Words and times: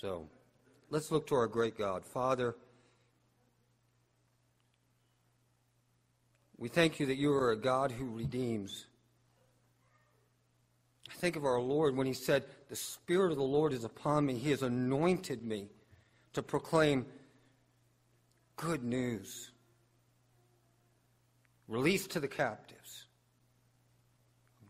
So 0.00 0.28
let's 0.90 1.10
look 1.10 1.26
to 1.28 1.34
our 1.36 1.46
great 1.46 1.78
God. 1.78 2.04
Father, 2.04 2.54
we 6.58 6.68
thank 6.68 7.00
you 7.00 7.06
that 7.06 7.16
you 7.16 7.32
are 7.32 7.52
a 7.52 7.56
God 7.56 7.92
who 7.92 8.04
redeems. 8.04 8.86
I 11.10 11.14
think 11.14 11.34
of 11.34 11.46
our 11.46 11.60
Lord 11.60 11.96
when 11.96 12.06
he 12.06 12.12
said, 12.12 12.44
The 12.68 12.76
Spirit 12.76 13.30
of 13.30 13.38
the 13.38 13.42
Lord 13.42 13.72
is 13.72 13.84
upon 13.84 14.26
me. 14.26 14.34
He 14.34 14.50
has 14.50 14.62
anointed 14.62 15.42
me 15.42 15.68
to 16.34 16.42
proclaim 16.42 17.06
good 18.56 18.84
news, 18.84 19.50
release 21.68 22.06
to 22.08 22.20
the 22.20 22.28
captives, 22.28 23.06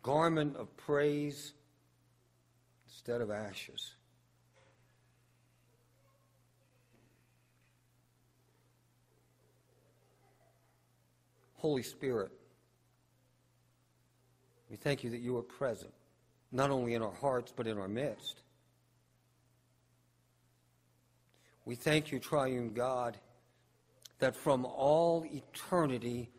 garment 0.05 0.55
of 0.55 0.77
praise 0.77 1.53
instead 2.87 3.21
of 3.21 3.33
ashes. 3.33 3.96
Holy 11.67 11.83
Spirit, 11.83 12.31
we 14.71 14.77
thank 14.77 15.03
you 15.03 15.11
that 15.11 15.19
you 15.19 15.37
are 15.37 15.43
present, 15.43 15.93
not 16.53 16.71
only 16.71 16.95
in 16.95 17.03
our 17.03 17.15
hearts, 17.15 17.53
but 17.57 17.67
in 17.67 17.77
our 17.77 17.89
midst. 17.89 18.43
We 21.65 21.75
thank 21.75 22.13
you, 22.13 22.21
triune 22.21 22.73
God, 22.73 23.19
that 24.21 24.37
from 24.37 24.65
all 24.65 25.25
eternity 25.27 26.31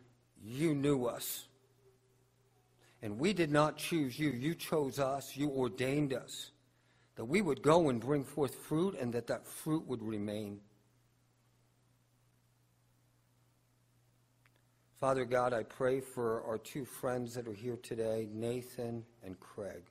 you 0.42 0.74
knew 0.74 1.04
us. 1.04 1.46
And 3.02 3.18
we 3.18 3.34
did 3.34 3.50
not 3.50 3.76
choose 3.76 4.18
you. 4.18 4.30
You 4.30 4.54
chose 4.54 4.98
us. 4.98 5.36
You 5.36 5.50
ordained 5.50 6.14
us. 6.14 6.52
That 7.16 7.26
we 7.26 7.42
would 7.42 7.60
go 7.60 7.90
and 7.90 8.00
bring 8.00 8.24
forth 8.24 8.54
fruit 8.54 8.96
and 8.98 9.12
that 9.12 9.26
that 9.26 9.46
fruit 9.46 9.86
would 9.86 10.02
remain. 10.02 10.60
Father 15.00 15.24
God, 15.24 15.52
I 15.52 15.62
pray 15.62 16.00
for 16.00 16.42
our 16.42 16.58
two 16.58 16.84
friends 16.84 17.34
that 17.34 17.46
are 17.46 17.52
here 17.52 17.76
today, 17.76 18.28
Nathan 18.32 19.04
and 19.24 19.38
Craig. 19.38 19.84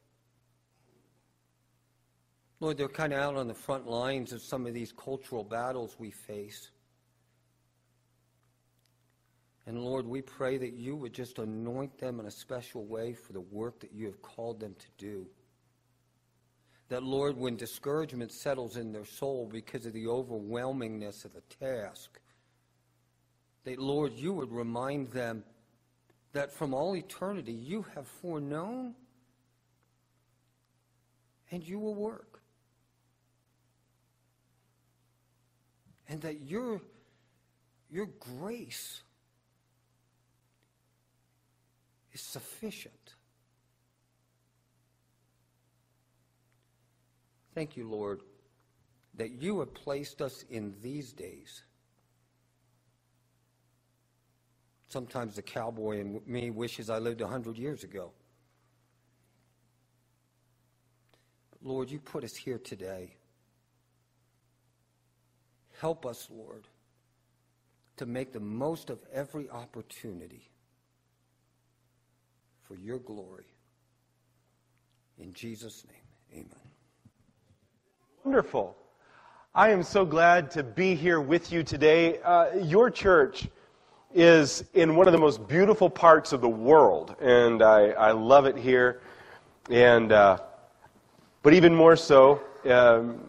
Lord, 2.60 2.78
they're 2.78 2.90
kind 2.90 3.14
of 3.14 3.20
out 3.20 3.36
on 3.36 3.48
the 3.48 3.54
front 3.54 3.88
lines 3.88 4.34
of 4.34 4.42
some 4.42 4.66
of 4.66 4.74
these 4.74 4.92
cultural 4.92 5.46
battles 5.46 5.96
we 5.98 6.12
face. 6.12 6.72
And 9.66 9.80
Lord, 9.80 10.06
we 10.06 10.22
pray 10.22 10.58
that 10.58 10.74
you 10.74 10.98
would 10.98 11.14
just 11.14 11.40
anoint 11.40 11.98
them 11.98 12.20
in 12.20 12.26
a 12.26 12.32
special 12.32 12.84
way 12.84 13.14
for 13.14 13.32
the 13.32 13.42
work 13.42 13.80
that 13.80 13.94
you 13.94 14.08
have 14.08 14.22
called 14.22 14.60
them 14.60 14.76
to 14.78 14.88
do. 14.98 15.26
That, 16.90 17.04
Lord, 17.04 17.38
when 17.38 17.56
discouragement 17.56 18.34
settles 18.34 18.76
in 18.76 18.92
their 18.92 19.06
soul 19.06 19.48
because 19.50 19.86
of 19.86 19.94
the 19.94 20.06
overwhelmingness 20.06 21.24
of 21.24 21.32
the 21.34 21.42
task, 21.66 22.20
that, 23.68 23.80
Lord, 23.80 24.14
you 24.14 24.32
would 24.32 24.50
remind 24.50 25.12
them 25.12 25.44
that 26.32 26.54
from 26.54 26.74
all 26.74 26.96
eternity 26.96 27.52
you 27.52 27.86
have 27.96 28.08
foreknown 28.08 28.96
and 31.52 31.62
you 31.62 31.78
will 31.78 31.94
work. 31.94 32.40
And 36.08 36.22
that 36.22 36.48
your, 36.48 36.80
your 37.92 38.06
grace 38.06 39.02
is 42.14 42.22
sufficient. 42.22 43.16
Thank 47.54 47.76
you, 47.76 47.90
Lord, 47.90 48.22
that 49.16 49.32
you 49.32 49.60
have 49.60 49.74
placed 49.74 50.22
us 50.22 50.46
in 50.50 50.74
these 50.82 51.12
days 51.12 51.64
Sometimes 54.88 55.36
the 55.36 55.42
cowboy 55.42 56.00
in 56.00 56.22
me 56.26 56.50
wishes 56.50 56.90
I 56.90 57.00
lived 57.00 57.22
a 57.22 57.28
hundred 57.28 57.58
years 57.58 57.84
ago. 57.84 58.12
Lord, 61.62 61.90
you 61.90 62.00
put 62.00 62.24
us 62.24 62.36
here 62.36 62.58
today. 62.58 63.16
Help 65.80 66.06
us, 66.06 66.30
Lord, 66.32 66.68
to 67.98 68.06
make 68.06 68.32
the 68.32 68.40
most 68.40 68.90
of 68.90 69.00
every 69.14 69.50
opportunity 69.50 70.50
for 72.64 72.76
your 72.76 73.00
glory. 73.00 73.46
In 75.20 75.34
Jesus' 75.34 75.86
name, 75.86 76.44
amen. 76.46 76.72
Wonderful. 78.24 78.76
I 79.54 79.70
am 79.70 79.84
so 79.84 80.06
glad 80.06 80.52
to 80.52 80.64
be 80.64 80.96
here 80.96 81.20
with 81.20 81.52
you 81.52 81.64
today. 81.64 82.20
Uh, 82.20 82.56
your 82.56 82.90
church 82.90 83.48
is 84.14 84.64
in 84.74 84.96
one 84.96 85.08
of 85.08 85.14
the 85.14 85.20
most 85.20 85.48
beautiful 85.48 85.90
parts 85.90 86.34
of 86.34 86.42
the 86.42 86.50
world, 86.50 87.16
and 87.22 87.62
I, 87.62 87.90
I 87.90 88.12
love 88.12 88.46
it 88.46 88.58
here. 88.58 89.02
And 89.70 90.12
uh, 90.12 90.40
but 91.44 91.54
even 91.54 91.76
more 91.76 91.96
so, 91.96 92.42
um, 92.66 93.20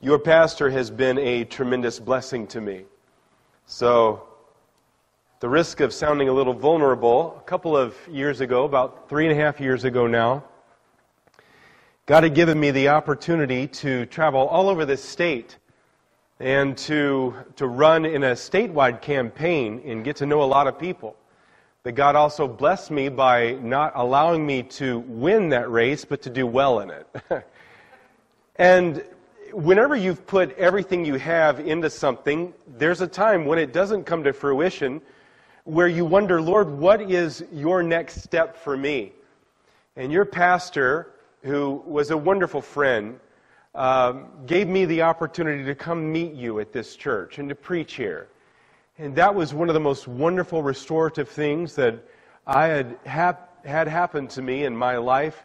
your 0.00 0.18
pastor 0.18 0.70
has 0.70 0.90
been 0.90 1.18
a 1.18 1.44
tremendous 1.44 1.98
blessing 1.98 2.46
to 2.48 2.60
me. 2.60 2.84
So, 3.66 4.26
the 5.40 5.48
risk 5.48 5.80
of 5.80 5.94
sounding 5.94 6.28
a 6.28 6.32
little 6.32 6.52
vulnerable, 6.52 7.36
a 7.38 7.48
couple 7.48 7.76
of 7.76 7.94
years 8.08 8.40
ago, 8.40 8.64
about 8.64 9.08
three 9.08 9.26
and 9.26 9.38
a 9.38 9.42
half 9.42 9.60
years 9.60 9.84
ago 9.84 10.06
now, 10.06 10.44
God 12.06 12.24
had 12.24 12.34
given 12.34 12.58
me 12.58 12.70
the 12.70 12.88
opportunity 12.88 13.66
to 13.68 14.04
travel 14.06 14.48
all 14.48 14.68
over 14.68 14.84
this 14.84 15.02
state 15.02 15.56
and 16.40 16.76
to, 16.78 17.34
to 17.56 17.66
run 17.66 18.06
in 18.06 18.24
a 18.24 18.32
statewide 18.32 19.02
campaign 19.02 19.82
and 19.84 20.02
get 20.02 20.16
to 20.16 20.26
know 20.26 20.42
a 20.42 20.44
lot 20.44 20.66
of 20.66 20.78
people. 20.78 21.14
That 21.82 21.92
God 21.92 22.16
also 22.16 22.48
blessed 22.48 22.90
me 22.90 23.08
by 23.10 23.52
not 23.52 23.92
allowing 23.94 24.44
me 24.44 24.62
to 24.64 25.00
win 25.00 25.50
that 25.50 25.70
race, 25.70 26.04
but 26.04 26.22
to 26.22 26.30
do 26.30 26.46
well 26.46 26.80
in 26.80 26.90
it. 26.90 27.06
and 28.56 29.04
whenever 29.52 29.94
you've 29.94 30.26
put 30.26 30.56
everything 30.56 31.04
you 31.04 31.14
have 31.14 31.60
into 31.60 31.90
something, 31.90 32.54
there's 32.66 33.02
a 33.02 33.06
time 33.06 33.44
when 33.44 33.58
it 33.58 33.72
doesn't 33.72 34.04
come 34.04 34.24
to 34.24 34.32
fruition 34.32 35.00
where 35.64 35.88
you 35.88 36.04
wonder, 36.04 36.40
Lord, 36.40 36.70
what 36.70 37.02
is 37.02 37.44
your 37.52 37.82
next 37.82 38.22
step 38.22 38.56
for 38.56 38.76
me? 38.76 39.12
And 39.96 40.10
your 40.10 40.24
pastor, 40.24 41.12
who 41.42 41.82
was 41.86 42.10
a 42.10 42.16
wonderful 42.16 42.62
friend, 42.62 43.20
um, 43.74 44.26
gave 44.46 44.68
me 44.68 44.84
the 44.84 45.02
opportunity 45.02 45.64
to 45.64 45.74
come 45.74 46.10
meet 46.10 46.32
you 46.32 46.60
at 46.60 46.72
this 46.72 46.96
church 46.96 47.38
and 47.38 47.48
to 47.48 47.54
preach 47.54 47.94
here. 47.94 48.28
And 48.98 49.14
that 49.16 49.34
was 49.34 49.54
one 49.54 49.68
of 49.68 49.74
the 49.74 49.80
most 49.80 50.08
wonderful 50.08 50.62
restorative 50.62 51.28
things 51.28 51.74
that 51.76 52.04
I 52.46 52.66
had 52.66 52.98
hap- 53.06 53.64
had 53.64 53.88
happen 53.88 54.26
to 54.28 54.42
me 54.42 54.64
in 54.64 54.76
my 54.76 54.96
life. 54.96 55.44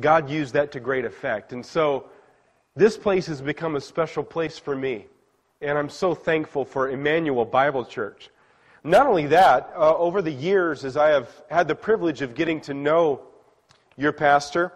God 0.00 0.28
used 0.28 0.54
that 0.54 0.72
to 0.72 0.80
great 0.80 1.04
effect. 1.04 1.52
And 1.52 1.64
so 1.64 2.06
this 2.76 2.96
place 2.96 3.26
has 3.26 3.40
become 3.40 3.76
a 3.76 3.80
special 3.80 4.22
place 4.22 4.58
for 4.58 4.76
me. 4.76 5.06
And 5.60 5.78
I'm 5.78 5.88
so 5.88 6.14
thankful 6.14 6.64
for 6.64 6.90
Emmanuel 6.90 7.44
Bible 7.44 7.84
Church. 7.84 8.30
Not 8.82 9.06
only 9.06 9.26
that, 9.28 9.72
uh, 9.74 9.96
over 9.96 10.20
the 10.20 10.30
years, 10.30 10.84
as 10.84 10.96
I 10.96 11.08
have 11.08 11.30
had 11.48 11.68
the 11.68 11.74
privilege 11.74 12.20
of 12.20 12.34
getting 12.34 12.60
to 12.62 12.74
know 12.74 13.22
your 13.96 14.12
pastor, 14.12 14.72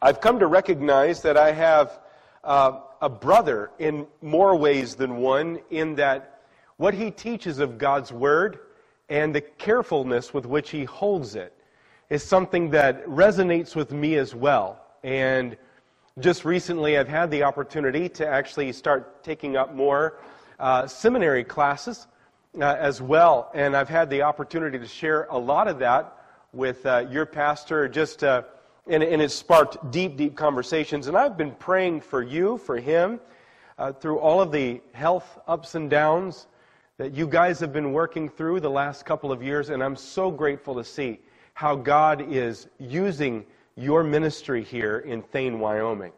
I've 0.00 0.20
come 0.20 0.38
to 0.38 0.46
recognize 0.46 1.22
that 1.22 1.36
I 1.36 1.50
have 1.52 1.98
uh, 2.44 2.80
a 3.02 3.08
brother 3.08 3.70
in 3.78 4.06
more 4.22 4.54
ways 4.54 4.94
than 4.94 5.16
one, 5.16 5.58
in 5.70 5.96
that 5.96 6.42
what 6.76 6.94
he 6.94 7.10
teaches 7.10 7.58
of 7.58 7.78
God's 7.78 8.12
Word 8.12 8.60
and 9.08 9.34
the 9.34 9.40
carefulness 9.40 10.32
with 10.32 10.46
which 10.46 10.70
he 10.70 10.84
holds 10.84 11.34
it 11.34 11.52
is 12.10 12.22
something 12.22 12.70
that 12.70 13.04
resonates 13.06 13.74
with 13.74 13.92
me 13.92 14.14
as 14.16 14.34
well. 14.34 14.80
And 15.02 15.56
just 16.20 16.44
recently, 16.44 16.96
I've 16.96 17.08
had 17.08 17.30
the 17.30 17.42
opportunity 17.42 18.08
to 18.10 18.26
actually 18.26 18.72
start 18.72 19.24
taking 19.24 19.56
up 19.56 19.74
more 19.74 20.18
uh, 20.60 20.86
seminary 20.86 21.44
classes 21.44 22.06
uh, 22.60 22.76
as 22.78 23.02
well. 23.02 23.50
And 23.52 23.76
I've 23.76 23.88
had 23.88 24.10
the 24.10 24.22
opportunity 24.22 24.78
to 24.78 24.86
share 24.86 25.26
a 25.30 25.38
lot 25.38 25.66
of 25.66 25.80
that 25.80 26.14
with 26.52 26.86
uh, 26.86 27.06
your 27.10 27.26
pastor 27.26 27.88
just 27.88 28.22
uh, 28.22 28.42
and, 28.88 29.02
and 29.02 29.20
it 29.22 29.30
sparked 29.30 29.90
deep, 29.90 30.16
deep 30.16 30.36
conversations. 30.36 31.08
And 31.08 31.16
I've 31.16 31.36
been 31.36 31.52
praying 31.52 32.00
for 32.00 32.22
you, 32.22 32.58
for 32.58 32.78
him, 32.78 33.20
uh, 33.78 33.92
through 33.92 34.18
all 34.18 34.40
of 34.40 34.50
the 34.50 34.80
health 34.92 35.38
ups 35.46 35.74
and 35.74 35.88
downs 35.88 36.46
that 36.96 37.14
you 37.14 37.26
guys 37.26 37.60
have 37.60 37.72
been 37.72 37.92
working 37.92 38.28
through 38.28 38.60
the 38.60 38.70
last 38.70 39.04
couple 39.04 39.30
of 39.30 39.42
years. 39.42 39.70
And 39.70 39.82
I'm 39.82 39.96
so 39.96 40.30
grateful 40.30 40.74
to 40.74 40.84
see 40.84 41.20
how 41.54 41.76
God 41.76 42.32
is 42.32 42.68
using 42.78 43.44
your 43.76 44.02
ministry 44.02 44.62
here 44.62 44.98
in 45.00 45.22
Thayne, 45.22 45.60
Wyoming. 45.60 46.12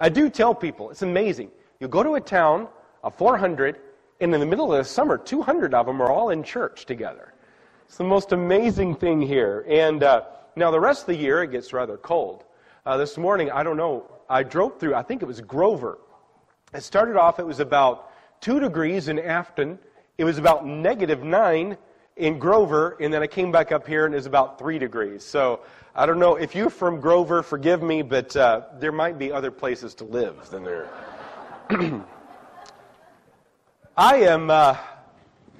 I 0.00 0.08
do 0.08 0.30
tell 0.30 0.54
people, 0.54 0.90
it's 0.90 1.02
amazing. 1.02 1.50
You 1.80 1.88
go 1.88 2.02
to 2.02 2.14
a 2.14 2.20
town 2.20 2.68
of 3.02 3.14
400, 3.14 3.78
and 4.20 4.32
in 4.32 4.40
the 4.40 4.46
middle 4.46 4.72
of 4.72 4.78
the 4.78 4.84
summer, 4.84 5.18
200 5.18 5.74
of 5.74 5.86
them 5.86 6.00
are 6.00 6.10
all 6.10 6.30
in 6.30 6.42
church 6.42 6.86
together. 6.86 7.34
It's 7.86 7.98
the 7.98 8.04
most 8.04 8.32
amazing 8.32 8.96
thing 8.96 9.20
here. 9.20 9.64
And 9.68 10.02
uh, 10.02 10.22
now, 10.56 10.70
the 10.70 10.80
rest 10.80 11.02
of 11.02 11.06
the 11.08 11.16
year, 11.16 11.42
it 11.42 11.50
gets 11.50 11.72
rather 11.72 11.96
cold. 11.96 12.44
Uh, 12.86 12.96
this 12.96 13.16
morning, 13.16 13.50
I 13.50 13.62
don't 13.62 13.76
know 13.76 14.10
I 14.28 14.42
drove 14.42 14.78
through, 14.78 14.94
I 14.94 15.02
think 15.02 15.22
it 15.22 15.26
was 15.26 15.40
Grover. 15.40 15.98
It 16.72 16.82
started 16.82 17.16
off, 17.16 17.38
it 17.38 17.46
was 17.46 17.60
about 17.60 18.10
two 18.40 18.58
degrees 18.60 19.08
in 19.08 19.18
Afton. 19.18 19.78
It 20.18 20.24
was 20.24 20.38
about 20.38 20.66
negative 20.66 21.22
nine 21.22 21.76
in 22.16 22.38
Grover, 22.38 22.96
and 23.00 23.12
then 23.12 23.22
I 23.22 23.26
came 23.26 23.50
back 23.52 23.72
up 23.72 23.86
here 23.86 24.06
and 24.06 24.14
it 24.14 24.16
was 24.16 24.26
about 24.26 24.58
three 24.58 24.78
degrees. 24.78 25.24
So 25.24 25.60
I 25.94 26.06
don't 26.06 26.18
know 26.18 26.36
if 26.36 26.54
you're 26.54 26.70
from 26.70 27.00
Grover, 27.00 27.42
forgive 27.42 27.82
me, 27.82 28.02
but 28.02 28.34
uh, 28.36 28.62
there 28.78 28.92
might 28.92 29.18
be 29.18 29.32
other 29.32 29.50
places 29.50 29.94
to 29.96 30.04
live 30.04 30.48
than 30.50 30.64
there. 30.64 30.88
I 33.96 34.16
am. 34.16 34.50
Uh, 34.50 34.76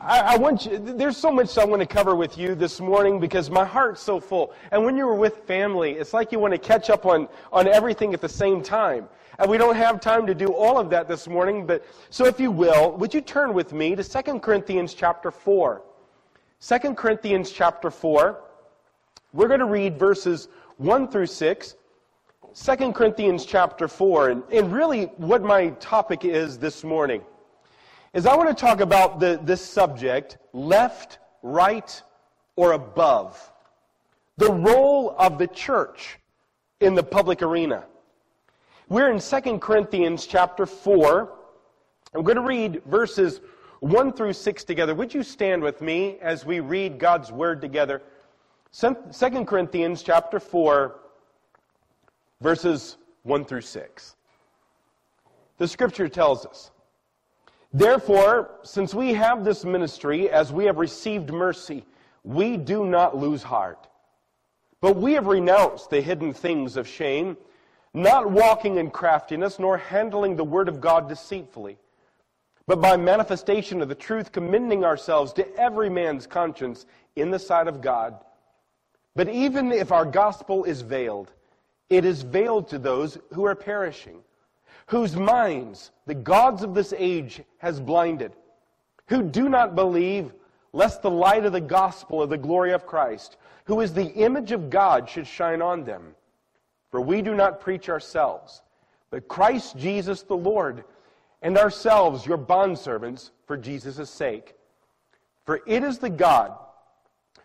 I, 0.01 0.35
I, 0.35 0.37
want 0.37 0.67
you. 0.67 0.79
There's 0.79 1.17
so 1.17 1.31
much 1.31 1.57
I 1.57 1.65
want 1.65 1.81
to 1.81 1.87
cover 1.87 2.15
with 2.15 2.37
you 2.37 2.55
this 2.55 2.81
morning 2.81 3.21
because 3.21 3.49
my 3.49 3.65
heart's 3.65 4.03
so 4.03 4.21
full. 4.21 4.53
And 4.71 4.85
when 4.85 4.97
you're 4.97 5.15
with 5.15 5.39
family, 5.47 5.93
it's 5.93 6.13
like 6.13 6.33
you 6.33 6.39
want 6.39 6.53
to 6.53 6.59
catch 6.59 6.91
up 6.91 7.07
on 7.07 7.29
on 7.53 7.69
everything 7.69 8.13
at 8.13 8.21
the 8.21 8.29
same 8.29 8.63
time. 8.63 9.09
And 9.39 9.51
we 9.51 9.57
don't 9.57 9.77
have 9.77 10.01
time 10.01 10.27
to 10.27 10.35
do 10.35 10.49
all 10.49 10.79
of 10.79 10.91
that 10.91 11.09
this 11.09 11.27
morning. 11.27 11.67
But 11.67 11.85
so, 12.11 12.27
if 12.27 12.39
you 12.39 12.51
will, 12.51 12.93
would 12.97 13.15
you 13.15 13.21
turn 13.21 13.55
with 13.55 13.73
me 13.73 13.95
to 13.95 14.05
2 14.05 14.41
Corinthians 14.41 14.95
chapter 14.95 15.31
four? 15.31 15.83
2 16.61 16.95
Corinthians 16.95 17.51
chapter 17.51 17.91
four. 17.91 18.41
We're 19.33 19.49
going 19.49 19.61
to 19.61 19.67
read 19.67 19.99
verses 19.99 20.49
one 20.77 21.09
through 21.09 21.27
six. 21.27 21.77
2 22.55 22.93
Corinthians 22.93 23.45
chapter 23.45 23.89
4, 23.89 24.29
and, 24.29 24.43
and 24.53 24.73
really 24.73 25.07
what 25.17 25.43
my 25.43 25.71
topic 25.81 26.25
is 26.25 26.57
this 26.57 26.85
morning 26.85 27.21
is 28.15 28.27
I 28.27 28.37
want 28.37 28.49
to 28.49 28.55
talk 28.55 28.81
about 28.81 29.19
the, 29.19 29.41
this 29.43 29.61
subject 29.61 30.39
left, 30.53 31.19
right, 31.43 32.01
or 32.55 32.73
above. 32.73 33.53
The 34.37 34.53
role 34.53 35.15
of 35.19 35.37
the 35.37 35.49
church 35.49 36.21
in 36.81 36.95
the 36.95 37.03
public 37.03 37.43
arena. 37.43 37.85
We're 38.89 39.11
in 39.11 39.19
2 39.19 39.59
Corinthians 39.59 40.27
chapter 40.27 40.65
4. 40.65 41.33
I'm 42.15 42.23
going 42.23 42.37
to 42.37 42.43
read 42.43 42.83
verses 42.87 43.41
1 43.81 44.13
through 44.13 44.33
6 44.33 44.65
together. 44.65 44.95
Would 44.95 45.13
you 45.13 45.25
stand 45.25 45.61
with 45.61 45.81
me 45.81 46.19
as 46.23 46.47
we 46.47 46.61
read 46.61 46.99
God's 46.99 47.33
word 47.33 47.61
together? 47.61 48.01
2 48.79 49.45
Corinthians 49.45 50.03
chapter 50.03 50.39
4, 50.39 51.01
verses 52.41 52.97
1 53.25 53.45
through 53.45 53.61
6. 53.61 54.17
The 55.59 55.69
scripture 55.69 56.09
tells 56.09 56.47
us, 56.47 56.71
Therefore, 57.75 58.53
since 58.63 58.95
we 58.95 59.15
have 59.15 59.45
this 59.45 59.65
ministry, 59.65 60.31
as 60.31 60.53
we 60.53 60.67
have 60.67 60.79
received 60.79 61.33
mercy, 61.33 61.85
we 62.23 62.57
do 62.57 62.87
not 62.87 63.17
lose 63.17 63.43
heart. 63.43 63.89
But 64.81 64.95
we 64.95 65.15
have 65.15 65.27
renounced 65.27 65.91
the 65.91 66.01
hidden 66.01 66.33
things 66.33 66.77
of 66.77 66.87
shame, 66.87 67.37
not 67.93 68.31
walking 68.31 68.77
in 68.77 68.91
craftiness, 68.91 69.59
nor 69.59 69.77
handling 69.77 70.37
the 70.37 70.45
word 70.45 70.69
of 70.69 70.81
God 70.81 71.09
deceitfully, 71.09 71.77
but 72.69 72.81
by 72.81 72.97
manifestation 72.97 73.83
of 73.83 73.89
the 73.89 73.95
truth, 73.97 74.31
commending 74.31 74.85
ourselves 74.85 75.33
to 75.33 75.57
every 75.57 75.91
man's 75.91 76.29
conscience 76.29 76.87
in 77.17 77.33
the 77.33 77.41
sight 77.41 77.67
of 77.67 77.81
God. 77.81 78.15
But 79.17 79.29
even 79.29 79.73
if 79.73 79.91
our 79.91 80.05
gospel 80.05 80.63
is 80.63 80.81
veiled, 80.83 81.33
it 81.91 82.05
is 82.05 82.23
veiled 82.23 82.69
to 82.69 82.79
those 82.79 83.19
who 83.33 83.45
are 83.45 83.57
perishing 83.57 84.23
whose 84.87 85.17
minds 85.17 85.91
the 86.07 86.15
gods 86.15 86.63
of 86.63 86.75
this 86.75 86.93
age 86.97 87.43
has 87.59 87.81
blinded, 87.81 88.33
who 89.09 89.23
do 89.23 89.49
not 89.49 89.75
believe, 89.75 90.33
lest 90.73 91.03
the 91.03 91.11
light 91.11 91.45
of 91.45 91.53
the 91.53 91.61
gospel 91.61 92.23
of 92.23 92.31
the 92.31 92.39
glory 92.39 92.73
of 92.73 92.87
Christ, 92.87 93.37
who 93.65 93.81
is 93.81 93.95
the 93.95 94.13
image 94.13 94.53
of 94.53 94.71
God, 94.71 95.09
should 95.09 95.27
shine 95.27 95.63
on 95.63 95.85
them. 95.85 96.15
For 96.91 97.01
we 97.01 97.23
do 97.23 97.35
not 97.35 97.61
preach 97.61 97.89
ourselves, 97.89 98.63
but 99.11 99.29
Christ 99.29 99.77
Jesus 99.77 100.23
the 100.23 100.37
Lord, 100.37 100.85
and 101.43 101.57
ourselves 101.59 102.27
your 102.27 102.39
bondservants 102.39 103.31
for 103.47 103.57
Jesus' 103.57 104.11
sake. 104.11 104.55
For 105.45 105.61
it 105.67 105.85
is 105.85 105.99
the 105.99 106.11
God 106.11 106.57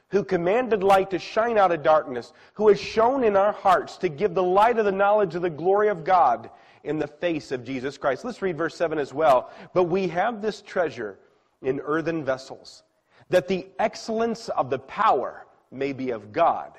who 0.09 0.23
commanded 0.23 0.83
light 0.83 1.11
to 1.11 1.19
shine 1.19 1.57
out 1.57 1.71
of 1.71 1.83
darkness, 1.83 2.33
who 2.53 2.67
has 2.67 2.79
shone 2.79 3.23
in 3.23 3.35
our 3.35 3.51
hearts 3.51 3.97
to 3.97 4.09
give 4.09 4.33
the 4.33 4.43
light 4.43 4.79
of 4.79 4.85
the 4.85 4.91
knowledge 4.91 5.35
of 5.35 5.41
the 5.41 5.49
glory 5.49 5.89
of 5.89 6.03
God 6.03 6.49
in 6.89 6.97
the 6.97 7.07
face 7.07 7.51
of 7.51 7.63
Jesus 7.63 7.99
Christ. 7.99 8.25
Let's 8.25 8.41
read 8.41 8.57
verse 8.57 8.75
7 8.75 8.97
as 8.97 9.13
well. 9.13 9.51
But 9.75 9.83
we 9.83 10.07
have 10.07 10.41
this 10.41 10.63
treasure 10.63 11.19
in 11.61 11.79
earthen 11.81 12.25
vessels, 12.25 12.81
that 13.29 13.47
the 13.47 13.67
excellence 13.77 14.49
of 14.49 14.71
the 14.71 14.79
power 14.79 15.45
may 15.71 15.93
be 15.93 16.09
of 16.09 16.33
God 16.33 16.71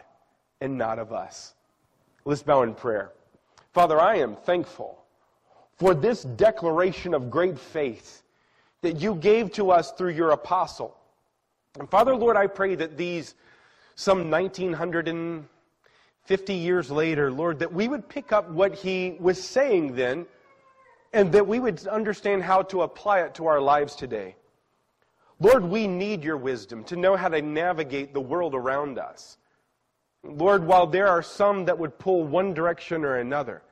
and 0.61 0.77
not 0.77 0.99
of 0.99 1.13
us. 1.13 1.55
Let's 2.25 2.43
bow 2.43 2.63
in 2.63 2.75
prayer. 2.75 3.13
Father, 3.73 4.01
I 4.01 4.17
am 4.17 4.35
thankful 4.35 5.01
for 5.77 5.95
this 5.95 6.25
declaration 6.25 7.15
of 7.15 7.31
great 7.31 7.57
faith 7.57 8.25
that 8.83 9.01
you 9.01 9.15
gave 9.15 9.53
to 9.53 9.71
us 9.71 9.93
through 9.93 10.11
your 10.11 10.31
apostle. 10.31 10.97
And 11.79 11.89
Father, 11.89 12.17
Lord, 12.17 12.37
I 12.37 12.49
pray 12.49 12.75
that 12.75 12.97
these 12.97 13.37
some 13.95 14.29
1900 14.29 15.07
and 15.07 15.47
50 16.31 16.55
years 16.55 16.93
later, 16.93 17.33
Lord, 17.33 17.59
that 17.59 17.73
we 17.73 17.89
would 17.89 18.09
pick 18.09 18.31
up 18.31 18.49
what 18.51 18.73
he 18.73 19.17
was 19.19 19.43
saying 19.43 19.97
then 19.97 20.27
and 21.13 21.33
that 21.33 21.45
we 21.45 21.59
would 21.59 21.85
understand 21.89 22.45
how 22.45 22.63
to 22.63 22.83
apply 22.83 23.23
it 23.23 23.35
to 23.35 23.49
our 23.49 23.61
lives 23.61 23.97
today. 23.97 24.37
Lord, 25.41 25.65
we 25.65 25.89
need 25.89 26.23
your 26.23 26.37
wisdom 26.37 26.85
to 26.85 26.95
know 26.95 27.17
how 27.17 27.27
to 27.31 27.43
navigate 27.43 28.15
the 28.15 28.21
world 28.21 28.55
around 28.55 28.97
us. 28.97 29.39
Lord, 30.23 30.65
while 30.65 30.87
there 30.87 31.09
are 31.09 31.21
some 31.21 31.65
that 31.65 31.77
would 31.77 31.99
pull 31.99 32.23
one 32.23 32.55
direction 32.55 33.05
or 33.05 33.17
another, 33.17 33.63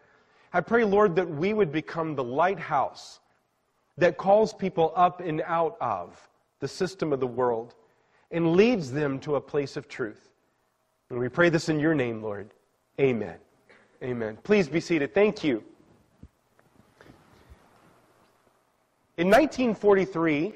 I 0.53 0.61
pray, 0.61 0.83
Lord, 0.83 1.15
that 1.15 1.31
we 1.31 1.55
would 1.55 1.71
become 1.71 2.17
the 2.17 2.25
lighthouse 2.25 3.21
that 3.99 4.17
calls 4.17 4.53
people 4.53 4.93
up 4.97 5.21
and 5.21 5.43
out 5.47 5.77
of 5.81 6.29
the 6.59 6.67
system 6.67 7.13
of 7.13 7.21
the 7.21 7.27
world 7.29 7.77
and 8.33 8.57
leads 8.57 8.91
them 8.91 9.21
to 9.21 9.37
a 9.37 9.41
place 9.41 9.77
of 9.77 9.87
truth. 9.87 10.28
And 11.11 11.19
we 11.19 11.29
pray 11.29 11.49
this 11.49 11.69
in 11.69 11.81
your 11.81 11.95
name, 11.95 12.23
Lord. 12.23 12.51
Amen. 13.01 13.37
Amen. 14.03 14.37
Please 14.43 14.69
be 14.69 14.81
seated. 14.81 15.15
Thank 15.15 15.43
you. 15.43 15.63
In 19.17 19.29
1943, 19.29 20.53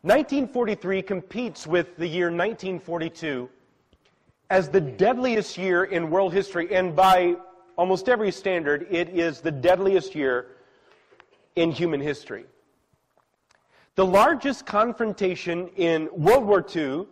1943 0.00 1.02
competes 1.02 1.66
with 1.66 1.96
the 1.96 2.06
year 2.06 2.26
1942 2.26 3.48
as 4.50 4.68
the 4.68 4.80
deadliest 4.80 5.56
year 5.56 5.84
in 5.84 6.10
world 6.10 6.32
history, 6.32 6.74
and 6.74 6.96
by 6.96 7.36
almost 7.76 8.08
every 8.08 8.30
standard, 8.30 8.86
it 8.90 9.08
is 9.10 9.40
the 9.40 9.50
deadliest 9.50 10.14
year 10.14 10.48
in 11.56 11.70
human 11.70 12.00
history. 12.00 12.44
The 13.94 14.04
largest 14.04 14.66
confrontation 14.66 15.68
in 15.76 16.08
World 16.12 16.44
War 16.44 16.64
II 16.74 17.06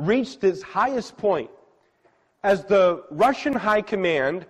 reached 0.00 0.44
its 0.44 0.62
highest 0.62 1.16
point 1.16 1.50
as 2.42 2.64
the 2.64 3.04
Russian 3.10 3.52
High 3.52 3.82
Command 3.82 4.46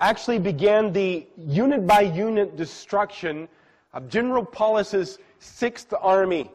actually 0.00 0.38
began 0.38 0.92
the 0.92 1.26
unit 1.36 1.86
by 1.86 2.00
unit 2.00 2.56
destruction 2.56 3.48
of 3.92 4.08
General 4.08 4.44
Paulus's 4.44 5.18
Sixth 5.38 5.92
Army 6.00 6.50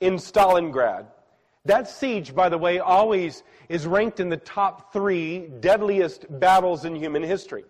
in 0.00 0.14
Stalingrad. 0.14 1.06
That 1.64 1.88
siege, 1.88 2.34
by 2.34 2.48
the 2.48 2.58
way, 2.58 2.78
always 2.78 3.42
is 3.68 3.86
ranked 3.86 4.20
in 4.20 4.28
the 4.28 4.36
top 4.38 4.92
three 4.92 5.48
deadliest 5.60 6.26
battles 6.40 6.84
in 6.84 6.94
human 6.94 7.22
history. 7.22 7.64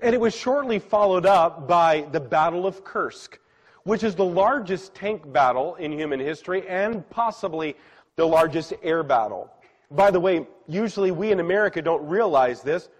And 0.00 0.14
it 0.14 0.20
was 0.20 0.34
shortly 0.34 0.78
followed 0.78 1.26
up 1.26 1.66
by 1.66 2.06
the 2.12 2.20
Battle 2.20 2.66
of 2.66 2.84
Kursk, 2.84 3.38
which 3.84 4.02
is 4.02 4.14
the 4.14 4.24
largest 4.24 4.94
tank 4.94 5.30
battle 5.32 5.74
in 5.76 5.92
human 5.92 6.20
history 6.20 6.66
and 6.68 7.08
possibly 7.10 7.76
the 8.20 8.26
largest 8.26 8.74
air 8.82 9.02
battle. 9.02 9.50
By 9.90 10.10
the 10.10 10.20
way, 10.20 10.46
usually 10.68 11.10
we 11.10 11.32
in 11.32 11.40
America 11.40 11.80
don't 11.80 12.06
realize 12.06 12.60
this, 12.60 12.90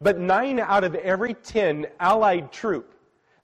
but 0.00 0.20
nine 0.20 0.60
out 0.60 0.84
of 0.84 0.94
every 0.94 1.34
ten 1.34 1.86
Allied 1.98 2.52
troop 2.52 2.94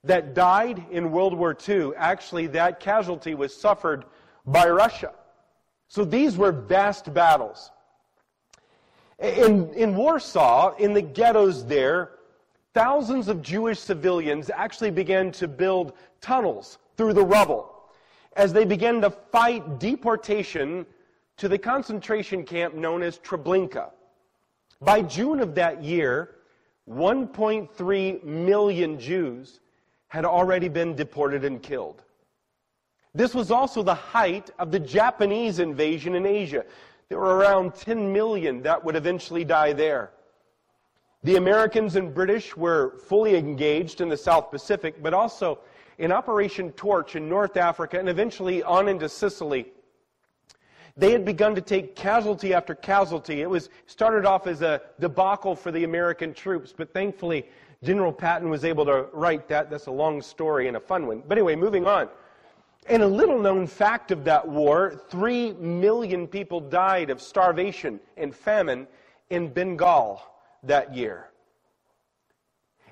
that 0.05 0.33
died 0.33 0.85
in 0.89 1.11
World 1.11 1.37
War 1.37 1.53
II, 1.67 1.91
actually 1.97 2.47
that 2.47 2.79
casualty 2.79 3.35
was 3.35 3.53
suffered 3.53 4.05
by 4.45 4.69
Russia. 4.69 5.11
So 5.89 6.05
these 6.05 6.37
were 6.37 6.53
vast 6.53 7.13
battles. 7.13 7.71
In, 9.19 9.73
in 9.73 9.93
Warsaw, 9.97 10.77
in 10.77 10.93
the 10.93 11.01
ghettos 11.01 11.65
there, 11.65 12.11
thousands 12.73 13.27
of 13.27 13.41
Jewish 13.41 13.79
civilians 13.79 14.49
actually 14.49 14.91
began 14.91 15.33
to 15.33 15.49
build 15.49 15.91
tunnels 16.21 16.77
through 16.95 17.15
the 17.15 17.25
rubble 17.25 17.67
as 18.37 18.53
they 18.53 18.63
began 18.63 19.01
to 19.01 19.09
fight 19.09 19.77
deportation 19.77 20.85
to 21.41 21.49
the 21.49 21.57
concentration 21.57 22.43
camp 22.43 22.75
known 22.75 23.01
as 23.01 23.17
Treblinka. 23.17 23.89
By 24.79 25.01
June 25.01 25.39
of 25.39 25.55
that 25.55 25.83
year, 25.83 26.35
1.3 26.87 28.23
million 28.23 28.99
Jews 28.99 29.59
had 30.07 30.23
already 30.23 30.69
been 30.69 30.95
deported 30.95 31.43
and 31.43 31.59
killed. 31.59 32.03
This 33.15 33.33
was 33.33 33.49
also 33.49 33.81
the 33.81 33.95
height 33.95 34.51
of 34.59 34.69
the 34.69 34.79
Japanese 34.79 35.57
invasion 35.57 36.13
in 36.13 36.27
Asia. 36.27 36.63
There 37.09 37.17
were 37.17 37.37
around 37.37 37.73
10 37.73 38.13
million 38.13 38.61
that 38.61 38.85
would 38.85 38.95
eventually 38.95 39.43
die 39.43 39.73
there. 39.73 40.11
The 41.23 41.37
Americans 41.37 41.95
and 41.95 42.13
British 42.13 42.55
were 42.55 42.99
fully 43.07 43.35
engaged 43.35 43.99
in 43.99 44.09
the 44.09 44.17
South 44.17 44.51
Pacific, 44.51 45.01
but 45.01 45.15
also 45.15 45.57
in 45.97 46.11
Operation 46.11 46.71
Torch 46.73 47.15
in 47.15 47.27
North 47.27 47.57
Africa 47.57 47.97
and 47.97 48.09
eventually 48.09 48.61
on 48.61 48.87
into 48.87 49.09
Sicily. 49.09 49.71
They 50.97 51.11
had 51.11 51.25
begun 51.25 51.55
to 51.55 51.61
take 51.61 51.95
casualty 51.95 52.53
after 52.53 52.75
casualty. 52.75 53.41
It 53.41 53.49
was 53.49 53.69
started 53.87 54.25
off 54.25 54.47
as 54.47 54.61
a 54.61 54.81
debacle 54.99 55.55
for 55.55 55.71
the 55.71 55.83
American 55.83 56.33
troops, 56.33 56.73
but 56.75 56.93
thankfully 56.93 57.45
General 57.83 58.11
Patton 58.11 58.49
was 58.49 58.63
able 58.63 58.85
to 58.85 59.07
right 59.13 59.47
that. 59.47 59.69
That's 59.69 59.87
a 59.87 59.91
long 59.91 60.21
story 60.21 60.67
and 60.67 60.77
a 60.77 60.79
fun 60.79 61.07
one. 61.07 61.23
But 61.27 61.37
anyway, 61.37 61.55
moving 61.55 61.87
on. 61.87 62.09
And 62.87 63.03
a 63.03 63.07
little 63.07 63.39
known 63.39 63.67
fact 63.67 64.11
of 64.11 64.23
that 64.25 64.47
war, 64.47 65.01
three 65.09 65.53
million 65.53 66.27
people 66.27 66.59
died 66.59 67.09
of 67.09 67.21
starvation 67.21 67.99
and 68.17 68.35
famine 68.35 68.87
in 69.29 69.49
Bengal 69.49 70.21
that 70.63 70.93
year. 70.93 71.27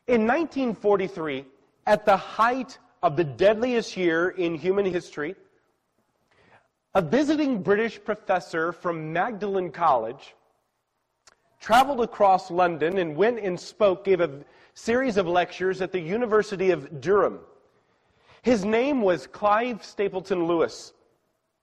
In 0.08 0.25
1943, 0.25 1.46
at 1.86 2.06
the 2.06 2.18
height 2.18 2.77
of 3.01 3.15
the 3.15 3.24
deadliest 3.24 3.98
year 3.98 4.29
in 4.29 4.56
human 4.56 4.86
history, 4.86 5.36
a 6.96 7.01
visiting 7.01 7.62
British 7.62 8.03
professor 8.03 8.72
from 8.72 9.13
Magdalen 9.13 9.72
College 9.72 10.36
traveled 11.60 12.01
across 12.01 12.50
London 12.50 12.98
and 12.98 13.15
went 13.15 13.39
and 13.39 13.60
spoke, 13.60 14.03
gave 14.03 14.22
a 14.22 14.39
series 14.74 15.17
of 15.17 15.27
lectures 15.27 15.81
at 15.81 15.91
the 15.91 16.00
University 16.00 16.72
of 16.72 17.01
Durham. 17.01 17.39
His 18.41 18.65
name 18.65 19.01
was 19.01 19.27
Clive 19.27 19.84
Stapleton 19.84 20.48
Lewis. 20.48 20.93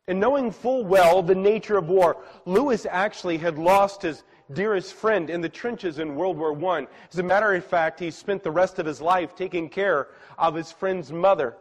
And 0.06 0.21
knowing 0.21 0.52
full 0.52 0.85
well 0.85 1.23
the 1.23 1.35
nature 1.35 1.76
of 1.76 1.88
war, 1.88 2.18
Lewis 2.45 2.87
actually 2.88 3.38
had 3.38 3.59
lost 3.59 4.02
his 4.02 4.23
dearest 4.52 4.95
friend 4.95 5.28
in 5.28 5.40
the 5.40 5.49
trenches 5.49 5.99
in 5.99 6.14
World 6.14 6.38
War 6.38 6.56
I. 6.76 6.87
As 7.11 7.18
a 7.18 7.25
matter 7.25 7.52
of 7.54 7.64
fact, 7.64 7.99
he 7.99 8.12
spent 8.12 8.45
the 8.45 8.50
rest 8.50 8.78
of 8.78 8.87
his 8.87 9.00
life 9.00 9.35
taking 9.35 9.68
care 9.68 10.09
of 10.38 10.54
his 10.54 10.71
friend's 10.71 11.11
mother. 11.11 11.56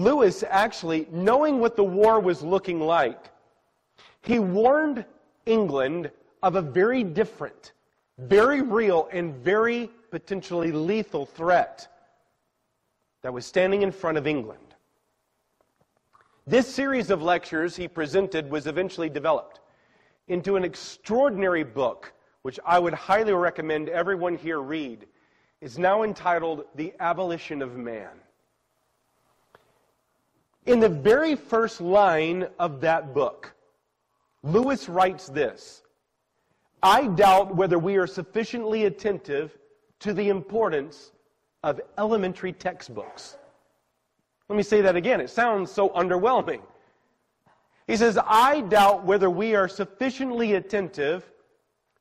Lewis 0.00 0.42
actually, 0.48 1.06
knowing 1.10 1.58
what 1.58 1.76
the 1.76 1.84
war 1.84 2.20
was 2.20 2.42
looking 2.42 2.80
like, 2.80 3.30
he 4.22 4.38
warned 4.38 5.04
England 5.44 6.10
of 6.42 6.56
a 6.56 6.62
very 6.62 7.04
different, 7.04 7.72
very 8.16 8.62
real, 8.62 9.08
and 9.12 9.34
very 9.34 9.90
potentially 10.10 10.72
lethal 10.72 11.26
threat 11.26 11.86
that 13.22 13.32
was 13.32 13.44
standing 13.44 13.82
in 13.82 13.92
front 13.92 14.16
of 14.16 14.26
England. 14.26 14.74
This 16.46 16.66
series 16.66 17.10
of 17.10 17.22
lectures 17.22 17.76
he 17.76 17.86
presented 17.86 18.50
was 18.50 18.66
eventually 18.66 19.10
developed 19.10 19.60
into 20.28 20.56
an 20.56 20.64
extraordinary 20.64 21.62
book, 21.62 22.14
which 22.40 22.58
I 22.64 22.78
would 22.78 22.94
highly 22.94 23.34
recommend 23.34 23.90
everyone 23.90 24.36
here 24.36 24.60
read. 24.60 25.06
It's 25.60 25.76
now 25.76 26.04
entitled 26.04 26.64
The 26.74 26.94
Abolition 27.00 27.60
of 27.60 27.76
Man. 27.76 28.08
In 30.66 30.80
the 30.80 30.88
very 30.88 31.34
first 31.34 31.80
line 31.80 32.48
of 32.58 32.80
that 32.82 33.14
book, 33.14 33.54
Lewis 34.42 34.88
writes 34.88 35.26
this 35.26 35.82
I 36.82 37.06
doubt 37.08 37.54
whether 37.54 37.78
we 37.78 37.96
are 37.96 38.06
sufficiently 38.06 38.84
attentive 38.84 39.56
to 40.00 40.12
the 40.14 40.28
importance 40.28 41.12
of 41.62 41.80
elementary 41.98 42.52
textbooks. 42.52 43.36
Let 44.48 44.56
me 44.56 44.62
say 44.62 44.80
that 44.80 44.96
again. 44.96 45.20
It 45.20 45.30
sounds 45.30 45.70
so 45.70 45.90
underwhelming. 45.90 46.62
He 47.86 47.96
says, 47.96 48.18
I 48.24 48.62
doubt 48.62 49.04
whether 49.04 49.28
we 49.28 49.54
are 49.54 49.68
sufficiently 49.68 50.54
attentive 50.54 51.30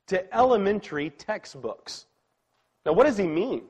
to 0.07 0.35
elementary 0.35 1.09
textbooks. 1.11 2.05
Now, 2.85 2.93
what 2.93 3.05
does 3.05 3.17
he 3.17 3.27
mean? 3.27 3.63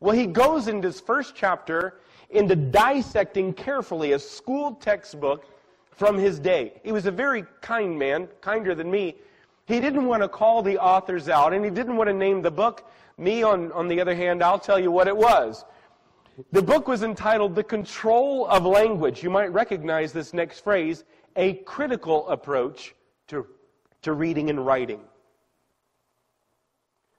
Well, 0.00 0.14
he 0.14 0.26
goes 0.26 0.68
in 0.68 0.82
his 0.82 1.00
first 1.00 1.34
chapter 1.34 2.00
into 2.30 2.56
dissecting 2.56 3.52
carefully 3.52 4.12
a 4.12 4.18
school 4.18 4.74
textbook 4.74 5.44
from 5.90 6.16
his 6.16 6.38
day. 6.38 6.80
He 6.84 6.92
was 6.92 7.06
a 7.06 7.10
very 7.10 7.44
kind 7.60 7.98
man, 7.98 8.28
kinder 8.40 8.74
than 8.74 8.90
me. 8.90 9.16
He 9.66 9.80
didn't 9.80 10.06
want 10.06 10.22
to 10.22 10.28
call 10.28 10.62
the 10.62 10.78
authors 10.78 11.28
out, 11.28 11.52
and 11.52 11.64
he 11.64 11.70
didn't 11.70 11.96
want 11.96 12.08
to 12.08 12.14
name 12.14 12.40
the 12.40 12.50
book. 12.50 12.88
Me, 13.18 13.42
on, 13.42 13.72
on 13.72 13.88
the 13.88 14.00
other 14.00 14.14
hand, 14.14 14.42
I'll 14.42 14.58
tell 14.58 14.78
you 14.78 14.90
what 14.90 15.08
it 15.08 15.16
was. 15.16 15.64
The 16.52 16.62
book 16.62 16.86
was 16.86 17.02
entitled 17.02 17.54
The 17.54 17.64
Control 17.64 18.46
of 18.46 18.64
Language. 18.64 19.22
You 19.22 19.30
might 19.30 19.52
recognize 19.52 20.12
this 20.12 20.32
next 20.32 20.60
phrase 20.60 21.04
a 21.36 21.54
critical 21.54 22.28
approach 22.28 22.94
to, 23.28 23.46
to 24.02 24.12
reading 24.12 24.50
and 24.50 24.64
writing. 24.64 25.00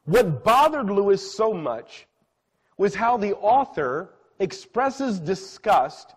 What 0.06 0.44
bothered 0.44 0.90
Lewis 0.90 1.36
so 1.36 1.54
much 1.54 2.08
was 2.78 2.96
how 2.96 3.18
the 3.18 3.36
author 3.36 4.14
expresses 4.40 5.20
disgust 5.20 6.16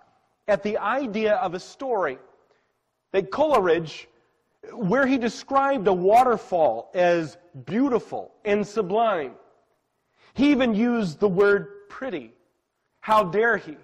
at 0.49 0.63
the 0.63 0.79
idea 0.79 1.35
of 1.35 1.55
a 1.55 1.61
story 1.61 2.19
that 3.13 3.31
Coleridge, 3.31 4.09
where 4.73 5.07
he 5.07 5.19
described 5.19 5.87
a 5.89 5.93
waterfall 5.93 6.91
as 6.95 7.37
beautiful 7.65 8.33
and 8.45 8.67
sublime. 8.67 9.33
He 10.35 10.51
even 10.51 10.75
used 10.75 11.21
the 11.21 11.29
word 11.29 11.89
pretty. 11.89 12.33
How 13.01 13.25
dare 13.25 13.57
he? 13.57 13.77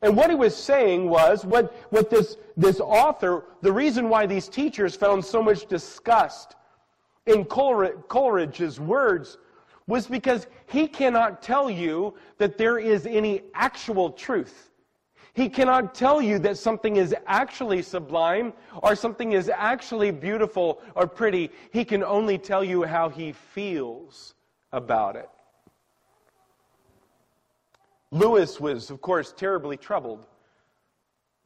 And 0.00 0.16
what 0.16 0.30
he 0.30 0.36
was 0.36 0.56
saying 0.56 1.08
was, 1.08 1.44
what, 1.44 1.74
what 1.90 2.08
this, 2.08 2.36
this 2.56 2.80
author, 2.80 3.44
the 3.62 3.72
reason 3.72 4.08
why 4.08 4.26
these 4.26 4.48
teachers 4.48 4.94
found 4.94 5.24
so 5.24 5.42
much 5.42 5.66
disgust 5.66 6.54
in 7.26 7.44
Coleridge's 7.44 8.80
words 8.80 9.38
was 9.88 10.06
because 10.06 10.46
he 10.66 10.86
cannot 10.86 11.42
tell 11.42 11.68
you 11.68 12.14
that 12.36 12.56
there 12.56 12.78
is 12.78 13.06
any 13.06 13.42
actual 13.54 14.10
truth. 14.10 14.70
He 15.32 15.48
cannot 15.48 15.94
tell 15.94 16.20
you 16.20 16.38
that 16.40 16.58
something 16.58 16.96
is 16.96 17.14
actually 17.26 17.82
sublime 17.82 18.52
or 18.82 18.94
something 18.94 19.32
is 19.32 19.48
actually 19.48 20.10
beautiful 20.10 20.82
or 20.94 21.06
pretty. 21.06 21.50
He 21.72 21.84
can 21.84 22.04
only 22.04 22.38
tell 22.38 22.62
you 22.62 22.84
how 22.84 23.08
he 23.08 23.32
feels 23.32 24.34
about 24.72 25.16
it. 25.16 25.28
Lewis 28.10 28.60
was, 28.60 28.90
of 28.90 29.00
course, 29.00 29.32
terribly 29.32 29.76
troubled 29.76 30.26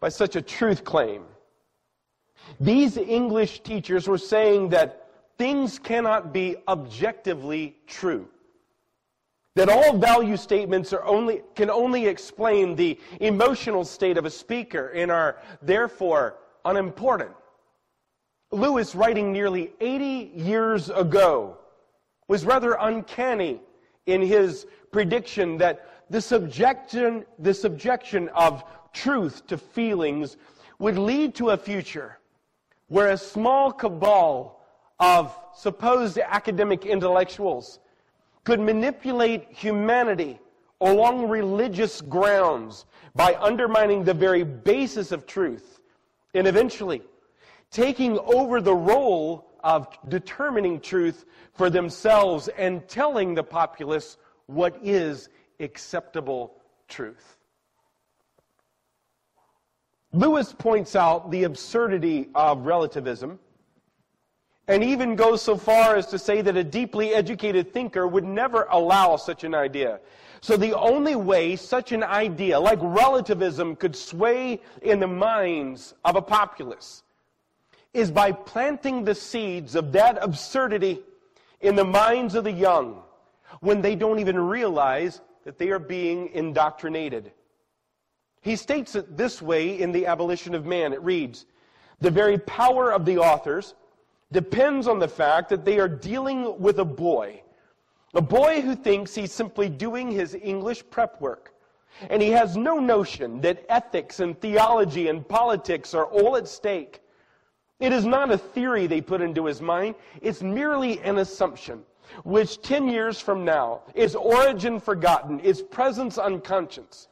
by 0.01 0.09
such 0.09 0.37
a 0.37 0.43
truth 0.43 0.85
claim. 0.85 1.23
These 2.59 2.97
English 2.97 3.61
teachers 3.61 4.09
were 4.09 4.19
saying 4.19 4.71
that 4.71 5.09
things 5.39 5.79
cannot 5.79 6.33
be 6.33 6.57
objectively 6.67 7.77
true. 7.87 8.29
That 9.55 9.69
all 9.69 9.99
value 9.99 10.37
statements 10.37 10.93
are 10.93 11.05
only, 11.05 11.43
can 11.55 11.69
only 11.69 12.07
explain 12.07 12.75
the 12.75 12.99
emotional 13.21 13.85
state 13.85 14.17
of 14.17 14.25
a 14.25 14.31
speaker 14.31 14.89
and 14.89 15.11
are 15.11 15.39
therefore 15.61 16.39
unimportant. 16.65 17.33
Lewis, 18.51 18.95
writing 18.95 19.33
nearly 19.33 19.73
80 19.81 20.33
years 20.35 20.91
ago, 20.91 21.59
was 22.29 22.47
rather 22.47 22.77
uncanny 22.81 23.61
in 24.07 24.23
his 24.23 24.67
prediction 24.91 25.59
that 25.59 25.87
the 26.09 26.21
subjection, 26.21 27.25
the 27.39 27.55
subjection 27.55 28.29
of 28.31 28.65
truth 28.93 29.47
to 29.47 29.59
feelings 29.59 30.37
would 30.79 30.99
lead 30.99 31.35
to 31.35 31.51
a 31.51 31.57
future 31.57 32.19
where 32.89 33.11
a 33.11 33.17
small 33.17 33.73
cabal 33.73 34.61
of 35.01 35.37
supposed 35.55 36.19
academic 36.19 36.85
intellectuals 36.85 37.81
could 38.45 38.61
manipulate 38.61 39.47
humanity 39.51 40.39
along 40.81 41.29
religious 41.29 42.01
grounds 42.01 42.87
by 43.15 43.35
undermining 43.41 44.05
the 44.05 44.15
very 44.15 44.43
basis 44.43 45.13
of 45.13 45.27
truth 45.27 45.81
and 46.35 46.47
eventually 46.47 47.03
taking 47.71 48.19
over 48.21 48.61
the 48.61 48.75
role 48.75 49.49
of 49.63 49.87
determining 50.09 50.81
truth 50.81 51.25
for 51.55 51.71
themselves 51.71 52.49
and 52.49 52.87
telling 52.89 53.35
the 53.35 53.43
populace 53.43 54.17
what 54.47 54.77
is 54.83 55.29
acceptable 55.61 56.55
truth. 56.89 57.39
Lewis 60.13 60.53
points 60.53 60.95
out 60.95 61.31
the 61.31 61.45
absurdity 61.45 62.29
of 62.35 62.67
relativism 62.67 63.39
and 64.69 64.85
even 64.85 65.17
goes 65.17 65.43
so 65.43 65.57
far 65.57 65.97
as 65.97 66.07
to 66.07 66.19
say 66.19 66.41
that 66.41 66.57
a 66.57 66.65
deeply 66.65 67.15
educated 67.15 67.73
thinker 67.73 68.07
would 68.07 68.25
never 68.25 68.67
allow 68.71 69.17
such 69.17 69.45
an 69.45 69.55
idea. 69.55 70.01
So 70.41 70.57
the 70.57 70.77
only 70.77 71.17
way 71.17 71.57
such 71.57 71.93
an 71.93 72.03
idea, 72.03 72.59
like 72.59 72.79
relativism, 72.81 73.77
could 73.77 73.95
sway 73.95 74.61
in 74.83 75.01
the 75.01 75.07
minds 75.07 75.95
of 76.05 76.17
a 76.17 76.23
populace 76.23 77.03
is 77.95 78.11
by 78.11 78.33
planting 78.33 79.05
the 79.05 79.15
seeds 79.15 79.75
of 79.75 79.93
that 79.93 80.19
absurdity 80.21 81.01
in 81.61 81.77
the 81.77 81.85
minds 81.85 82.35
of 82.35 82.45
the 82.45 82.53
young 82.53 83.03
when 83.61 83.83
they 83.83 83.95
don't 83.95 84.19
even 84.19 84.39
realize 84.39 85.21
that 85.45 85.59
they 85.59 85.71
are 85.71 85.79
being 85.79 86.29
indoctrinated. 86.33 87.33
He 88.41 88.57
states 88.57 88.97
it 88.97 89.17
this 89.17 89.41
way 89.43 89.81
in 89.81 89.93
The 89.93 90.07
Abolition 90.07 90.55
of 90.55 90.67
Man. 90.67 90.93
It 90.93 91.03
reads, 91.03 91.47
The 92.01 92.11
very 92.11 92.39
power 92.39 92.93
of 92.93 93.05
the 93.05 93.19
authors 93.19 93.75
depends 94.33 94.87
on 94.87 94.99
the 94.99 95.09
fact 95.09 95.49
that 95.51 95.65
they 95.65 95.79
are 95.79 95.89
dealing 95.89 96.61
with 96.61 96.79
a 96.79 96.85
boy. 96.85 97.43
A 98.15 98.21
boy 98.21 98.61
who 98.61 98.75
thinks 98.75 99.15
he's 99.15 99.33
simply 99.33 99.69
doing 99.69 100.11
his 100.11 100.35
English 100.35 100.83
prep 100.91 101.21
work. 101.21 101.55
And 102.11 102.21
he 102.23 102.31
has 102.31 102.57
no 102.57 102.79
notion 102.79 103.41
that 103.43 103.65
ethics 103.69 104.21
and 104.21 104.39
theology 104.41 105.09
and 105.09 105.27
politics 105.27 105.95
are 105.95 106.07
all 106.07 106.37
at 106.37 106.49
stake. 106.49 107.01
It 107.81 107.93
is 107.93 108.05
not 108.05 108.31
a 108.31 108.39
theory 108.39 108.87
they 108.87 109.01
put 109.01 109.21
into 109.21 109.45
his 109.45 109.61
mind, 109.61 109.97
it's 110.21 110.43
merely 110.43 111.01
an 111.01 111.19
assumption, 111.19 111.83
which 112.25 112.63
10 112.63 112.89
years 112.89 113.21
from 113.21 113.45
now, 113.45 113.83
its 113.95 114.15
origin 114.15 114.79
forgotten, 114.79 115.41
its 115.43 115.61
presence 115.61 116.17
unconscious, 116.17 117.09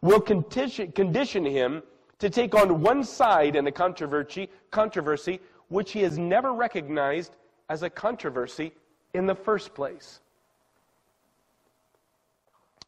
will 0.00 0.20
condition 0.20 1.44
him 1.44 1.82
to 2.20 2.30
take 2.30 2.54
on 2.54 2.80
one 2.80 3.02
side 3.02 3.56
in 3.56 3.66
a 3.66 3.72
controversy, 3.72 4.48
controversy 4.70 5.40
which 5.72 5.92
he 5.92 6.02
has 6.02 6.18
never 6.18 6.52
recognized 6.52 7.34
as 7.70 7.82
a 7.82 7.88
controversy 7.88 8.72
in 9.14 9.24
the 9.24 9.34
first 9.34 9.74
place. 9.74 10.20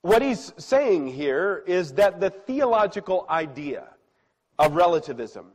What 0.03 0.21
he's 0.21 0.53
saying 0.59 1.07
here 1.07 1.65
is 1.67 1.95
that 1.95 2.21
the 2.21 2.29
theological 2.29 3.25
idea 3.31 3.87
of 4.59 4.75
relativism 4.75 5.47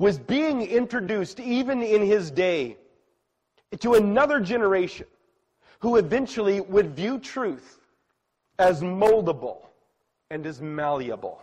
was 0.00 0.18
being 0.18 0.62
introduced 0.62 1.38
even 1.38 1.82
in 1.82 2.02
his 2.02 2.32
day 2.32 2.78
to 3.78 3.94
another 3.94 4.40
generation 4.40 5.06
who 5.78 5.96
eventually 5.96 6.60
would 6.60 6.96
view 6.96 7.20
truth 7.20 7.78
as 8.58 8.80
moldable 8.80 9.66
and 10.30 10.44
as 10.46 10.60
malleable. 10.60 11.40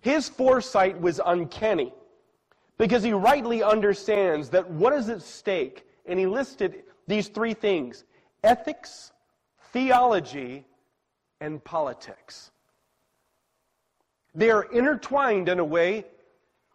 His 0.00 0.28
foresight 0.28 1.00
was 1.00 1.20
uncanny 1.26 1.92
because 2.82 3.04
he 3.04 3.12
rightly 3.12 3.62
understands 3.62 4.48
that 4.48 4.68
what 4.68 4.92
is 4.92 5.08
at 5.08 5.22
stake, 5.22 5.86
and 6.04 6.18
he 6.18 6.26
listed 6.26 6.82
these 7.06 7.28
three 7.28 7.54
things 7.54 8.02
ethics, 8.42 9.12
theology, 9.72 10.66
and 11.40 11.62
politics. 11.62 12.50
They 14.34 14.50
are 14.50 14.64
intertwined 14.64 15.48
in 15.48 15.60
a 15.60 15.64
way 15.64 16.06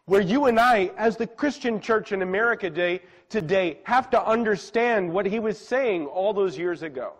where 0.05 0.21
you 0.21 0.45
and 0.45 0.57
I, 0.57 0.91
as 0.95 1.17
the 1.17 1.27
Christian 1.27 1.81
church 1.81 2.13
in 2.13 2.21
America 2.21 2.69
today, 2.69 3.01
today 3.27 3.79
have 3.83 4.09
to 4.11 4.25
understand 4.25 5.11
what 5.11 5.25
he 5.25 5.39
was 5.39 5.59
saying 5.59 6.05
all 6.05 6.31
those 6.31 6.57
years 6.57 6.83
ago. 6.83 7.15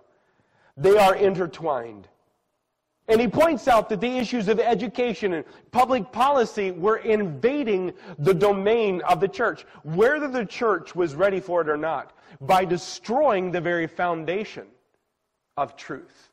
They 0.78 0.98
are 0.98 1.14
intertwined. 1.14 2.08
And 3.10 3.22
he 3.22 3.28
points 3.28 3.70
out 3.70 3.88
that 3.90 4.02
the 4.02 4.18
issues 4.18 4.50
of 4.50 4.60
education 4.60 5.34
and 5.34 5.46
public 5.72 6.12
policy 6.12 6.72
were 6.72 6.98
invading 6.98 7.94
the 8.20 8.34
domain 8.34 9.02
of 9.02 9.22
the 9.22 9.30
church, 9.30 9.66
whether 9.84 10.28
the 10.28 10.46
church 10.46 10.94
was 10.94 11.16
ready 11.16 11.40
for 11.40 11.62
it 11.62 11.70
or 11.70 11.78
not, 11.78 12.14
by 12.42 12.66
destroying 12.66 13.52
the 13.52 13.62
very 13.62 13.88
foundation 13.88 14.68
of 15.56 15.78
truth. 15.78 16.32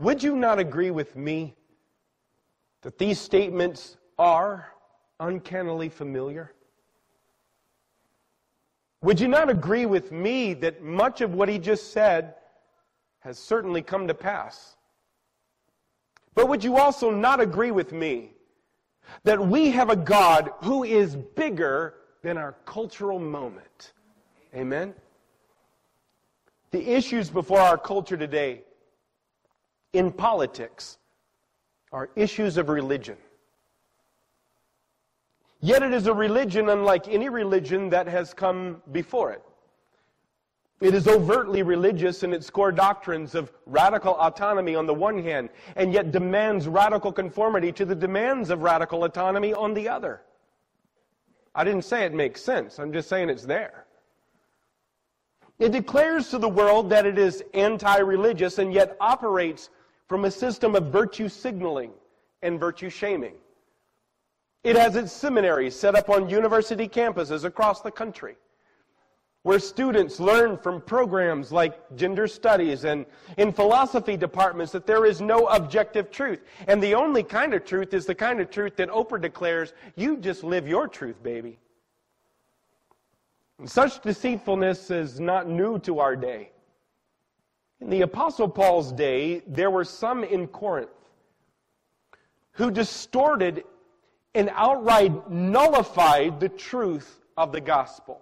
Would 0.00 0.22
you 0.22 0.34
not 0.34 0.58
agree 0.58 0.90
with 0.90 1.14
me 1.14 1.54
that 2.82 2.98
these 2.98 3.20
statements 3.20 3.96
are 4.18 4.66
uncannily 5.20 5.88
familiar? 5.88 6.52
Would 9.02 9.20
you 9.20 9.28
not 9.28 9.48
agree 9.48 9.86
with 9.86 10.10
me 10.10 10.54
that 10.54 10.82
much 10.82 11.20
of 11.20 11.34
what 11.34 11.48
he 11.48 11.58
just 11.60 11.92
said 11.92 12.34
has 13.22 13.38
certainly 13.38 13.82
come 13.82 14.08
to 14.08 14.14
pass. 14.14 14.76
But 16.34 16.48
would 16.48 16.64
you 16.64 16.76
also 16.76 17.10
not 17.10 17.40
agree 17.40 17.70
with 17.70 17.92
me 17.92 18.32
that 19.24 19.38
we 19.40 19.70
have 19.70 19.90
a 19.90 19.96
God 19.96 20.50
who 20.62 20.84
is 20.84 21.16
bigger 21.16 21.94
than 22.22 22.36
our 22.36 22.56
cultural 22.64 23.18
moment? 23.18 23.92
Amen? 24.54 24.94
The 26.70 26.88
issues 26.90 27.30
before 27.30 27.60
our 27.60 27.78
culture 27.78 28.16
today 28.16 28.62
in 29.92 30.10
politics 30.10 30.98
are 31.92 32.10
issues 32.16 32.56
of 32.56 32.68
religion. 32.68 33.16
Yet 35.60 35.82
it 35.82 35.92
is 35.92 36.06
a 36.06 36.14
religion 36.14 36.70
unlike 36.70 37.06
any 37.06 37.28
religion 37.28 37.90
that 37.90 38.08
has 38.08 38.34
come 38.34 38.82
before 38.90 39.32
it. 39.32 39.42
It 40.82 40.94
is 40.94 41.06
overtly 41.06 41.62
religious 41.62 42.24
in 42.24 42.32
its 42.32 42.50
core 42.50 42.72
doctrines 42.72 43.36
of 43.36 43.52
radical 43.66 44.16
autonomy 44.16 44.74
on 44.74 44.84
the 44.84 44.92
one 44.92 45.22
hand, 45.22 45.50
and 45.76 45.92
yet 45.92 46.10
demands 46.10 46.66
radical 46.66 47.12
conformity 47.12 47.70
to 47.70 47.84
the 47.84 47.94
demands 47.94 48.50
of 48.50 48.62
radical 48.62 49.04
autonomy 49.04 49.54
on 49.54 49.74
the 49.74 49.88
other. 49.88 50.22
I 51.54 51.62
didn't 51.62 51.84
say 51.84 52.04
it 52.04 52.12
makes 52.12 52.42
sense, 52.42 52.80
I'm 52.80 52.92
just 52.92 53.08
saying 53.08 53.30
it's 53.30 53.44
there. 53.44 53.86
It 55.60 55.70
declares 55.70 56.30
to 56.30 56.38
the 56.38 56.48
world 56.48 56.90
that 56.90 57.06
it 57.06 57.16
is 57.16 57.44
anti 57.54 57.98
religious 57.98 58.58
and 58.58 58.74
yet 58.74 58.96
operates 59.00 59.70
from 60.08 60.24
a 60.24 60.32
system 60.32 60.74
of 60.74 60.86
virtue 60.86 61.28
signaling 61.28 61.92
and 62.42 62.58
virtue 62.58 62.90
shaming. 62.90 63.34
It 64.64 64.74
has 64.74 64.96
its 64.96 65.12
seminaries 65.12 65.76
set 65.76 65.94
up 65.94 66.10
on 66.10 66.28
university 66.28 66.88
campuses 66.88 67.44
across 67.44 67.82
the 67.82 67.92
country 67.92 68.34
where 69.42 69.58
students 69.58 70.20
learn 70.20 70.56
from 70.56 70.80
programs 70.80 71.50
like 71.50 71.74
gender 71.96 72.28
studies 72.28 72.84
and 72.84 73.04
in 73.38 73.52
philosophy 73.52 74.16
departments 74.16 74.70
that 74.72 74.86
there 74.86 75.04
is 75.04 75.20
no 75.20 75.46
objective 75.46 76.10
truth. 76.10 76.44
And 76.68 76.80
the 76.80 76.94
only 76.94 77.24
kind 77.24 77.52
of 77.52 77.64
truth 77.64 77.92
is 77.92 78.06
the 78.06 78.14
kind 78.14 78.40
of 78.40 78.50
truth 78.50 78.76
that 78.76 78.88
Oprah 78.88 79.20
declares, 79.20 79.72
you 79.96 80.16
just 80.16 80.44
live 80.44 80.68
your 80.68 80.86
truth, 80.86 81.20
baby. 81.22 81.58
And 83.58 83.68
such 83.68 84.00
deceitfulness 84.00 84.90
is 84.90 85.18
not 85.18 85.48
new 85.48 85.78
to 85.80 85.98
our 85.98 86.14
day. 86.14 86.50
In 87.80 87.90
the 87.90 88.02
Apostle 88.02 88.48
Paul's 88.48 88.92
day, 88.92 89.42
there 89.48 89.70
were 89.70 89.84
some 89.84 90.22
in 90.22 90.46
Corinth 90.46 90.90
who 92.52 92.70
distorted 92.70 93.64
and 94.36 94.50
outright 94.54 95.28
nullified 95.30 96.38
the 96.38 96.48
truth 96.48 97.20
of 97.36 97.50
the 97.50 97.60
gospel. 97.60 98.20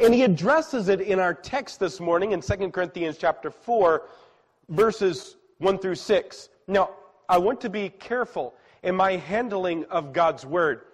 And 0.00 0.14
he 0.14 0.22
addresses 0.22 0.88
it 0.88 1.02
in 1.02 1.20
our 1.20 1.34
text 1.34 1.78
this 1.78 2.00
morning 2.00 2.32
in 2.32 2.40
2 2.40 2.70
Corinthians 2.70 3.18
chapter 3.18 3.50
4, 3.50 4.02
verses 4.70 5.36
1 5.58 5.78
through 5.78 5.96
6. 5.96 6.48
Now, 6.66 6.90
I 7.28 7.36
want 7.36 7.60
to 7.60 7.68
be 7.68 7.90
careful 7.90 8.54
in 8.82 8.96
my 8.96 9.16
handling 9.16 9.84
of 9.90 10.14
God's 10.14 10.46
word. 10.46 10.86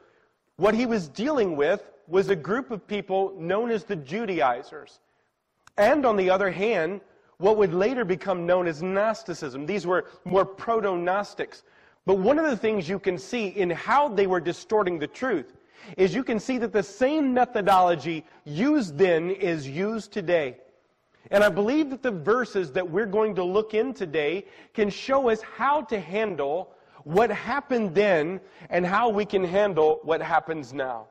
What 0.57 0.75
he 0.75 0.87
was 0.87 1.07
dealing 1.07 1.55
with 1.55 1.89
was 2.09 2.31
a 2.31 2.37
group 2.37 2.73
of 2.73 2.85
people 2.89 3.33
known 3.39 3.71
as 3.71 3.85
the 3.85 3.95
Judaizers. 3.95 4.99
And 5.79 6.05
on 6.05 6.17
the 6.17 6.29
other 6.29 6.51
hand, 6.51 7.01
what 7.39 7.57
would 7.59 7.73
later 7.73 8.05
become 8.05 8.45
known 8.45 8.67
as 8.67 8.83
Gnosticism. 8.83 9.67
These 9.67 9.87
were 9.87 10.07
more 10.25 10.45
proto 10.45 10.97
Gnostics. 10.97 11.63
But 12.07 12.19
one 12.19 12.41
of 12.41 12.51
the 12.51 12.57
things 12.57 12.89
you 12.89 12.99
can 12.99 13.19
see 13.19 13.49
in 13.49 13.71
how 13.71 14.09
they 14.09 14.27
were 14.27 14.41
distorting 14.41 14.99
the 14.99 15.07
truth 15.07 15.56
is 15.97 16.15
you 16.15 16.25
can 16.25 16.39
see 16.39 16.59
that 16.59 16.73
the 16.73 16.83
same 16.83 17.33
methodology 17.33 18.25
used 18.45 18.99
then 18.99 19.31
is 19.31 19.69
used 19.69 20.13
today. 20.13 20.59
And 21.31 21.43
I 21.43 21.49
believe 21.49 21.91
that 21.91 22.03
the 22.03 22.11
verses 22.11 22.73
that 22.73 22.89
we're 22.89 23.07
going 23.07 23.35
to 23.35 23.45
look 23.45 23.75
in 23.75 23.93
today 23.93 24.47
can 24.75 24.91
show 24.91 25.29
us 25.29 25.41
how 25.43 25.83
to 25.83 25.99
handle 25.99 26.73
what 27.05 27.31
happened 27.31 27.95
then 27.95 28.41
and 28.71 28.87
how 28.87 29.09
we 29.09 29.25
can 29.25 29.45
handle 29.45 30.01
what 30.03 30.21
happens 30.21 30.73
now. 30.73 31.07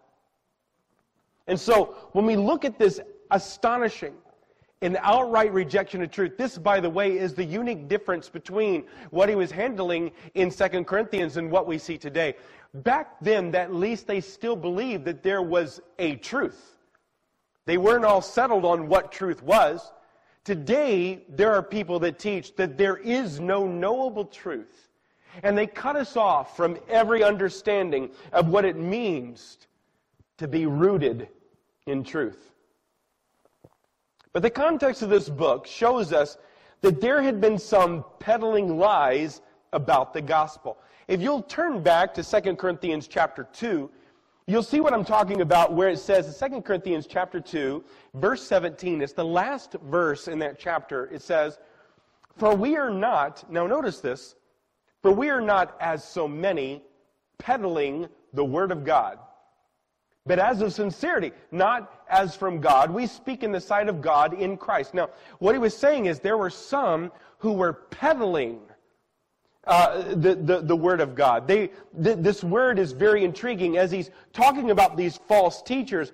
And 1.48 1.60
so 1.60 1.96
when 2.14 2.26
we 2.26 2.36
look 2.36 2.66
at 2.66 2.80
this 2.80 3.00
astonishing 3.32 4.14
and 4.82 4.98
outright 5.02 5.54
rejection 5.54 6.02
of 6.02 6.12
truth, 6.12 6.38
this, 6.38 6.58
by 6.58 6.80
the 6.80 6.90
way, 6.90 7.18
is 7.18 7.34
the 7.34 7.44
unique 7.44 7.88
difference 7.88 8.30
between 8.30 8.84
what 9.10 9.30
he 9.30 9.36
was 9.36 9.50
handling 9.52 10.12
in 10.34 10.50
2 10.52 10.84
Corinthians 10.84 11.38
and 11.38 11.50
what 11.50 11.66
we 11.66 11.78
see 11.78 11.98
today. 11.98 12.36
Back 12.74 13.20
then, 13.22 13.56
at 13.56 13.74
least 13.74 14.06
they 14.06 14.20
still 14.20 14.56
believed 14.56 15.06
that 15.06 15.24
there 15.24 15.42
was 15.42 15.82
a 15.98 16.18
truth. 16.18 16.78
They 17.66 17.78
weren't 17.78 18.06
all 18.06 18.22
settled 18.22 18.66
on 18.66 18.88
what 18.88 19.12
truth 19.12 19.42
was. 19.42 19.92
Today, 20.44 21.24
there 21.30 21.56
are 21.56 21.64
people 21.64 22.00
that 22.00 22.20
teach 22.20 22.56
that 22.58 22.78
there 22.78 22.98
is 22.98 23.40
no 23.40 23.66
knowable 23.66 24.26
truth. 24.26 24.90
And 25.42 25.58
they 25.58 25.68
cut 25.68 25.96
us 25.96 26.16
off 26.16 26.56
from 26.56 26.78
every 26.88 27.24
understanding 27.24 28.12
of 28.32 28.50
what 28.50 28.66
it 28.66 28.76
means 28.76 29.58
to 30.38 30.48
be 30.48 30.66
rooted 30.66 31.30
in 31.88 32.04
truth. 32.04 32.52
But 34.36 34.42
the 34.42 34.50
context 34.50 35.02
of 35.02 35.10
this 35.10 35.30
book 35.30 35.66
shows 35.66 36.12
us 36.12 36.38
that 36.82 37.00
there 37.00 37.22
had 37.22 37.40
been 37.40 37.58
some 37.58 38.04
peddling 38.20 38.78
lies 38.78 39.42
about 39.72 40.14
the 40.14 40.22
gospel. 40.22 40.78
If 41.08 41.22
you'll 41.22 41.44
turn 41.44 41.82
back 41.82 42.14
to 42.16 42.42
2 42.42 42.58
Corinthians 42.58 43.08
chapter 43.08 43.48
2, 43.54 43.90
you'll 44.46 44.62
see 44.62 44.82
what 44.82 44.92
I'm 44.92 45.06
talking 45.06 45.40
about 45.40 45.72
where 45.72 45.88
it 45.88 46.00
says 46.00 46.42
in 46.42 46.52
2 46.52 46.64
Corinthians 46.64 47.08
chapter 47.08 47.40
2, 47.40 47.82
verse 48.16 48.44
17, 48.44 49.02
it's 49.02 49.14
the 49.14 49.24
last 49.24 49.78
verse 49.86 50.28
in 50.28 50.38
that 50.40 50.60
chapter. 50.60 51.06
It 51.14 51.22
says, 51.22 51.58
For 52.36 52.54
we 52.54 52.76
are 52.76 52.92
not, 52.92 53.50
now 53.50 53.66
notice 53.66 54.02
this, 54.02 54.36
for 55.02 55.14
we 55.14 55.30
are 55.30 55.40
not 55.40 55.78
as 55.80 56.04
so 56.04 56.28
many 56.28 56.84
peddling 57.38 58.10
the 58.34 58.44
word 58.44 58.74
of 58.74 58.84
God. 58.84 59.18
But 60.26 60.40
as 60.40 60.62
of 60.62 60.74
sincerity, 60.74 61.32
not 61.52 62.04
as 62.10 62.36
from 62.36 62.60
God. 62.60 62.92
We 62.92 63.06
speak 63.06 63.44
in 63.44 63.52
the 63.52 63.62
sight 63.62 63.88
of 63.88 64.02
God 64.02 64.34
in 64.34 64.58
Christ. 64.58 64.94
Now, 64.94 65.10
what 65.40 65.54
he 65.54 65.60
was 65.60 65.76
saying 65.76 66.08
is 66.08 66.20
there 66.20 66.38
were 66.38 66.50
some 66.50 67.12
who 67.38 67.54
were 67.54 67.74
peddling 67.74 68.60
uh, 69.68 70.14
the, 70.14 70.36
the, 70.36 70.62
the, 70.62 70.76
Word 70.76 71.02
of 71.02 71.16
God. 71.16 71.48
They, 71.48 71.72
th- 72.04 72.18
this 72.20 72.44
word 72.44 72.78
is 72.78 72.92
very 72.92 73.24
intriguing. 73.24 73.78
As 73.78 73.90
he's 73.90 74.12
talking 74.32 74.70
about 74.70 74.96
these 74.96 75.18
false 75.28 75.64
teachers, 75.64 76.12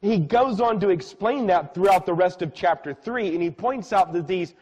he 0.00 0.18
goes 0.18 0.60
on 0.60 0.78
to 0.80 0.90
explain 0.90 1.46
that 1.48 1.74
throughout 1.74 2.06
the 2.06 2.14
rest 2.14 2.42
of 2.42 2.54
chapter 2.54 2.94
3, 2.94 3.34
and 3.34 3.42
he 3.42 3.50
points 3.50 3.92
out 3.92 4.12
that 4.12 4.28
these 4.28 4.54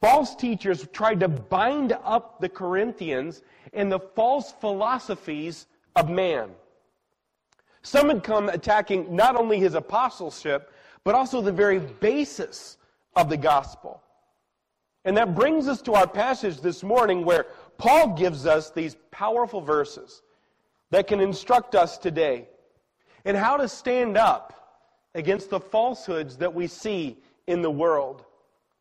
false 0.00 0.34
teachers 0.34 0.86
tried 0.92 1.20
to 1.20 1.28
bind 1.28 1.96
up 2.04 2.40
the 2.40 2.48
Corinthians 2.48 3.42
in 3.74 3.90
the 3.90 4.00
false 4.00 4.52
philosophies 4.52 5.66
of 5.96 6.08
man. 6.08 6.50
Some 7.84 8.08
had 8.08 8.24
come 8.24 8.48
attacking 8.48 9.14
not 9.14 9.36
only 9.36 9.60
his 9.60 9.74
apostleship, 9.74 10.72
but 11.04 11.14
also 11.14 11.40
the 11.40 11.52
very 11.52 11.78
basis 11.78 12.78
of 13.14 13.28
the 13.28 13.36
gospel. 13.36 14.02
And 15.04 15.14
that 15.18 15.34
brings 15.34 15.68
us 15.68 15.82
to 15.82 15.92
our 15.92 16.06
passage 16.06 16.62
this 16.62 16.82
morning 16.82 17.26
where 17.26 17.46
Paul 17.76 18.16
gives 18.16 18.46
us 18.46 18.70
these 18.70 18.96
powerful 19.10 19.60
verses 19.60 20.22
that 20.90 21.06
can 21.06 21.20
instruct 21.20 21.74
us 21.74 21.98
today 21.98 22.48
in 23.26 23.36
how 23.36 23.58
to 23.58 23.68
stand 23.68 24.16
up 24.16 24.80
against 25.14 25.50
the 25.50 25.60
falsehoods 25.60 26.38
that 26.38 26.52
we 26.52 26.66
see 26.66 27.18
in 27.46 27.60
the 27.60 27.70
world. 27.70 28.24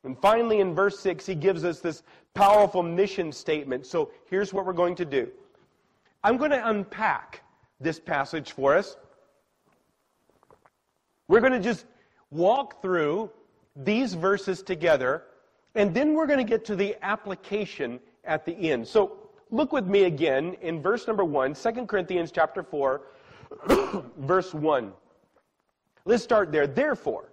And 0.05 0.17
finally, 0.17 0.61
in 0.61 0.73
verse 0.73 0.97
6, 0.99 1.25
he 1.25 1.35
gives 1.35 1.65
us 1.65 1.81
this 1.81 2.03
powerful 2.33 2.83
mission 2.83 3.33
statement. 3.33 3.85
So 3.85 4.11
here's 4.29 4.53
what 4.53 4.65
we're 4.65 4.71
going 4.71 4.95
to 4.95 5.05
do 5.05 5.29
I'm 6.23 6.37
going 6.37 6.51
to 6.51 6.69
unpack 6.69 7.43
this 7.83 7.99
passage 7.99 8.51
for 8.51 8.75
us. 8.75 8.97
We're 11.27 11.41
going 11.41 11.53
to 11.53 11.59
just 11.59 11.85
walk 12.31 12.81
through 12.81 13.29
these 13.75 14.13
verses 14.13 14.61
together, 14.61 15.23
and 15.75 15.93
then 15.93 16.13
we're 16.13 16.27
going 16.27 16.39
to 16.39 16.49
get 16.49 16.65
to 16.65 16.75
the 16.75 16.95
application 17.01 17.99
at 18.23 18.45
the 18.45 18.71
end. 18.71 18.87
So 18.87 19.17
look 19.51 19.71
with 19.71 19.87
me 19.87 20.03
again 20.03 20.55
in 20.61 20.81
verse 20.81 21.07
number 21.07 21.23
1, 21.23 21.53
2 21.53 21.71
Corinthians 21.85 22.31
chapter 22.31 22.63
4, 22.63 23.01
verse 24.17 24.53
1. 24.53 24.93
Let's 26.05 26.23
start 26.23 26.51
there. 26.51 26.67
Therefore, 26.67 27.29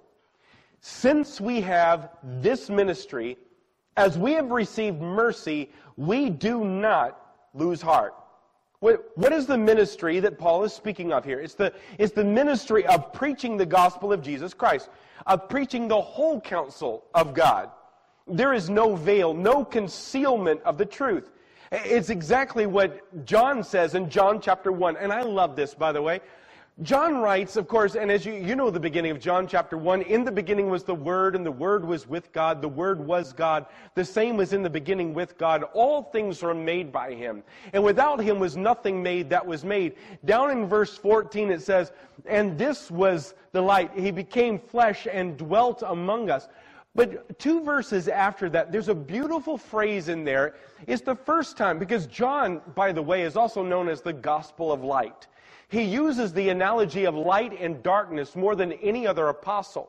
since 0.81 1.41
we 1.41 1.61
have 1.61 2.11
this 2.23 2.71
ministry, 2.71 3.37
as 3.97 4.17
we 4.17 4.33
have 4.33 4.51
received 4.51 5.01
mercy, 5.01 5.71
we 5.97 6.31
do 6.31 6.65
not 6.65 7.21
lose 7.53 7.83
heart. 7.83 8.15
What, 8.81 9.11
what 9.15 9.33
is 9.33 9.47
the 9.47 9.59
ministry 9.59 10.21
that 10.21 10.39
Paul 10.39 10.65
is 10.65 10.73
speaking 10.73 11.13
of 11.13 11.25
here? 11.25 11.39
It's 11.39 11.55
the, 11.55 11.73
it's 11.99 12.15
the 12.15 12.25
ministry 12.25 12.87
of 12.87 13.13
preaching 13.13 13.57
the 13.57 13.67
gospel 13.67 14.13
of 14.13 14.23
Jesus 14.23 14.55
Christ, 14.55 14.89
of 15.27 15.49
preaching 15.51 15.87
the 15.87 16.01
whole 16.01 16.41
counsel 16.41 17.05
of 17.15 17.35
God. 17.35 17.71
There 18.27 18.55
is 18.55 18.71
no 18.71 18.97
veil, 18.97 19.35
no 19.35 19.65
concealment 19.65 20.63
of 20.63 20.79
the 20.79 20.87
truth. 20.87 21.31
It's 21.73 22.11
exactly 22.11 22.67
what 22.67 23.25
John 23.27 23.63
says 23.63 23.95
in 23.95 24.09
John 24.09 24.41
chapter 24.41 24.73
1. 24.73 24.97
And 24.97 25.13
I 25.13 25.23
love 25.23 25.57
this, 25.57 25.75
by 25.75 25.93
the 25.93 26.03
way. 26.03 26.21
John 26.83 27.19
writes, 27.19 27.57
of 27.57 27.69
course, 27.69 27.95
and 27.95 28.11
as 28.11 28.25
you, 28.25 28.33
you 28.33 28.57
know 28.57 28.71
the 28.71 28.81
beginning 28.81 29.11
of 29.11 29.21
John 29.21 29.47
chapter 29.47 29.77
1, 29.77 30.01
in 30.03 30.25
the 30.25 30.33
beginning 30.33 30.71
was 30.71 30.83
the 30.83 30.95
Word, 30.95 31.37
and 31.37 31.45
the 31.45 31.53
Word 31.53 31.85
was 31.85 32.09
with 32.09 32.33
God. 32.33 32.63
The 32.63 32.69
Word 32.69 32.99
was 32.99 33.35
God. 33.35 33.67
The 33.95 34.05
same 34.05 34.39
was 34.39 34.55
in 34.55 34.63
the 34.63 34.71
beginning 34.71 35.13
with 35.13 35.37
God. 35.37 35.65
All 35.75 36.05
things 36.05 36.43
were 36.43 36.55
made 36.55 36.91
by 36.91 37.13
Him. 37.13 37.43
And 37.75 37.85
without 37.85 38.19
Him 38.19 38.39
was 38.39 38.57
nothing 38.57 39.03
made 39.03 39.29
that 39.29 39.47
was 39.47 39.63
made. 39.63 39.97
Down 40.25 40.51
in 40.51 40.67
verse 40.67 40.97
14 40.97 41.51
it 41.51 41.61
says, 41.61 41.93
And 42.25 42.57
this 42.57 42.91
was 42.91 43.35
the 43.53 43.61
light. 43.61 43.91
He 43.95 44.11
became 44.11 44.59
flesh 44.59 45.07
and 45.11 45.37
dwelt 45.37 45.83
among 45.87 46.31
us. 46.31 46.49
But 46.95 47.39
two 47.39 47.63
verses 47.63 48.09
after 48.09 48.49
that, 48.51 48.73
there's 48.73 48.89
a 48.89 48.95
beautiful 48.95 49.59
phrase 49.59 50.09
in 50.09 50.25
there. 50.25 50.55
It's 50.87 51.03
the 51.03 51.15
first 51.15 51.59
time, 51.59 51.79
because 51.79 52.07
John, 52.07 52.63
by 52.75 52.91
the 52.91 53.03
way, 53.03 53.23
is 53.23 53.37
also 53.37 53.63
known 53.63 53.89
as 53.89 54.01
the 54.01 54.15
gospel 54.15 54.73
of 54.73 54.83
light. 54.83 55.27
He 55.71 55.83
uses 55.83 56.33
the 56.33 56.49
analogy 56.49 57.05
of 57.05 57.15
light 57.15 57.59
and 57.59 57.81
darkness 57.83 58.35
more 58.35 58.57
than 58.57 58.73
any 58.73 59.07
other 59.07 59.29
apostle. 59.29 59.89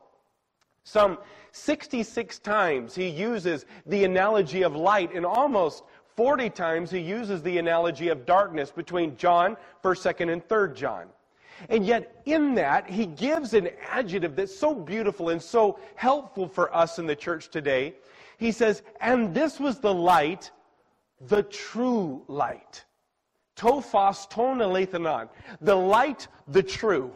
Some 0.84 1.18
66 1.50 2.38
times 2.38 2.94
he 2.94 3.08
uses 3.08 3.66
the 3.86 4.04
analogy 4.04 4.62
of 4.62 4.76
light, 4.76 5.12
and 5.12 5.26
almost 5.26 5.82
40 6.16 6.50
times 6.50 6.90
he 6.90 7.00
uses 7.00 7.42
the 7.42 7.58
analogy 7.58 8.08
of 8.08 8.24
darkness 8.24 8.70
between 8.70 9.16
John, 9.16 9.56
1st, 9.82 10.14
2nd, 10.14 10.32
and 10.32 10.48
3rd 10.48 10.74
John. 10.76 11.06
And 11.68 11.84
yet, 11.84 12.22
in 12.26 12.54
that, 12.54 12.88
he 12.88 13.06
gives 13.06 13.52
an 13.52 13.68
adjective 13.90 14.36
that's 14.36 14.56
so 14.56 14.74
beautiful 14.74 15.30
and 15.30 15.42
so 15.42 15.80
helpful 15.96 16.46
for 16.46 16.74
us 16.74 17.00
in 17.00 17.06
the 17.06 17.16
church 17.16 17.50
today. 17.50 17.94
He 18.38 18.52
says, 18.52 18.82
And 19.00 19.34
this 19.34 19.58
was 19.58 19.80
the 19.80 19.92
light, 19.92 20.52
the 21.20 21.42
true 21.42 22.22
light. 22.28 22.84
Tophos 23.56 24.28
ton 24.28 24.58
The 25.60 25.74
light, 25.74 26.28
the 26.48 26.62
true. 26.62 27.12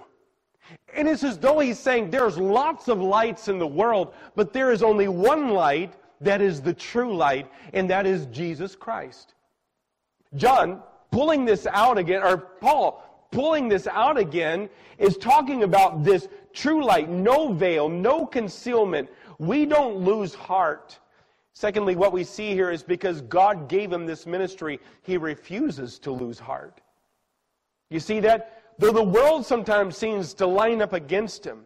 And 0.95 1.09
it's 1.09 1.25
as 1.25 1.39
though 1.39 1.59
he's 1.61 1.79
saying 1.79 2.11
there's 2.11 2.39
lots 2.39 2.89
of 2.89 3.01
lights 3.01 3.49
in 3.49 3.59
the 3.59 3.67
world, 3.67 4.15
but 4.35 4.53
there 4.53 4.73
is 4.73 4.83
only 4.83 5.09
one 5.09 5.51
light 5.51 5.95
that 6.21 6.41
is 6.41 6.61
the 6.61 6.73
true 6.73 7.17
light, 7.17 7.51
and 7.73 7.89
that 7.91 8.07
is 8.07 8.27
Jesus 8.27 8.75
Christ. 8.75 9.35
John, 10.35 10.83
pulling 11.11 11.45
this 11.45 11.67
out 11.67 11.99
again, 11.99 12.23
or 12.23 12.37
Paul, 12.37 13.29
pulling 13.31 13.69
this 13.69 13.87
out 13.87 14.19
again, 14.19 14.69
is 14.99 15.17
talking 15.17 15.63
about 15.63 16.05
this 16.05 16.29
true 16.53 16.85
light, 16.85 17.09
no 17.09 17.53
veil, 17.53 17.89
no 17.89 18.27
concealment. 18.27 19.09
We 19.39 19.67
don't 19.67 19.97
lose 19.97 20.35
heart. 20.35 20.99
Secondly, 21.57 21.97
what 21.97 22.13
we 22.13 22.23
see 22.23 22.51
here 22.51 22.71
is 22.71 22.83
because 22.83 23.23
God 23.23 23.67
gave 23.67 23.91
him 23.91 24.05
this 24.05 24.27
ministry, 24.27 24.79
he 25.01 25.17
refuses 25.17 25.99
to 26.01 26.11
lose 26.11 26.39
heart. 26.39 26.83
You 27.89 27.99
see 27.99 28.21
that? 28.21 28.75
Though 28.79 28.93
the 28.93 29.03
world 29.03 29.47
sometimes 29.47 29.97
seems 29.97 30.35
to 30.35 30.47
line 30.47 30.83
up 30.83 30.93
against 30.93 31.47
him, 31.47 31.65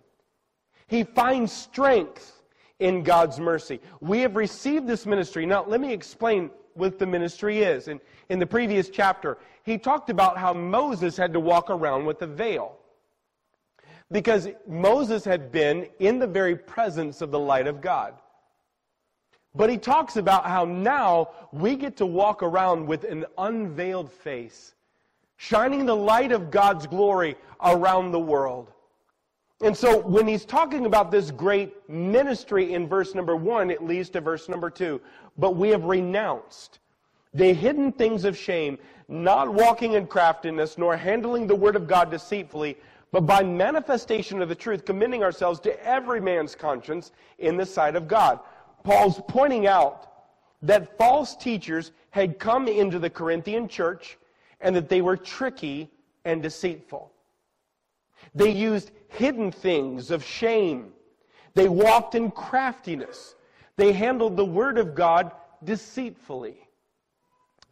he 0.86 1.02
finds 1.02 1.52
strength 1.52 2.40
in 2.78 3.02
God's 3.02 3.40
mercy. 3.40 3.80
We 4.00 4.20
have 4.20 4.36
received 4.36 4.86
this 4.86 5.06
ministry. 5.06 5.44
Now, 5.44 5.64
let 5.66 5.80
me 5.80 5.92
explain 5.92 6.50
what 6.74 7.00
the 7.00 7.06
ministry 7.06 7.64
is. 7.64 7.88
In, 7.88 8.00
in 8.28 8.38
the 8.38 8.46
previous 8.46 8.90
chapter, 8.90 9.38
he 9.64 9.76
talked 9.76 10.08
about 10.08 10.38
how 10.38 10.52
Moses 10.52 11.16
had 11.16 11.32
to 11.32 11.40
walk 11.40 11.68
around 11.68 12.04
with 12.04 12.22
a 12.22 12.28
veil. 12.28 12.76
Because 14.12 14.50
Moses 14.68 15.24
had 15.24 15.50
been 15.50 15.88
in 15.98 16.20
the 16.20 16.28
very 16.28 16.54
presence 16.54 17.22
of 17.22 17.32
the 17.32 17.40
light 17.40 17.66
of 17.66 17.80
God. 17.80 18.14
But 19.54 19.70
he 19.70 19.78
talks 19.78 20.16
about 20.16 20.46
how 20.46 20.64
now 20.64 21.30
we 21.52 21.76
get 21.76 21.96
to 21.96 22.06
walk 22.06 22.42
around 22.42 22.86
with 22.86 23.04
an 23.04 23.26
unveiled 23.36 24.12
face, 24.12 24.74
shining 25.36 25.86
the 25.86 25.96
light 25.96 26.30
of 26.30 26.50
God's 26.50 26.86
glory 26.86 27.36
around 27.60 28.12
the 28.12 28.20
world. 28.20 28.72
And 29.62 29.76
so 29.76 29.98
when 29.98 30.26
he's 30.26 30.44
talking 30.44 30.86
about 30.86 31.10
this 31.10 31.30
great 31.30 31.88
ministry 31.88 32.72
in 32.72 32.88
verse 32.88 33.14
number 33.14 33.36
one, 33.36 33.70
it 33.70 33.82
leads 33.82 34.08
to 34.10 34.20
verse 34.20 34.48
number 34.48 34.70
two. 34.70 35.00
But 35.36 35.56
we 35.56 35.68
have 35.70 35.84
renounced 35.84 36.78
the 37.34 37.52
hidden 37.52 37.92
things 37.92 38.24
of 38.24 38.36
shame, 38.36 38.78
not 39.08 39.52
walking 39.52 39.94
in 39.94 40.06
craftiness, 40.06 40.78
nor 40.78 40.96
handling 40.96 41.46
the 41.46 41.54
word 41.54 41.76
of 41.76 41.86
God 41.86 42.10
deceitfully, 42.10 42.78
but 43.12 43.26
by 43.26 43.42
manifestation 43.42 44.40
of 44.40 44.48
the 44.48 44.54
truth, 44.54 44.84
commending 44.84 45.22
ourselves 45.22 45.60
to 45.60 45.84
every 45.86 46.20
man's 46.20 46.54
conscience 46.54 47.12
in 47.38 47.56
the 47.56 47.66
sight 47.66 47.96
of 47.96 48.08
God. 48.08 48.40
Paul's 48.82 49.20
pointing 49.28 49.66
out 49.66 50.10
that 50.62 50.96
false 50.98 51.36
teachers 51.36 51.92
had 52.10 52.38
come 52.38 52.68
into 52.68 52.98
the 52.98 53.10
Corinthian 53.10 53.68
church 53.68 54.18
and 54.60 54.74
that 54.76 54.88
they 54.88 55.00
were 55.00 55.16
tricky 55.16 55.90
and 56.24 56.42
deceitful. 56.42 57.12
They 58.34 58.50
used 58.50 58.90
hidden 59.08 59.50
things 59.50 60.10
of 60.10 60.24
shame. 60.24 60.92
They 61.54 61.68
walked 61.68 62.14
in 62.14 62.30
craftiness. 62.30 63.34
They 63.76 63.92
handled 63.92 64.36
the 64.36 64.44
Word 64.44 64.78
of 64.78 64.94
God 64.94 65.32
deceitfully. 65.64 66.68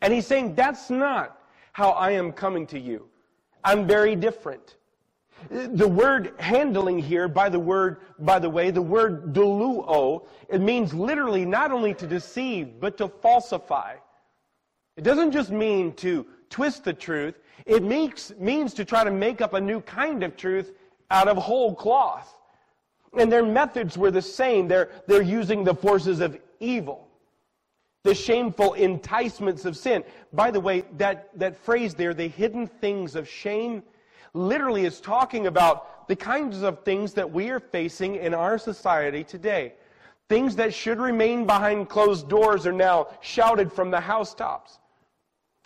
And 0.00 0.12
he's 0.12 0.26
saying, 0.26 0.54
that's 0.54 0.90
not 0.90 1.38
how 1.72 1.90
I 1.90 2.12
am 2.12 2.32
coming 2.32 2.66
to 2.68 2.78
you. 2.78 3.08
I'm 3.62 3.86
very 3.86 4.16
different. 4.16 4.76
The 5.50 5.88
word 5.88 6.34
handling 6.38 6.98
here, 6.98 7.28
by 7.28 7.48
the 7.48 7.58
word, 7.58 7.98
by 8.18 8.38
the 8.38 8.50
way, 8.50 8.70
the 8.70 8.82
word 8.82 9.32
deluo, 9.32 10.26
it 10.48 10.60
means 10.60 10.92
literally 10.92 11.44
not 11.44 11.70
only 11.70 11.94
to 11.94 12.06
deceive, 12.06 12.80
but 12.80 12.98
to 12.98 13.08
falsify. 13.08 13.94
It 14.96 15.04
doesn't 15.04 15.30
just 15.30 15.50
mean 15.50 15.92
to 15.94 16.26
twist 16.50 16.84
the 16.84 16.92
truth. 16.92 17.38
It 17.66 17.82
means, 17.82 18.32
means 18.38 18.74
to 18.74 18.84
try 18.84 19.04
to 19.04 19.10
make 19.10 19.40
up 19.40 19.54
a 19.54 19.60
new 19.60 19.80
kind 19.80 20.22
of 20.22 20.36
truth 20.36 20.72
out 21.10 21.28
of 21.28 21.36
whole 21.36 21.74
cloth. 21.74 22.34
And 23.16 23.30
their 23.30 23.44
methods 23.44 23.96
were 23.96 24.10
the 24.10 24.22
same. 24.22 24.68
They're, 24.68 24.90
they're 25.06 25.22
using 25.22 25.64
the 25.64 25.74
forces 25.74 26.20
of 26.20 26.38
evil, 26.60 27.08
the 28.02 28.14
shameful 28.14 28.74
enticements 28.74 29.64
of 29.64 29.76
sin. 29.76 30.04
By 30.32 30.50
the 30.50 30.60
way, 30.60 30.84
that, 30.98 31.30
that 31.38 31.56
phrase 31.56 31.94
there, 31.94 32.12
the 32.12 32.28
hidden 32.28 32.66
things 32.66 33.14
of 33.14 33.28
shame, 33.28 33.82
literally 34.34 34.84
is 34.84 35.00
talking 35.00 35.46
about 35.46 36.06
the 36.08 36.16
kinds 36.16 36.62
of 36.62 36.84
things 36.84 37.12
that 37.14 37.30
we 37.30 37.50
are 37.50 37.60
facing 37.60 38.16
in 38.16 38.34
our 38.34 38.58
society 38.58 39.24
today. 39.24 39.74
Things 40.28 40.56
that 40.56 40.74
should 40.74 41.00
remain 41.00 41.46
behind 41.46 41.88
closed 41.88 42.28
doors 42.28 42.66
are 42.66 42.72
now 42.72 43.08
shouted 43.20 43.72
from 43.72 43.90
the 43.90 44.00
housetops. 44.00 44.78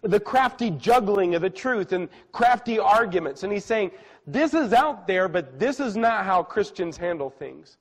The 0.02 0.20
crafty 0.20 0.70
juggling 0.70 1.34
of 1.34 1.42
the 1.42 1.50
truth 1.50 1.92
and 1.92 2.08
crafty 2.32 2.78
arguments. 2.78 3.42
And 3.42 3.52
he's 3.52 3.64
saying, 3.64 3.92
this 4.26 4.54
is 4.54 4.72
out 4.72 5.06
there, 5.06 5.28
but 5.28 5.58
this 5.58 5.80
is 5.80 5.96
not 5.96 6.24
how 6.24 6.42
Christians 6.42 6.96
handle 6.96 7.30
things. 7.30 7.76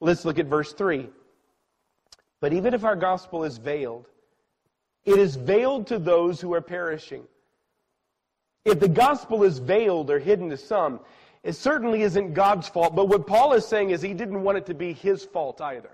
Let's 0.00 0.24
look 0.24 0.38
at 0.38 0.46
verse 0.46 0.72
3. 0.72 1.08
But 2.40 2.52
even 2.52 2.74
if 2.74 2.84
our 2.84 2.96
gospel 2.96 3.44
is 3.44 3.58
veiled, 3.58 4.08
it 5.04 5.18
is 5.18 5.36
veiled 5.36 5.86
to 5.88 5.98
those 5.98 6.40
who 6.40 6.52
are 6.54 6.60
perishing. 6.60 7.24
If 8.64 8.80
the 8.80 8.88
gospel 8.88 9.42
is 9.42 9.58
veiled 9.58 10.10
or 10.10 10.18
hidden 10.18 10.50
to 10.50 10.56
some, 10.56 11.00
it 11.42 11.54
certainly 11.54 12.02
isn't 12.02 12.34
God's 12.34 12.68
fault. 12.68 12.94
But 12.94 13.08
what 13.08 13.26
Paul 13.26 13.52
is 13.54 13.66
saying 13.66 13.90
is 13.90 14.00
he 14.00 14.14
didn't 14.14 14.42
want 14.42 14.58
it 14.58 14.66
to 14.66 14.74
be 14.74 14.92
his 14.92 15.24
fault 15.24 15.60
either. 15.60 15.90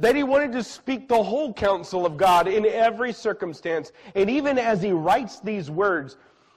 That 0.00 0.16
he 0.16 0.22
wanted 0.22 0.52
to 0.52 0.62
speak 0.62 1.08
the 1.08 1.22
whole 1.22 1.52
counsel 1.52 2.06
of 2.06 2.16
God 2.16 2.48
in 2.48 2.66
every 2.66 3.12
circumstance. 3.12 3.92
And 4.14 4.28
even 4.30 4.58
as 4.58 4.82
he 4.82 4.92
writes 4.92 5.40
these 5.40 5.70
words, 5.70 6.16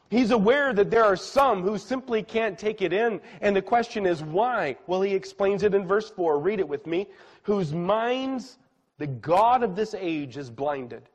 he's 0.10 0.32
aware 0.32 0.74
that 0.74 0.92
there 0.92 1.04
are 1.04 1.16
some 1.16 1.64
who 1.64 1.78
simply 1.78 2.24
can't 2.24 2.58
take 2.58 2.82
it 2.82 2.94
in. 2.94 3.20
And 3.42 3.56
the 3.56 3.62
question 3.62 4.06
is 4.06 4.24
why? 4.24 4.78
Well, 4.88 5.02
he 5.02 5.14
explains 5.14 5.64
it 5.64 5.74
in 5.74 5.88
verse 5.88 6.10
4. 6.10 6.40
Read 6.40 6.60
it 6.60 6.68
with 6.68 6.86
me. 6.86 7.08
Whose 7.44 7.74
minds 7.74 8.58
the 9.00 9.08
God 9.08 9.64
of 9.64 9.76
this 9.76 9.96
age 9.96 10.38
is 10.38 10.52
blinded. 10.52 11.10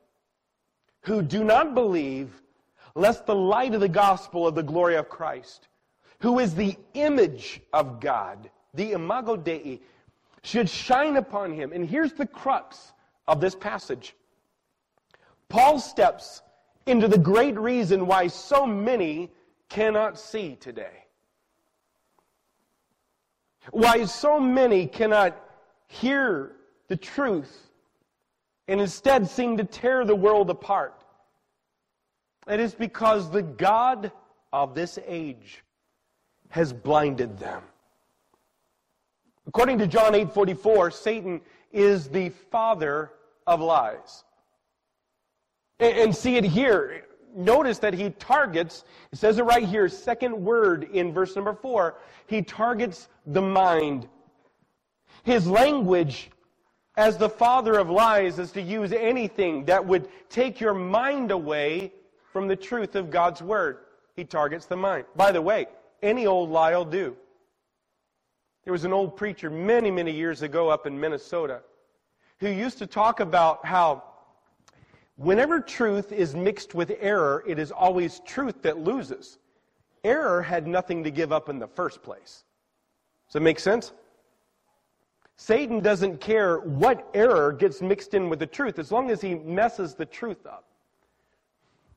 Who 1.01 1.21
do 1.21 1.45
not 1.45 1.73
believe 1.73 2.41
lest 2.97 3.25
the 3.25 3.35
light 3.35 3.73
of 3.73 3.81
the 3.81 3.87
gospel 3.87 4.47
of 4.47 4.55
the 4.55 4.63
glory 4.63 4.95
of 4.95 5.07
Christ, 5.07 5.67
who 6.19 6.39
is 6.39 6.55
the 6.55 6.75
image 6.93 7.61
of 7.71 7.99
God, 7.99 8.49
the 8.73 8.93
imago 8.93 9.37
Dei, 9.37 9.81
should 10.41 10.69
shine 10.69 11.17
upon 11.17 11.53
him. 11.53 11.71
And 11.71 11.87
here's 11.87 12.13
the 12.13 12.25
crux 12.25 12.93
of 13.27 13.39
this 13.39 13.55
passage. 13.55 14.15
Paul 15.49 15.79
steps 15.79 16.41
into 16.85 17.07
the 17.07 17.17
great 17.17 17.57
reason 17.57 18.07
why 18.07 18.27
so 18.27 18.65
many 18.65 19.31
cannot 19.69 20.17
see 20.17 20.55
today. 20.55 21.05
Why 23.71 24.05
so 24.05 24.39
many 24.39 24.87
cannot 24.87 25.37
hear 25.87 26.53
the 26.87 26.97
truth 26.97 27.69
and 28.67 28.81
instead 28.81 29.29
seem 29.29 29.57
to 29.57 29.63
tear 29.63 30.03
the 30.03 30.15
world 30.15 30.49
apart. 30.49 31.03
It 32.47 32.59
is 32.59 32.73
because 32.73 33.29
the 33.29 33.43
God 33.43 34.11
of 34.53 34.73
this 34.73 34.97
age 35.05 35.63
has 36.49 36.71
blinded 36.71 37.37
them. 37.37 37.61
According 39.47 39.77
to 39.79 39.87
John 39.87 40.13
8:44, 40.13 40.91
Satan 40.91 41.41
is 41.71 42.09
the 42.09 42.29
father 42.29 43.11
of 43.45 43.61
lies. 43.61 44.23
And 45.79 46.15
see 46.15 46.37
it 46.37 46.43
here. 46.43 47.05
Notice 47.35 47.79
that 47.79 47.93
he 47.93 48.09
targets, 48.11 48.83
it 49.11 49.19
says 49.19 49.37
it 49.37 49.43
right 49.43 49.63
here, 49.63 49.87
second 49.89 50.33
word 50.33 50.85
in 50.85 51.13
verse 51.13 51.35
number 51.35 51.53
4, 51.53 51.99
he 52.25 52.41
targets 52.41 53.09
the 53.27 53.41
mind. 53.41 54.07
His 55.23 55.47
language 55.47 56.31
as 56.95 57.17
the 57.17 57.29
father 57.29 57.77
of 57.77 57.89
lies 57.89 58.39
is 58.39 58.51
to 58.53 58.61
use 58.61 58.91
anything 58.91 59.65
that 59.65 59.85
would 59.85 60.09
take 60.29 60.59
your 60.59 60.73
mind 60.73 61.29
away 61.29 61.93
from 62.37 62.47
the 62.47 62.55
truth 62.55 62.95
of 62.95 63.09
God's 63.09 63.41
Word. 63.41 63.79
He 64.15 64.23
targets 64.23 64.67
the 64.67 64.77
mind. 64.77 65.05
By 65.15 65.31
the 65.31 65.41
way, 65.41 65.65
any 66.03 66.27
old 66.27 66.51
lie 66.51 66.77
will 66.77 66.85
do. 66.85 67.17
There 68.63 68.71
was 68.71 68.83
an 68.83 68.93
old 68.93 69.17
preacher 69.17 69.49
many, 69.49 69.89
many 69.89 70.11
years 70.11 70.43
ago 70.43 70.69
up 70.69 70.85
in 70.85 70.99
Minnesota 70.99 71.61
who 72.37 72.47
used 72.47 72.77
to 72.77 72.85
talk 72.85 73.21
about 73.21 73.65
how 73.65 74.03
whenever 75.15 75.59
truth 75.59 76.11
is 76.11 76.35
mixed 76.35 76.75
with 76.75 76.91
error, 76.99 77.43
it 77.47 77.57
is 77.57 77.71
always 77.71 78.19
truth 78.19 78.61
that 78.61 78.77
loses. 78.77 79.39
Error 80.03 80.43
had 80.43 80.67
nothing 80.67 81.03
to 81.05 81.09
give 81.09 81.31
up 81.31 81.49
in 81.49 81.57
the 81.57 81.65
first 81.65 82.03
place. 82.03 82.43
Does 83.25 83.33
that 83.33 83.39
make 83.39 83.59
sense? 83.59 83.93
Satan 85.37 85.79
doesn't 85.79 86.21
care 86.21 86.59
what 86.59 87.09
error 87.15 87.51
gets 87.51 87.81
mixed 87.81 88.13
in 88.13 88.29
with 88.29 88.37
the 88.37 88.45
truth 88.45 88.77
as 88.77 88.91
long 88.91 89.09
as 89.09 89.21
he 89.21 89.33
messes 89.33 89.95
the 89.95 90.05
truth 90.05 90.45
up. 90.45 90.65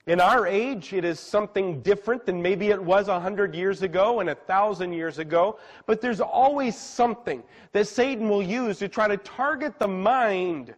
In 0.07 0.21
our 0.21 0.47
age, 0.47 0.93
it 0.93 1.05
is 1.05 1.21
something 1.21 1.83
different 1.83 2.25
than 2.25 2.41
maybe 2.41 2.69
it 2.69 2.83
was 2.83 3.09
a 3.09 3.21
hundred 3.21 3.55
years 3.55 3.83
ago 3.83 4.21
and 4.21 4.31
a 4.31 4.35
thousand 4.35 4.93
years 4.93 5.19
ago. 5.19 5.59
But 5.87 6.01
there's 6.01 6.21
always 6.21 6.77
something 6.77 7.43
that 7.73 7.87
Satan 7.87 8.29
will 8.29 8.43
use 8.43 8.79
to 8.79 8.89
try 8.89 9.09
to 9.09 9.19
target 9.19 9.79
the 9.79 9.89
mind 9.89 10.75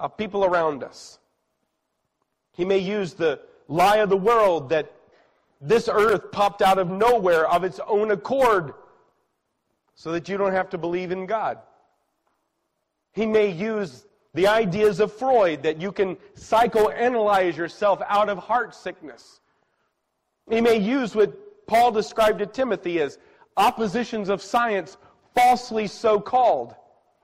of 0.00 0.16
people 0.16 0.44
around 0.44 0.82
us. 0.82 1.18
He 2.52 2.64
may 2.64 2.78
use 2.78 3.14
the 3.14 3.40
lie 3.68 3.98
of 3.98 4.08
the 4.08 4.16
world 4.16 4.68
that 4.70 4.92
this 5.60 5.88
earth 5.88 6.32
popped 6.32 6.62
out 6.62 6.78
of 6.78 6.90
nowhere 6.90 7.48
of 7.48 7.64
its 7.64 7.80
own 7.86 8.10
accord 8.10 8.74
so 9.94 10.12
that 10.12 10.28
you 10.28 10.36
don't 10.36 10.52
have 10.52 10.68
to 10.70 10.78
believe 10.78 11.10
in 11.10 11.26
God. 11.26 11.58
He 13.12 13.24
may 13.24 13.50
use 13.50 14.05
the 14.36 14.46
ideas 14.46 15.00
of 15.00 15.12
Freud 15.12 15.62
that 15.62 15.80
you 15.80 15.90
can 15.90 16.16
psychoanalyze 16.36 17.56
yourself 17.56 18.02
out 18.06 18.28
of 18.28 18.36
heart 18.36 18.74
sickness. 18.74 19.40
He 20.50 20.60
may 20.60 20.76
use 20.76 21.14
what 21.14 21.66
Paul 21.66 21.90
described 21.90 22.38
to 22.40 22.46
Timothy 22.46 23.00
as 23.00 23.18
oppositions 23.56 24.28
of 24.28 24.42
science 24.42 24.98
falsely 25.34 25.86
so 25.86 26.20
called. 26.20 26.74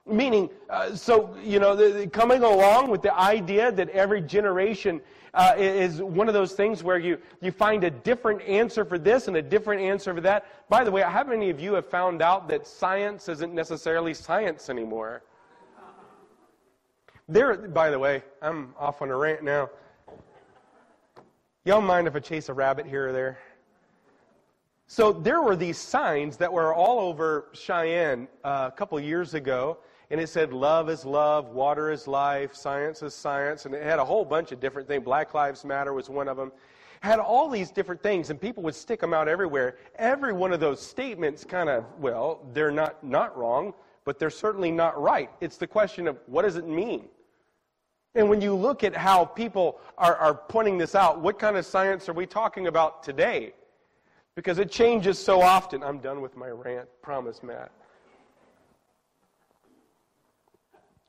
Meaning, 0.07 0.49
uh, 0.71 0.95
so, 0.95 1.35
you 1.41 1.59
know, 1.59 1.75
the, 1.75 1.99
the, 1.99 2.07
coming 2.07 2.41
along 2.41 2.89
with 2.89 3.03
the 3.03 3.15
idea 3.15 3.71
that 3.71 3.89
every 3.89 4.19
generation 4.19 4.99
uh, 5.35 5.53
is 5.55 6.01
one 6.01 6.27
of 6.27 6.33
those 6.33 6.53
things 6.53 6.83
where 6.83 6.97
you, 6.97 7.19
you 7.41 7.51
find 7.51 7.83
a 7.83 7.91
different 7.91 8.41
answer 8.41 8.83
for 8.83 8.97
this 8.97 9.27
and 9.27 9.37
a 9.37 9.41
different 9.41 9.81
answer 9.81 10.15
for 10.15 10.21
that. 10.21 10.67
By 10.67 10.83
the 10.83 10.91
way, 10.91 11.03
how 11.03 11.23
many 11.23 11.51
of 11.51 11.59
you 11.59 11.75
have 11.75 11.85
found 11.85 12.23
out 12.23 12.47
that 12.49 12.65
science 12.65 13.29
isn't 13.29 13.53
necessarily 13.53 14.15
science 14.15 14.69
anymore? 14.69 15.21
There, 17.29 17.55
by 17.55 17.89
the 17.89 17.97
way, 17.97 18.21
I'm 18.41 18.73
off 18.77 19.01
on 19.01 19.09
a 19.09 19.15
rant 19.15 19.43
now. 19.43 19.69
Y'all 21.63 21.79
mind 21.79 22.05
if 22.05 22.15
I 22.17 22.19
chase 22.19 22.49
a 22.49 22.53
rabbit 22.53 22.85
here 22.85 23.07
or 23.07 23.11
there? 23.13 23.39
So 24.87 25.13
there 25.13 25.41
were 25.41 25.55
these 25.55 25.77
signs 25.77 26.35
that 26.37 26.51
were 26.51 26.73
all 26.73 26.99
over 26.99 27.47
Cheyenne 27.53 28.27
uh, 28.43 28.69
a 28.71 28.75
couple 28.75 28.99
years 28.99 29.35
ago, 29.35 29.77
and 30.11 30.19
it 30.19 30.27
said, 30.27 30.51
Love 30.51 30.89
is 30.89 31.05
love, 31.05 31.47
water 31.47 31.91
is 31.91 32.09
life, 32.09 32.53
science 32.53 33.01
is 33.01 33.15
science, 33.15 33.65
and 33.65 33.73
it 33.73 33.83
had 33.83 33.99
a 33.99 34.05
whole 34.05 34.25
bunch 34.25 34.51
of 34.51 34.59
different 34.59 34.89
things. 34.89 35.05
Black 35.05 35.33
Lives 35.33 35.63
Matter 35.63 35.93
was 35.93 36.09
one 36.09 36.27
of 36.27 36.35
them. 36.35 36.51
Had 36.99 37.19
all 37.19 37.49
these 37.49 37.71
different 37.71 38.03
things, 38.03 38.31
and 38.31 38.39
people 38.39 38.63
would 38.63 38.75
stick 38.75 38.99
them 38.99 39.13
out 39.13 39.29
everywhere. 39.29 39.77
Every 39.95 40.33
one 40.33 40.51
of 40.51 40.59
those 40.59 40.81
statements 40.85 41.45
kind 41.45 41.69
of, 41.69 41.85
well, 41.99 42.41
they're 42.53 42.71
not, 42.71 43.01
not 43.01 43.37
wrong, 43.37 43.73
but 44.05 44.19
they're 44.19 44.29
certainly 44.29 44.71
not 44.71 45.01
right. 45.01 45.29
It's 45.41 45.57
the 45.57 45.67
question 45.67 46.07
of 46.07 46.17
what 46.25 46.43
does 46.43 46.55
it 46.55 46.67
mean? 46.67 47.07
And 48.15 48.29
when 48.29 48.41
you 48.41 48.53
look 48.53 48.83
at 48.83 48.95
how 48.95 49.25
people 49.25 49.79
are, 49.97 50.15
are 50.15 50.35
pointing 50.35 50.77
this 50.77 50.93
out, 50.93 51.21
what 51.21 51.39
kind 51.39 51.57
of 51.57 51.65
science 51.65 52.07
are 52.09 52.13
we 52.13 52.25
talking 52.25 52.67
about 52.67 53.01
today? 53.01 53.53
Because 54.35 54.59
it 54.59 54.69
changes 54.69 55.17
so 55.17 55.41
often. 55.41 55.83
I'm 55.83 55.99
done 55.99 56.21
with 56.21 56.35
my 56.37 56.49
rant. 56.49 56.87
Promise, 57.01 57.41
Matt. 57.41 57.71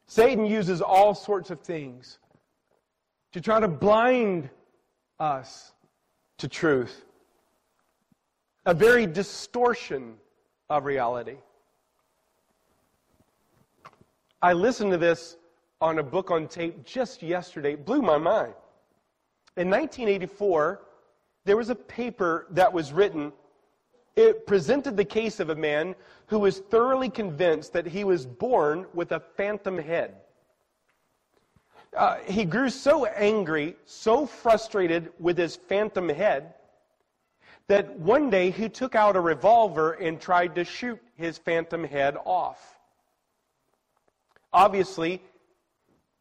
Satan 0.06 0.46
uses 0.46 0.80
all 0.80 1.14
sorts 1.14 1.50
of 1.50 1.60
things 1.60 2.18
to 3.32 3.40
try 3.40 3.60
to 3.60 3.68
blind 3.68 4.48
us 5.18 5.72
to 6.38 6.48
truth. 6.48 7.04
A 8.66 8.72
very 8.72 9.06
distortion 9.06 10.14
of 10.70 10.84
reality. 10.84 11.36
I 14.44 14.52
listened 14.52 14.90
to 14.90 14.98
this 14.98 15.38
on 15.80 15.98
a 15.98 16.02
book 16.02 16.30
on 16.30 16.48
tape 16.48 16.84
just 16.84 17.22
yesterday. 17.22 17.72
It 17.72 17.86
blew 17.86 18.02
my 18.02 18.18
mind. 18.18 18.52
In 19.56 19.70
1984, 19.70 20.82
there 21.46 21.56
was 21.56 21.70
a 21.70 21.74
paper 21.74 22.46
that 22.50 22.70
was 22.70 22.92
written. 22.92 23.32
It 24.16 24.46
presented 24.46 24.98
the 24.98 25.04
case 25.06 25.40
of 25.40 25.48
a 25.48 25.54
man 25.54 25.94
who 26.26 26.38
was 26.40 26.58
thoroughly 26.58 27.08
convinced 27.08 27.72
that 27.72 27.86
he 27.86 28.04
was 28.04 28.26
born 28.26 28.84
with 28.92 29.12
a 29.12 29.20
phantom 29.20 29.78
head. 29.78 30.16
Uh, 31.96 32.16
he 32.26 32.44
grew 32.44 32.68
so 32.68 33.06
angry, 33.06 33.76
so 33.86 34.26
frustrated 34.26 35.10
with 35.18 35.38
his 35.38 35.56
phantom 35.56 36.10
head, 36.10 36.52
that 37.68 37.98
one 37.98 38.28
day 38.28 38.50
he 38.50 38.68
took 38.68 38.94
out 38.94 39.16
a 39.16 39.20
revolver 39.22 39.92
and 39.92 40.20
tried 40.20 40.54
to 40.54 40.64
shoot 40.66 41.00
his 41.16 41.38
phantom 41.38 41.82
head 41.82 42.18
off. 42.26 42.73
Obviously, 44.54 45.20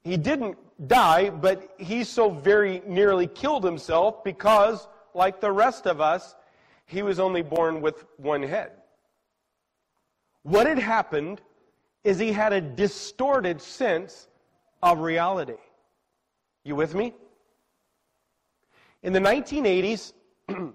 he 0.03 0.17
didn't 0.17 0.57
die, 0.87 1.29
but 1.29 1.75
he 1.77 2.03
so 2.03 2.31
very 2.31 2.81
nearly 2.87 3.27
killed 3.27 3.63
himself 3.63 4.23
because, 4.23 4.87
like 5.13 5.39
the 5.39 5.51
rest 5.51 5.85
of 5.85 6.01
us, 6.01 6.35
he 6.87 7.03
was 7.03 7.19
only 7.19 7.43
born 7.43 7.79
with 7.79 8.03
one 8.17 8.41
head. 8.41 8.71
What 10.41 10.65
had 10.65 10.79
happened 10.79 11.41
is 12.03 12.17
he 12.17 12.31
had 12.31 12.51
a 12.53 12.59
distorted 12.59 13.61
sense 13.61 14.27
of 14.81 14.99
reality. 14.99 15.61
You 16.65 16.75
with 16.75 16.95
me? 16.95 17.13
In 19.03 19.13
the 19.13 19.19
1980s, 19.19 20.13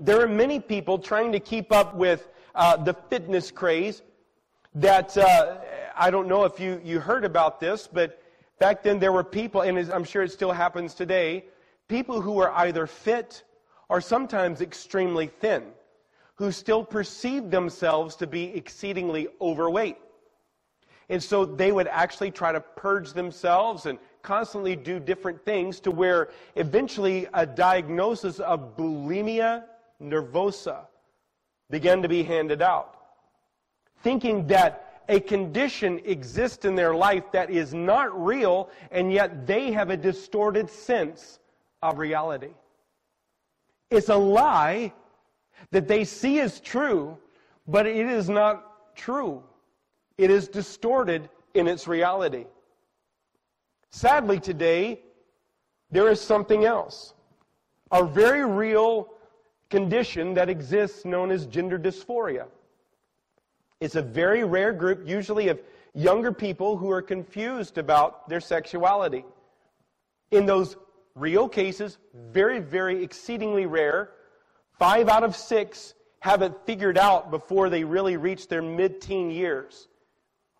there 0.00 0.20
are 0.20 0.28
many 0.28 0.60
people 0.60 0.98
trying 0.98 1.32
to 1.32 1.40
keep 1.40 1.72
up 1.72 1.94
with 1.94 2.28
uh, 2.54 2.76
the 2.76 2.92
fitness 2.92 3.50
craze 3.50 4.02
that 4.74 5.16
uh, 5.16 5.56
I 5.98 6.10
don't 6.10 6.28
know 6.28 6.44
if 6.44 6.60
you, 6.60 6.80
you 6.84 7.00
heard 7.00 7.24
about 7.24 7.58
this, 7.58 7.88
but 7.92 8.22
back 8.60 8.82
then 8.82 9.00
there 9.00 9.12
were 9.12 9.24
people, 9.24 9.62
and 9.62 9.76
I'm 9.90 10.04
sure 10.04 10.22
it 10.22 10.30
still 10.30 10.52
happens 10.52 10.94
today, 10.94 11.44
people 11.88 12.20
who 12.20 12.32
were 12.32 12.52
either 12.52 12.86
fit 12.86 13.42
or 13.88 14.00
sometimes 14.00 14.60
extremely 14.60 15.26
thin, 15.26 15.64
who 16.36 16.52
still 16.52 16.84
perceived 16.84 17.50
themselves 17.50 18.14
to 18.16 18.26
be 18.26 18.44
exceedingly 18.54 19.26
overweight. 19.40 19.96
And 21.08 21.22
so 21.22 21.44
they 21.44 21.72
would 21.72 21.88
actually 21.88 22.30
try 22.30 22.52
to 22.52 22.60
purge 22.60 23.12
themselves 23.12 23.86
and 23.86 23.98
constantly 24.22 24.76
do 24.76 25.00
different 25.00 25.44
things 25.44 25.80
to 25.80 25.90
where 25.90 26.28
eventually 26.54 27.26
a 27.34 27.46
diagnosis 27.46 28.38
of 28.40 28.76
bulimia 28.76 29.64
nervosa 30.00 30.86
began 31.70 32.02
to 32.02 32.08
be 32.08 32.22
handed 32.22 32.62
out. 32.62 32.94
Thinking 34.02 34.46
that 34.48 34.87
a 35.08 35.20
condition 35.20 36.00
exists 36.04 36.64
in 36.64 36.74
their 36.74 36.94
life 36.94 37.32
that 37.32 37.50
is 37.50 37.72
not 37.72 38.24
real, 38.24 38.68
and 38.90 39.10
yet 39.12 39.46
they 39.46 39.72
have 39.72 39.90
a 39.90 39.96
distorted 39.96 40.68
sense 40.68 41.38
of 41.82 41.98
reality. 41.98 42.52
It's 43.90 44.10
a 44.10 44.16
lie 44.16 44.92
that 45.70 45.88
they 45.88 46.04
see 46.04 46.40
as 46.40 46.60
true, 46.60 47.16
but 47.66 47.86
it 47.86 48.06
is 48.06 48.28
not 48.28 48.94
true. 48.94 49.42
It 50.18 50.30
is 50.30 50.48
distorted 50.48 51.30
in 51.54 51.66
its 51.66 51.88
reality. 51.88 52.44
Sadly, 53.90 54.38
today, 54.38 55.00
there 55.90 56.08
is 56.08 56.20
something 56.20 56.66
else. 56.66 57.14
A 57.92 58.04
very 58.04 58.44
real 58.44 59.08
condition 59.70 60.34
that 60.34 60.50
exists 60.50 61.06
known 61.06 61.30
as 61.30 61.46
gender 61.46 61.78
dysphoria. 61.78 62.46
It's 63.80 63.94
a 63.94 64.02
very 64.02 64.44
rare 64.44 64.72
group, 64.72 65.08
usually 65.08 65.48
of 65.48 65.60
younger 65.94 66.32
people 66.32 66.76
who 66.76 66.90
are 66.90 67.02
confused 67.02 67.78
about 67.78 68.28
their 68.28 68.40
sexuality. 68.40 69.24
In 70.30 70.46
those 70.46 70.76
real 71.14 71.48
cases, 71.48 71.98
very, 72.30 72.58
very 72.58 73.02
exceedingly 73.02 73.66
rare, 73.66 74.10
five 74.78 75.08
out 75.08 75.24
of 75.24 75.36
six 75.36 75.94
have 76.20 76.42
it 76.42 76.52
figured 76.66 76.98
out 76.98 77.30
before 77.30 77.70
they 77.70 77.84
really 77.84 78.16
reach 78.16 78.48
their 78.48 78.62
mid 78.62 79.00
teen 79.00 79.30
years. 79.30 79.88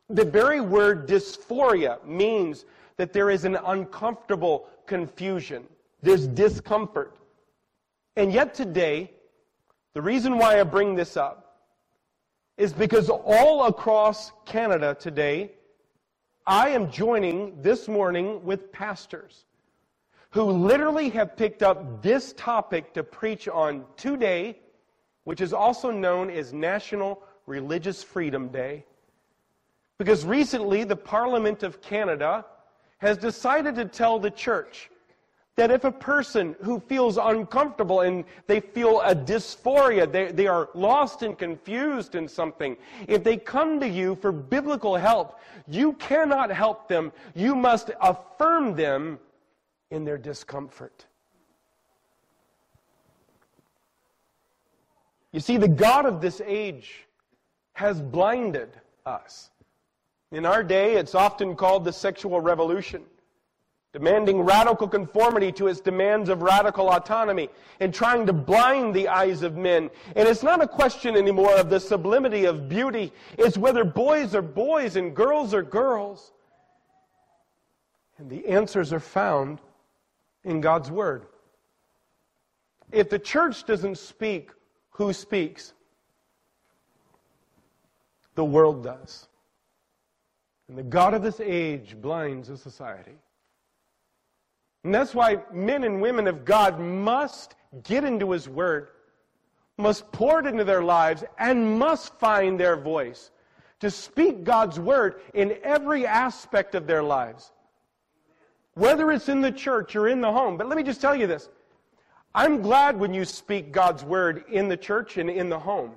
The 0.08 0.24
very 0.24 0.60
word 0.60 1.08
dysphoria 1.08 2.04
means 2.04 2.64
that 2.96 3.12
there 3.12 3.30
is 3.30 3.44
an 3.44 3.56
uncomfortable 3.66 4.68
confusion. 4.86 5.64
There's 6.02 6.26
discomfort. 6.26 7.16
And 8.16 8.32
yet 8.32 8.54
today, 8.54 9.10
the 9.94 10.02
reason 10.02 10.38
why 10.38 10.60
I 10.60 10.62
bring 10.62 10.94
this 10.94 11.16
up 11.16 11.47
is 12.58 12.72
because 12.72 13.08
all 13.08 13.66
across 13.66 14.32
Canada 14.44 14.96
today, 14.98 15.52
I 16.44 16.70
am 16.70 16.90
joining 16.90 17.62
this 17.62 17.86
morning 17.86 18.44
with 18.44 18.72
pastors 18.72 19.44
who 20.30 20.42
literally 20.42 21.08
have 21.10 21.36
picked 21.36 21.62
up 21.62 22.02
this 22.02 22.32
topic 22.34 22.92
to 22.94 23.04
preach 23.04 23.48
on 23.48 23.84
today, 23.96 24.58
which 25.22 25.40
is 25.40 25.52
also 25.52 25.90
known 25.90 26.30
as 26.30 26.52
National 26.52 27.22
Religious 27.46 28.02
Freedom 28.02 28.48
Day. 28.48 28.84
Because 29.96 30.24
recently, 30.24 30.82
the 30.84 30.96
Parliament 30.96 31.62
of 31.62 31.80
Canada 31.80 32.44
has 32.98 33.16
decided 33.16 33.76
to 33.76 33.84
tell 33.84 34.18
the 34.18 34.30
church 34.30 34.90
that 35.58 35.72
if 35.72 35.82
a 35.82 35.90
person 35.90 36.54
who 36.62 36.78
feels 36.78 37.18
uncomfortable 37.18 38.02
and 38.02 38.24
they 38.46 38.60
feel 38.60 39.00
a 39.00 39.12
dysphoria, 39.12 40.10
they, 40.10 40.30
they 40.30 40.46
are 40.46 40.68
lost 40.72 41.22
and 41.22 41.36
confused 41.36 42.14
in 42.14 42.28
something, 42.28 42.76
if 43.08 43.24
they 43.24 43.36
come 43.36 43.80
to 43.80 43.88
you 43.88 44.14
for 44.14 44.30
biblical 44.30 44.94
help, 44.94 45.40
you 45.66 45.94
cannot 45.94 46.48
help 46.48 46.86
them. 46.86 47.10
You 47.34 47.56
must 47.56 47.90
affirm 48.00 48.76
them 48.76 49.18
in 49.90 50.04
their 50.04 50.16
discomfort. 50.16 51.06
You 55.32 55.40
see, 55.40 55.56
the 55.56 55.66
God 55.66 56.06
of 56.06 56.20
this 56.20 56.40
age 56.46 57.04
has 57.72 58.00
blinded 58.00 58.70
us. 59.04 59.50
In 60.30 60.46
our 60.46 60.62
day, 60.62 60.94
it's 60.94 61.16
often 61.16 61.56
called 61.56 61.84
the 61.84 61.92
sexual 61.92 62.40
revolution, 62.40 63.02
demanding 63.92 64.42
radical 64.42 64.86
conformity 64.86 65.50
to 65.52 65.66
its 65.66 65.80
demands 65.80 66.28
of 66.28 66.42
radical 66.42 66.90
autonomy 66.90 67.48
and 67.80 67.94
trying 67.94 68.26
to 68.26 68.32
blind 68.32 68.94
the 68.94 69.08
eyes 69.08 69.42
of 69.42 69.56
men. 69.56 69.88
And 70.14 70.28
it's 70.28 70.42
not 70.42 70.62
a 70.62 70.68
question 70.68 71.16
anymore 71.16 71.54
of 71.56 71.70
the 71.70 71.80
sublimity 71.80 72.44
of 72.44 72.68
beauty, 72.68 73.12
it's 73.38 73.56
whether 73.56 73.84
boys 73.84 74.34
are 74.34 74.42
boys 74.42 74.96
and 74.96 75.16
girls 75.16 75.54
are 75.54 75.62
girls. 75.62 76.32
And 78.18 78.28
the 78.28 78.46
answers 78.48 78.92
are 78.92 79.00
found 79.00 79.60
in 80.44 80.60
God's 80.60 80.90
Word. 80.90 81.26
If 82.90 83.08
the 83.10 83.18
church 83.18 83.64
doesn't 83.64 83.96
speak, 83.96 84.50
who 84.90 85.12
speaks? 85.12 85.72
The 88.34 88.44
world 88.44 88.82
does. 88.82 89.28
And 90.68 90.76
the 90.76 90.82
God 90.82 91.14
of 91.14 91.22
this 91.22 91.40
age 91.40 91.96
blinds 92.00 92.48
a 92.50 92.56
society. 92.56 93.14
And 94.84 94.94
that's 94.94 95.14
why 95.14 95.38
men 95.52 95.84
and 95.84 96.00
women 96.00 96.26
of 96.26 96.44
God 96.44 96.78
must 96.78 97.54
get 97.82 98.04
into 98.04 98.30
His 98.30 98.48
Word, 98.48 98.90
must 99.76 100.10
pour 100.12 100.40
it 100.40 100.46
into 100.46 100.64
their 100.64 100.82
lives, 100.82 101.24
and 101.38 101.78
must 101.78 102.14
find 102.18 102.58
their 102.58 102.76
voice 102.76 103.30
to 103.80 103.90
speak 103.90 104.44
God's 104.44 104.78
Word 104.78 105.20
in 105.34 105.58
every 105.62 106.06
aspect 106.06 106.74
of 106.74 106.86
their 106.86 107.02
lives. 107.02 107.52
Whether 108.74 109.10
it's 109.10 109.28
in 109.28 109.40
the 109.40 109.52
church 109.52 109.96
or 109.96 110.08
in 110.08 110.20
the 110.20 110.32
home. 110.32 110.56
But 110.56 110.68
let 110.68 110.76
me 110.76 110.84
just 110.84 111.00
tell 111.00 111.14
you 111.14 111.26
this. 111.26 111.48
I'm 112.34 112.62
glad 112.62 112.98
when 112.98 113.12
you 113.12 113.24
speak 113.24 113.72
God's 113.72 114.04
Word 114.04 114.44
in 114.50 114.68
the 114.68 114.76
church 114.76 115.16
and 115.16 115.28
in 115.28 115.48
the 115.48 115.58
home. 115.58 115.94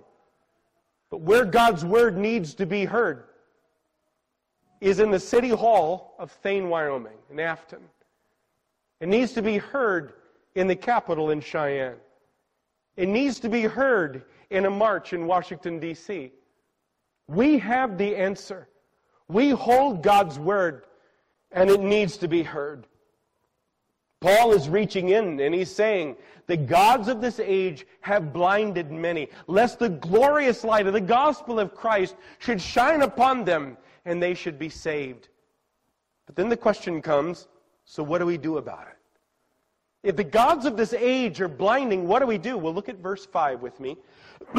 But 1.12 1.22
where 1.22 1.46
God's 1.46 1.86
Word 1.86 2.17
needs 2.17 2.56
to 2.56 2.65
be 2.65 2.86
heard, 2.86 3.26
is 4.80 5.00
in 5.00 5.12
the 5.12 5.20
City 5.20 5.50
Hall 5.50 6.15
of 6.17 6.32
Thayne, 6.32 6.70
Wyoming, 6.70 7.17
in 7.30 7.39
Afton. 7.39 7.80
It 9.02 9.10
needs 9.10 9.34
to 9.34 9.42
be 9.42 9.58
heard 9.58 10.14
in 10.56 10.68
the 10.68 10.76
Capitol 10.76 11.32
in 11.32 11.42
Cheyenne. 11.42 11.98
It 12.96 13.10
needs 13.10 13.40
to 13.40 13.50
be 13.50 13.64
heard 13.64 14.24
in 14.52 14.66
a 14.66 14.70
march 14.70 15.12
in 15.12 15.26
Washington, 15.26 15.80
D.C. 15.80 16.32
We 17.28 17.58
have 17.58 17.98
the 17.98 18.16
answer. 18.16 18.70
We 19.28 19.50
hold 19.50 20.04
God's 20.04 20.38
word, 20.38 20.86
and 21.52 21.70
it 21.70 21.82
needs 21.82 22.18
to 22.18 22.28
be 22.28 22.44
heard. 22.44 22.86
Paul 24.20 24.54
is 24.54 24.70
reaching 24.70 25.10
in 25.10 25.40
and 25.40 25.56
he's 25.56 25.74
saying, 25.74 26.16
The 26.46 26.58
gods 26.58 27.08
of 27.08 27.22
this 27.22 27.40
age 27.40 27.88
have 28.02 28.32
blinded 28.32 28.92
many, 28.92 29.30
lest 29.48 29.80
the 29.80 29.90
glorious 29.90 30.64
light 30.64 30.86
of 30.86 30.94
the 30.94 31.02
gospel 31.02 31.60
of 31.60 31.74
Christ 31.74 32.16
should 32.38 32.62
shine 32.62 33.02
upon 33.02 33.46
them 33.46 33.78
and 34.06 34.22
they 34.22 34.36
should 34.36 34.60
be 34.60 34.70
saved. 34.70 35.30
But 36.28 36.36
then 36.36 36.50
the 36.50 36.58
question 36.58 37.02
comes 37.02 37.48
so 37.91 38.04
what 38.04 38.19
do 38.19 38.25
we 38.25 38.38
do 38.38 38.56
about 38.56 38.88
it? 38.88 40.08
If 40.08 40.15
the 40.15 40.23
gods 40.23 40.65
of 40.65 40.77
this 40.77 40.93
age 40.93 41.41
are 41.41 41.49
blinding, 41.49 42.08
what 42.08 42.19
do 42.19 42.25
we 42.25 42.37
do? 42.37 42.58
Well, 42.58 42.73
look 42.73 42.87
at 42.87 42.96
verse 43.00 43.25
5 43.25 43.62
with 43.62 43.77
me. 43.81 43.98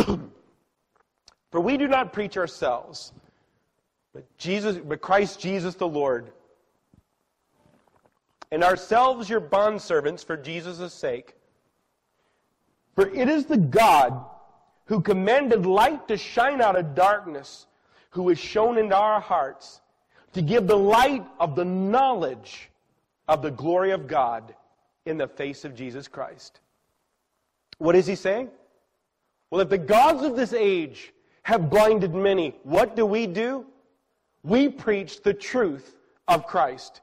For 1.50 1.58
we 1.58 1.78
do 1.78 1.88
not 1.88 2.12
preach 2.12 2.36
ourselves, 2.36 3.14
but 4.12 4.26
Jesus, 4.36 4.76
but 4.76 5.00
Christ 5.00 5.40
Jesus 5.40 5.74
the 5.76 5.88
Lord, 5.88 6.30
and 8.50 8.62
ourselves 8.62 9.30
your 9.30 9.40
bondservants 9.40 10.22
for 10.22 10.36
Jesus' 10.36 10.92
sake. 10.92 11.34
For 12.94 13.08
it 13.08 13.30
is 13.30 13.46
the 13.46 13.56
God 13.56 14.26
who 14.84 15.00
commanded 15.00 15.64
light 15.64 16.06
to 16.08 16.18
shine 16.18 16.60
out 16.60 16.76
of 16.76 16.94
darkness 16.94 17.64
who 18.10 18.28
is 18.28 18.38
shown 18.38 18.76
into 18.76 18.94
our 18.94 19.22
hearts 19.22 19.80
to 20.34 20.42
give 20.42 20.66
the 20.66 20.76
light 20.76 21.24
of 21.40 21.56
the 21.56 21.64
knowledge 21.64 22.68
of 23.28 23.42
the 23.42 23.50
glory 23.50 23.90
of 23.92 24.06
God 24.06 24.54
in 25.06 25.18
the 25.18 25.28
face 25.28 25.64
of 25.64 25.74
Jesus 25.74 26.08
Christ. 26.08 26.60
What 27.78 27.96
is 27.96 28.06
he 28.06 28.14
saying? 28.14 28.48
Well, 29.50 29.60
if 29.60 29.68
the 29.68 29.78
gods 29.78 30.22
of 30.22 30.36
this 30.36 30.52
age 30.52 31.12
have 31.42 31.68
blinded 31.68 32.14
many, 32.14 32.54
what 32.62 32.96
do 32.96 33.04
we 33.04 33.26
do? 33.26 33.66
We 34.42 34.68
preach 34.68 35.22
the 35.22 35.34
truth 35.34 35.96
of 36.28 36.46
Christ. 36.46 37.00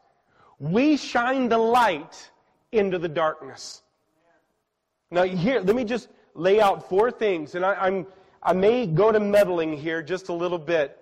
We 0.60 0.98
shine 0.98 1.50
the 1.50 1.58
light 1.58 2.32
into 2.72 2.98
the 2.98 3.08
darkness. 3.08 3.82
Now, 5.12 5.24
here, 5.24 5.60
let 5.62 5.76
me 5.76 5.84
just 5.84 6.10
lay 6.36 6.62
out 6.62 6.88
four 6.88 7.12
things, 7.12 7.56
and 7.56 7.66
I, 7.66 7.74
I'm, 7.74 8.06
I 8.44 8.54
may 8.54 8.86
go 8.86 9.12
to 9.12 9.20
meddling 9.20 9.76
here 9.76 10.02
just 10.02 10.30
a 10.30 10.34
little 10.34 10.60
bit 10.60 10.98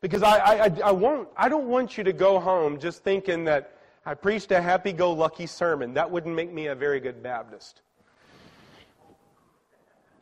because 0.00 0.22
I, 0.22 0.36
I, 0.38 0.80
I, 0.84 0.90
won't, 0.90 1.28
I 1.36 1.48
don't 1.48 1.68
want 1.68 1.96
you 1.96 2.04
to 2.04 2.12
go 2.12 2.40
home 2.40 2.78
just 2.78 3.04
thinking 3.04 3.44
that 3.44 3.76
I 4.04 4.14
preached 4.14 4.50
a 4.50 4.60
happy 4.60 4.92
go 4.92 5.12
lucky 5.12 5.46
sermon. 5.46 5.94
That 5.94 6.10
wouldn't 6.10 6.34
make 6.34 6.52
me 6.52 6.66
a 6.66 6.74
very 6.74 6.98
good 6.98 7.22
Baptist. 7.22 7.82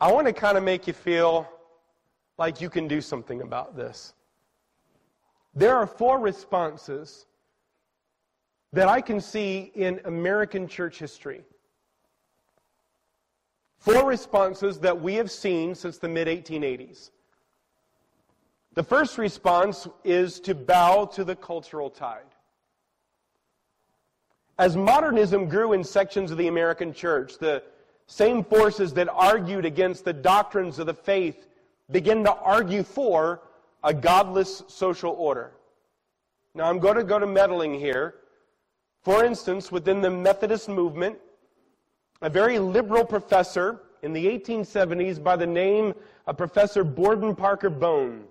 I 0.00 0.12
want 0.12 0.26
to 0.26 0.32
kind 0.32 0.58
of 0.58 0.64
make 0.64 0.86
you 0.86 0.92
feel 0.92 1.48
like 2.38 2.60
you 2.60 2.68
can 2.70 2.88
do 2.88 3.00
something 3.00 3.42
about 3.42 3.76
this. 3.76 4.14
There 5.54 5.76
are 5.76 5.86
four 5.86 6.18
responses 6.18 7.26
that 8.72 8.88
I 8.88 9.00
can 9.00 9.20
see 9.20 9.72
in 9.74 10.00
American 10.04 10.68
church 10.68 10.98
history. 10.98 11.42
Four 13.78 14.06
responses 14.06 14.78
that 14.80 15.00
we 15.00 15.14
have 15.14 15.30
seen 15.30 15.74
since 15.74 15.98
the 15.98 16.08
mid 16.08 16.28
1880s. 16.28 17.10
The 18.74 18.82
first 18.82 19.18
response 19.18 19.88
is 20.04 20.38
to 20.40 20.54
bow 20.54 21.06
to 21.06 21.24
the 21.24 21.34
cultural 21.34 21.90
tide. 21.90 22.29
As 24.60 24.76
modernism 24.76 25.48
grew 25.48 25.72
in 25.72 25.82
sections 25.82 26.30
of 26.30 26.36
the 26.36 26.48
American 26.48 26.92
church, 26.92 27.38
the 27.38 27.62
same 28.06 28.44
forces 28.44 28.92
that 28.92 29.08
argued 29.08 29.64
against 29.64 30.04
the 30.04 30.12
doctrines 30.12 30.78
of 30.78 30.84
the 30.84 30.92
faith 30.92 31.46
began 31.90 32.22
to 32.24 32.34
argue 32.34 32.82
for 32.82 33.40
a 33.82 33.94
godless 33.94 34.62
social 34.68 35.12
order. 35.12 35.52
Now, 36.54 36.68
I'm 36.68 36.78
going 36.78 36.96
to 36.96 37.04
go 37.04 37.18
to 37.18 37.26
meddling 37.26 37.72
here. 37.72 38.16
For 39.02 39.24
instance, 39.24 39.72
within 39.72 40.02
the 40.02 40.10
Methodist 40.10 40.68
movement, 40.68 41.16
a 42.20 42.28
very 42.28 42.58
liberal 42.58 43.06
professor 43.06 43.80
in 44.02 44.12
the 44.12 44.26
1870s 44.26 45.24
by 45.24 45.36
the 45.36 45.46
name 45.46 45.94
of 46.26 46.36
Professor 46.36 46.84
Borden 46.84 47.34
Parker 47.34 47.70
Bowne, 47.70 48.24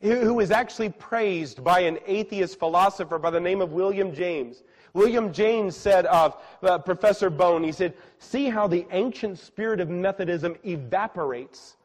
who 0.00 0.34
was 0.34 0.52
actually 0.52 0.90
praised 0.90 1.64
by 1.64 1.80
an 1.80 1.98
atheist 2.06 2.60
philosopher 2.60 3.18
by 3.18 3.30
the 3.30 3.40
name 3.40 3.60
of 3.60 3.72
William 3.72 4.14
James. 4.14 4.62
William 4.96 5.30
James 5.30 5.76
said 5.76 6.06
of 6.06 6.38
uh, 6.62 6.78
Professor 6.78 7.28
Bowne, 7.28 7.62
he 7.62 7.70
said, 7.70 7.92
See 8.18 8.48
how 8.48 8.66
the 8.66 8.86
ancient 8.92 9.38
spirit 9.38 9.78
of 9.78 9.90
Methodism 9.90 10.56
evaporates 10.64 11.76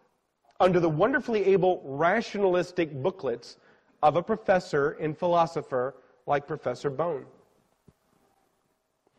under 0.61 0.79
the 0.79 0.87
wonderfully 0.87 1.43
able 1.43 1.81
rationalistic 1.83 2.93
booklets 3.03 3.57
of 4.01 4.15
a 4.15 4.23
professor 4.23 4.91
and 4.91 5.17
philosopher 5.17 5.93
like 6.25 6.47
Professor 6.47 6.89
Bowne. 6.89 7.25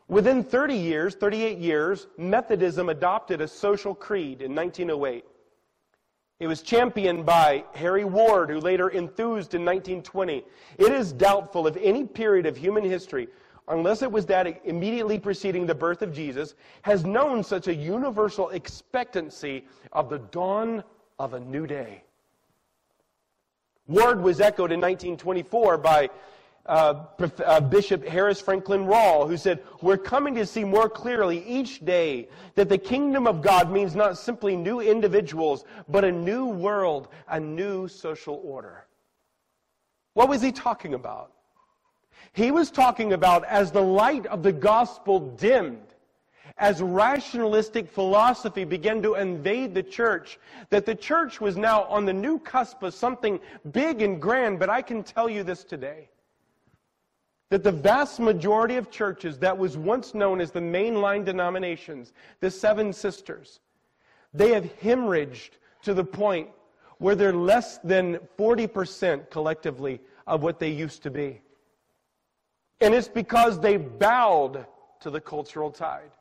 Within 0.07 0.43
30 0.43 0.73
years, 0.73 1.13
38 1.13 1.59
years, 1.59 2.07
Methodism 2.17 2.89
adopted 2.89 3.41
a 3.41 3.47
social 3.47 3.93
creed 3.93 4.41
in 4.41 4.55
1908. 4.55 5.23
It 6.39 6.47
was 6.47 6.63
championed 6.63 7.27
by 7.27 7.63
Harry 7.75 8.05
Ward, 8.05 8.49
who 8.49 8.59
later 8.59 8.89
enthused 8.89 9.53
in 9.53 9.63
1920. 9.63 10.43
It 10.79 10.91
is 10.91 11.13
doubtful 11.13 11.67
if 11.67 11.77
any 11.77 12.05
period 12.05 12.47
of 12.47 12.57
human 12.57 12.83
history, 12.83 13.27
unless 13.67 14.01
it 14.01 14.11
was 14.11 14.25
that 14.25 14.61
immediately 14.65 15.19
preceding 15.19 15.65
the 15.65 15.75
birth 15.75 16.01
of 16.01 16.13
Jesus, 16.13 16.55
has 16.81 17.05
known 17.05 17.43
such 17.43 17.67
a 17.67 17.73
universal 17.73 18.49
expectancy 18.49 19.65
of 19.91 20.09
the 20.09 20.19
dawn 20.19 20.83
of 21.19 21.33
a 21.33 21.39
new 21.39 21.65
day. 21.67 22.03
Word 23.87 24.21
was 24.21 24.39
echoed 24.39 24.71
in 24.71 24.79
1924 24.79 25.77
by 25.77 26.09
uh, 26.65 27.05
uh, 27.45 27.59
Bishop 27.59 28.07
Harris 28.07 28.39
Franklin 28.39 28.85
Rall, 28.85 29.27
who 29.27 29.35
said, 29.35 29.61
We're 29.81 29.97
coming 29.97 30.33
to 30.35 30.45
see 30.45 30.63
more 30.63 30.89
clearly 30.89 31.45
each 31.45 31.83
day 31.83 32.29
that 32.55 32.69
the 32.69 32.77
kingdom 32.77 33.27
of 33.27 33.41
God 33.41 33.69
means 33.69 33.95
not 33.95 34.17
simply 34.17 34.55
new 34.55 34.79
individuals, 34.79 35.65
but 35.89 36.05
a 36.05 36.11
new 36.11 36.45
world, 36.45 37.09
a 37.27 37.39
new 37.39 37.89
social 37.89 38.39
order. 38.45 38.85
What 40.13 40.29
was 40.29 40.41
he 40.41 40.53
talking 40.53 40.93
about? 40.93 41.32
He 42.33 42.51
was 42.51 42.71
talking 42.71 43.13
about 43.13 43.45
as 43.45 43.71
the 43.71 43.81
light 43.81 44.25
of 44.27 44.43
the 44.43 44.51
gospel 44.51 45.19
dimmed, 45.19 45.93
as 46.57 46.81
rationalistic 46.81 47.89
philosophy 47.89 48.63
began 48.63 49.01
to 49.01 49.15
invade 49.15 49.73
the 49.73 49.83
church, 49.83 50.39
that 50.69 50.85
the 50.85 50.95
church 50.95 51.41
was 51.41 51.57
now 51.57 51.83
on 51.83 52.05
the 52.05 52.13
new 52.13 52.39
cusp 52.39 52.83
of 52.83 52.93
something 52.93 53.39
big 53.71 54.01
and 54.01 54.21
grand. 54.21 54.59
But 54.59 54.69
I 54.69 54.81
can 54.81 55.03
tell 55.03 55.29
you 55.29 55.43
this 55.43 55.63
today 55.63 56.09
that 57.49 57.63
the 57.63 57.71
vast 57.71 58.19
majority 58.19 58.77
of 58.77 58.89
churches 58.89 59.37
that 59.39 59.55
was 59.55 59.77
once 59.77 60.15
known 60.15 60.41
as 60.41 60.51
the 60.51 60.59
mainline 60.59 61.23
denominations, 61.23 62.13
the 62.39 62.49
Seven 62.49 62.91
Sisters, 62.91 63.59
they 64.33 64.53
have 64.53 64.65
hemorrhaged 64.79 65.51
to 65.83 65.93
the 65.93 66.03
point 66.03 66.49
where 66.97 67.15
they're 67.15 67.33
less 67.33 67.77
than 67.79 68.17
40% 68.39 69.29
collectively 69.29 70.01
of 70.25 70.41
what 70.41 70.57
they 70.57 70.69
used 70.69 71.03
to 71.03 71.11
be. 71.11 71.41
And 72.81 72.93
it's 72.93 73.07
because 73.07 73.59
they 73.59 73.77
bowed 73.77 74.65
to 75.01 75.09
the 75.09 75.21
cultural 75.21 75.71
tide. 75.71 76.11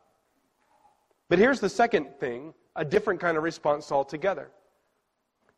But 1.28 1.38
here's 1.38 1.61
the 1.61 1.68
second 1.68 2.09
thing 2.18 2.55
a 2.76 2.84
different 2.84 3.20
kind 3.20 3.36
of 3.36 3.42
response 3.42 3.92
altogether. 3.92 4.50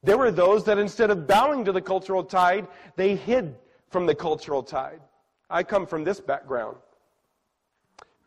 There 0.03 0.19
were 0.19 0.31
those 0.31 0.65
that 0.65 0.79
instead 0.79 1.11
of 1.11 1.27
bowing 1.27 1.65
to 1.65 1.73
the 1.73 1.81
cultural 1.81 2.25
tide, 2.25 2.67
they 2.97 3.17
hid 3.17 3.57
from 3.89 4.07
the 4.07 4.15
cultural 4.15 4.63
tide. 4.63 5.01
I 5.49 5.63
come 5.63 5.87
from 5.87 6.05
this 6.05 6.21
background. 6.21 6.77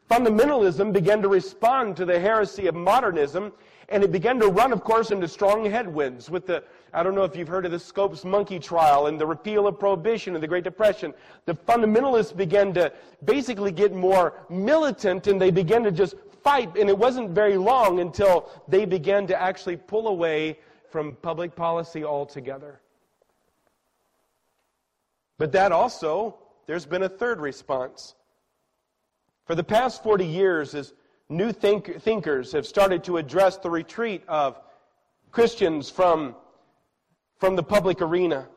Fundamentalism 0.09 0.93
began 0.93 1.21
to 1.21 1.27
respond 1.27 1.97
to 1.97 2.05
the 2.05 2.19
heresy 2.19 2.67
of 2.67 2.75
modernism, 2.75 3.51
and 3.89 4.03
it 4.03 4.11
began 4.11 4.39
to 4.39 4.47
run, 4.47 4.73
of 4.73 4.83
course, 4.83 5.11
into 5.11 5.27
strong 5.27 5.65
headwinds 5.65 6.29
with 6.29 6.45
the, 6.45 6.63
I 6.93 7.03
don't 7.03 7.15
know 7.15 7.23
if 7.23 7.35
you've 7.35 7.47
heard 7.47 7.65
of 7.65 7.71
the 7.71 7.79
Scopes 7.79 8.25
monkey 8.25 8.59
trial 8.59 9.07
and 9.07 9.19
the 9.19 9.25
repeal 9.25 9.65
of 9.65 9.79
prohibition 9.79 10.35
and 10.35 10.43
the 10.43 10.47
Great 10.47 10.65
Depression. 10.65 11.13
The 11.45 11.53
fundamentalists 11.53 12.35
began 12.35 12.73
to 12.73 12.91
basically 13.23 13.71
get 13.71 13.93
more 13.93 14.33
militant 14.49 15.27
and 15.27 15.39
they 15.39 15.51
began 15.51 15.83
to 15.83 15.91
just 15.91 16.15
fight, 16.43 16.75
and 16.77 16.89
it 16.89 16.97
wasn't 16.97 17.31
very 17.31 17.57
long 17.57 17.99
until 18.01 18.49
they 18.67 18.85
began 18.85 19.25
to 19.27 19.41
actually 19.41 19.77
pull 19.77 20.07
away 20.07 20.59
from 20.89 21.13
public 21.21 21.55
policy 21.55 22.03
altogether. 22.03 22.81
But 25.37 25.51
that 25.53 25.71
also, 25.71 26.37
there's 26.65 26.85
been 26.85 27.03
a 27.03 27.09
third 27.09 27.39
response. 27.39 28.15
For 29.45 29.55
the 29.55 29.63
past 29.63 30.03
40 30.03 30.25
years, 30.25 30.75
as 30.75 30.93
new 31.29 31.51
think- 31.51 32.01
thinkers 32.01 32.51
have 32.51 32.65
started 32.65 33.03
to 33.03 33.17
address 33.17 33.57
the 33.57 33.69
retreat 33.69 34.23
of 34.27 34.59
Christians 35.31 35.89
from, 35.89 36.35
from 37.37 37.55
the 37.55 37.63
public 37.63 38.01
arena, 38.01 38.47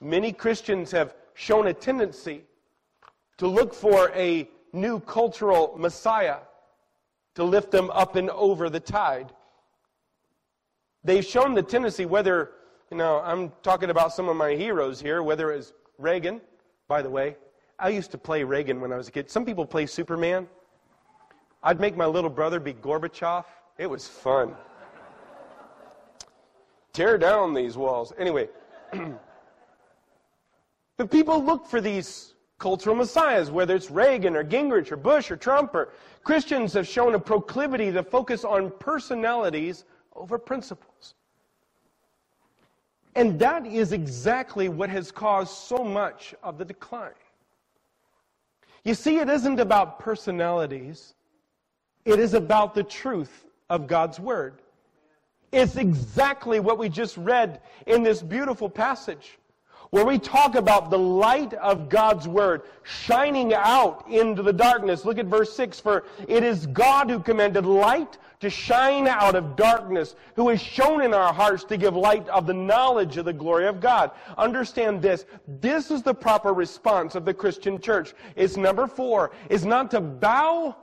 many 0.00 0.32
Christians 0.32 0.90
have 0.90 1.14
shown 1.34 1.66
a 1.68 1.74
tendency 1.74 2.44
to 3.38 3.46
look 3.46 3.74
for 3.74 4.10
a 4.14 4.48
new 4.72 5.00
cultural 5.00 5.74
Messiah 5.78 6.38
to 7.34 7.44
lift 7.44 7.70
them 7.70 7.90
up 7.90 8.16
and 8.16 8.30
over 8.30 8.70
the 8.70 8.80
tide. 8.80 9.32
They've 11.02 11.24
shown 11.24 11.54
the 11.54 11.62
tendency, 11.62 12.06
whether, 12.06 12.52
you 12.90 12.96
know, 12.96 13.20
I'm 13.20 13.52
talking 13.62 13.90
about 13.90 14.12
some 14.12 14.28
of 14.28 14.36
my 14.36 14.54
heroes 14.54 15.00
here, 15.00 15.22
whether 15.22 15.52
it's 15.52 15.72
Reagan, 15.98 16.40
by 16.88 17.02
the 17.02 17.10
way. 17.10 17.36
I 17.78 17.88
used 17.88 18.10
to 18.12 18.18
play 18.18 18.44
Reagan 18.44 18.80
when 18.80 18.92
I 18.92 18.96
was 18.96 19.08
a 19.08 19.10
kid. 19.10 19.30
Some 19.30 19.44
people 19.44 19.66
play 19.66 19.86
Superman. 19.86 20.48
I'd 21.64 21.80
make 21.80 21.96
my 21.96 22.04
little 22.04 22.28
brother 22.28 22.60
be 22.60 22.74
Gorbachev. 22.74 23.46
It 23.78 23.88
was 23.88 24.06
fun. 24.06 24.54
Tear 26.92 27.16
down 27.16 27.54
these 27.54 27.76
walls. 27.76 28.12
Anyway, 28.18 28.48
but 30.98 31.10
people 31.10 31.42
look 31.42 31.66
for 31.66 31.80
these 31.80 32.34
cultural 32.58 32.94
messiahs, 32.94 33.50
whether 33.50 33.74
it's 33.74 33.90
Reagan 33.90 34.36
or 34.36 34.44
Gingrich 34.44 34.92
or 34.92 34.96
Bush 34.96 35.30
or 35.30 35.36
Trump 35.36 35.74
or 35.74 35.92
Christians 36.22 36.74
have 36.74 36.86
shown 36.86 37.14
a 37.14 37.18
proclivity 37.18 37.90
to 37.90 38.02
focus 38.02 38.44
on 38.44 38.70
personalities 38.78 39.86
over 40.14 40.38
principles. 40.38 41.14
And 43.16 43.38
that 43.38 43.66
is 43.66 43.92
exactly 43.92 44.68
what 44.68 44.90
has 44.90 45.10
caused 45.10 45.52
so 45.52 45.82
much 45.82 46.34
of 46.42 46.58
the 46.58 46.64
decline. 46.64 47.12
You 48.84 48.94
see, 48.94 49.18
it 49.18 49.30
isn't 49.30 49.60
about 49.60 49.98
personalities, 49.98 51.14
it 52.04 52.18
is 52.18 52.34
about 52.34 52.74
the 52.74 52.82
truth 52.82 53.44
of 53.70 53.86
God's 53.86 54.20
Word. 54.20 54.60
It's 55.52 55.76
exactly 55.76 56.60
what 56.60 56.78
we 56.78 56.88
just 56.88 57.16
read 57.16 57.60
in 57.86 58.02
this 58.02 58.22
beautiful 58.22 58.68
passage 58.68 59.38
where 59.90 60.04
we 60.04 60.18
talk 60.18 60.56
about 60.56 60.90
the 60.90 60.98
light 60.98 61.54
of 61.54 61.88
God's 61.88 62.26
Word 62.26 62.62
shining 62.82 63.54
out 63.54 64.04
into 64.10 64.42
the 64.42 64.52
darkness. 64.52 65.04
Look 65.04 65.18
at 65.18 65.26
verse 65.26 65.52
6 65.54 65.78
For 65.78 66.04
it 66.26 66.42
is 66.42 66.66
God 66.66 67.08
who 67.08 67.20
commanded 67.20 67.64
light 67.64 68.18
to 68.40 68.50
shine 68.50 69.06
out 69.06 69.36
of 69.36 69.54
darkness, 69.54 70.16
who 70.34 70.48
has 70.48 70.60
shown 70.60 71.00
in 71.00 71.14
our 71.14 71.32
hearts 71.32 71.62
to 71.64 71.76
give 71.76 71.94
light 71.94 72.28
of 72.28 72.48
the 72.48 72.52
knowledge 72.52 73.16
of 73.18 73.24
the 73.24 73.32
glory 73.32 73.68
of 73.68 73.80
God. 73.80 74.10
Understand 74.36 75.00
this. 75.00 75.26
This 75.46 75.92
is 75.92 76.02
the 76.02 76.12
proper 76.12 76.52
response 76.52 77.14
of 77.14 77.24
the 77.24 77.32
Christian 77.32 77.80
church. 77.80 78.14
It's 78.34 78.56
number 78.56 78.88
four, 78.88 79.30
is 79.48 79.64
not 79.64 79.92
to 79.92 80.00
bow 80.00 80.74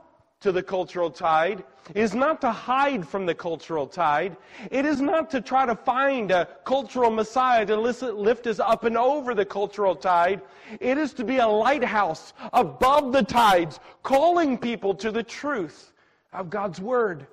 to 0.42 0.52
the 0.52 0.62
cultural 0.62 1.10
tide 1.10 1.64
is 1.94 2.14
not 2.14 2.40
to 2.40 2.50
hide 2.50 3.06
from 3.06 3.26
the 3.26 3.34
cultural 3.34 3.86
tide. 3.86 4.36
It 4.70 4.84
is 4.84 5.00
not 5.00 5.30
to 5.30 5.40
try 5.40 5.66
to 5.66 5.74
find 5.74 6.30
a 6.30 6.46
cultural 6.64 7.10
Messiah 7.10 7.66
to 7.66 7.76
lift 7.76 8.46
us 8.46 8.60
up 8.60 8.84
and 8.84 8.96
over 8.96 9.34
the 9.34 9.44
cultural 9.44 9.96
tide. 9.96 10.42
It 10.80 10.98
is 10.98 11.12
to 11.14 11.24
be 11.24 11.38
a 11.38 11.46
lighthouse 11.46 12.34
above 12.52 13.12
the 13.12 13.22
tides, 13.22 13.80
calling 14.02 14.58
people 14.58 14.94
to 14.96 15.10
the 15.10 15.22
truth 15.22 15.92
of 16.32 16.50
God's 16.50 16.80
Word. 16.80 17.26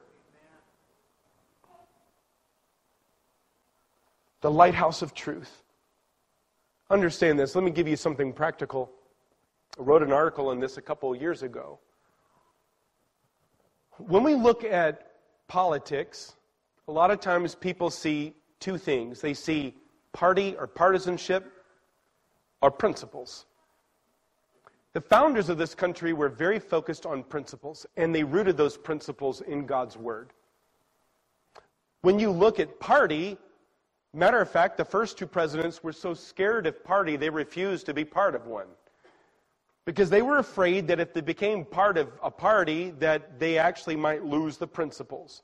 The 4.41 4.51
lighthouse 4.51 5.01
of 5.01 5.14
truth. 5.14 5.64
Understand 6.89 7.39
this. 7.39 7.55
Let 7.55 7.64
me 7.64 7.72
give 7.72 7.88
you 7.88 7.95
something 7.95 8.34
practical. 8.34 8.91
I 9.78 9.84
wrote 9.84 10.01
an 10.01 10.12
article 10.12 10.47
on 10.47 10.60
this 10.60 10.78
a 10.78 10.82
couple 10.82 11.14
of 11.14 11.22
years 11.22 11.43
ago. 11.43 11.80
When 14.00 14.24
we 14.24 14.34
look 14.34 14.64
at 14.64 15.12
politics, 15.47 16.34
a 16.88 16.91
lot 16.91 17.12
of 17.12 17.20
times 17.20 17.54
people 17.54 17.89
see 17.89 18.34
two 18.60 18.78
things 18.78 19.22
they 19.22 19.34
see 19.34 19.76
party 20.14 20.56
or 20.58 20.68
partisanship 20.68 21.52
or 22.62 22.72
principles. 22.72 23.45
The 24.93 25.02
founders 25.02 25.50
of 25.50 25.58
this 25.58 25.76
country 25.76 26.14
were 26.14 26.30
very 26.30 26.60
focused 26.60 27.06
on 27.06 27.24
principles, 27.24 27.86
and 27.97 28.16
they 28.16 28.24
rooted 28.24 28.58
those 28.58 28.78
principles 28.78 29.41
in 29.41 29.66
God's 29.66 29.97
Word. 29.97 30.32
When 32.02 32.20
you 32.20 32.32
look 32.32 32.60
at 32.60 32.80
party, 32.80 33.38
matter 34.14 34.41
of 34.41 34.50
fact, 34.50 34.78
the 34.78 34.86
first 34.86 35.18
two 35.18 35.28
presidents 35.28 35.84
were 35.84 35.93
so 35.93 36.14
scared 36.14 36.66
of 36.66 36.84
party, 36.84 37.18
they 37.18 37.30
refused 37.30 37.86
to 37.86 37.93
be 37.93 38.06
part 38.06 38.34
of 38.34 38.47
one 38.47 38.68
because 39.90 40.12
they 40.12 40.22
were 40.22 40.38
afraid 40.38 40.88
that 40.88 41.00
if 41.00 41.16
they 41.16 41.22
became 41.22 41.66
part 41.66 41.98
of 41.98 42.12
a 42.22 42.30
party 42.30 42.92
that 43.00 43.40
they 43.40 43.58
actually 43.58 43.96
might 43.96 44.24
lose 44.24 44.56
the 44.56 44.68
principles. 44.68 45.42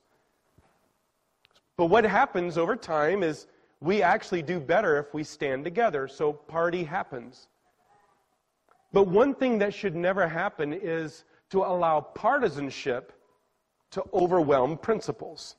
But 1.76 1.86
what 1.86 2.04
happens 2.04 2.56
over 2.56 2.76
time 2.76 3.24
is 3.24 3.48
we 3.80 4.02
actually 4.02 4.42
do 4.42 4.60
better 4.60 4.98
if 5.00 5.12
we 5.12 5.24
stand 5.24 5.64
together. 5.64 6.06
So 6.06 6.32
party 6.32 6.84
happens. 6.84 7.48
But 8.92 9.08
one 9.08 9.34
thing 9.34 9.58
that 9.58 9.74
should 9.74 9.96
never 9.96 10.28
happen 10.28 10.72
is 10.72 11.24
to 11.50 11.62
allow 11.62 12.00
partisanship 12.00 13.14
to 13.90 14.04
overwhelm 14.14 14.78
principles. 14.78 15.56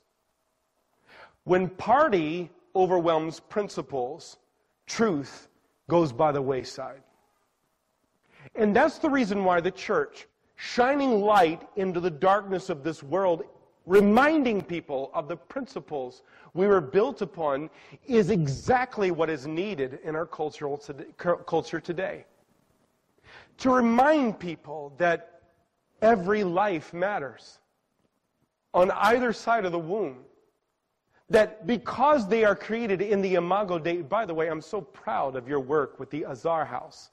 When 1.43 1.67
party 1.67 2.49
overwhelms 2.73 3.41
principles 3.41 4.37
truth 4.85 5.49
goes 5.89 6.13
by 6.13 6.31
the 6.31 6.41
wayside 6.41 7.01
and 8.57 8.75
that's 8.75 8.97
the 8.97 9.09
reason 9.09 9.43
why 9.43 9.61
the 9.61 9.71
church, 9.71 10.27
shining 10.55 11.21
light 11.21 11.67
into 11.75 11.99
the 11.99 12.09
darkness 12.09 12.69
of 12.69 12.83
this 12.83 13.03
world, 13.03 13.43
reminding 13.85 14.61
people 14.61 15.11
of 15.13 15.27
the 15.27 15.37
principles 15.37 16.23
we 16.53 16.67
were 16.67 16.81
built 16.81 17.21
upon, 17.21 17.69
is 18.07 18.29
exactly 18.29 19.11
what 19.11 19.29
is 19.29 19.47
needed 19.47 19.99
in 20.03 20.15
our 20.15 20.25
cultural 20.25 20.77
culture 21.45 21.79
today. 21.79 22.25
To 23.59 23.69
remind 23.69 24.39
people 24.39 24.93
that 24.97 25.41
every 26.01 26.43
life 26.43 26.93
matters 26.93 27.59
on 28.73 28.91
either 28.91 29.33
side 29.33 29.65
of 29.65 29.71
the 29.71 29.79
womb. 29.79 30.17
That 31.29 31.67
because 31.67 32.27
they 32.27 32.45
are 32.45 32.55
created 32.55 33.01
in 33.01 33.21
the 33.21 33.35
Imago 33.35 33.79
Dei, 33.79 34.01
by 34.01 34.25
the 34.25 34.33
way, 34.33 34.47
I'm 34.49 34.61
so 34.61 34.79
proud 34.79 35.35
of 35.35 35.47
your 35.47 35.59
work 35.59 35.99
with 35.99 36.09
the 36.09 36.25
Azar 36.25 36.63
House. 36.63 37.09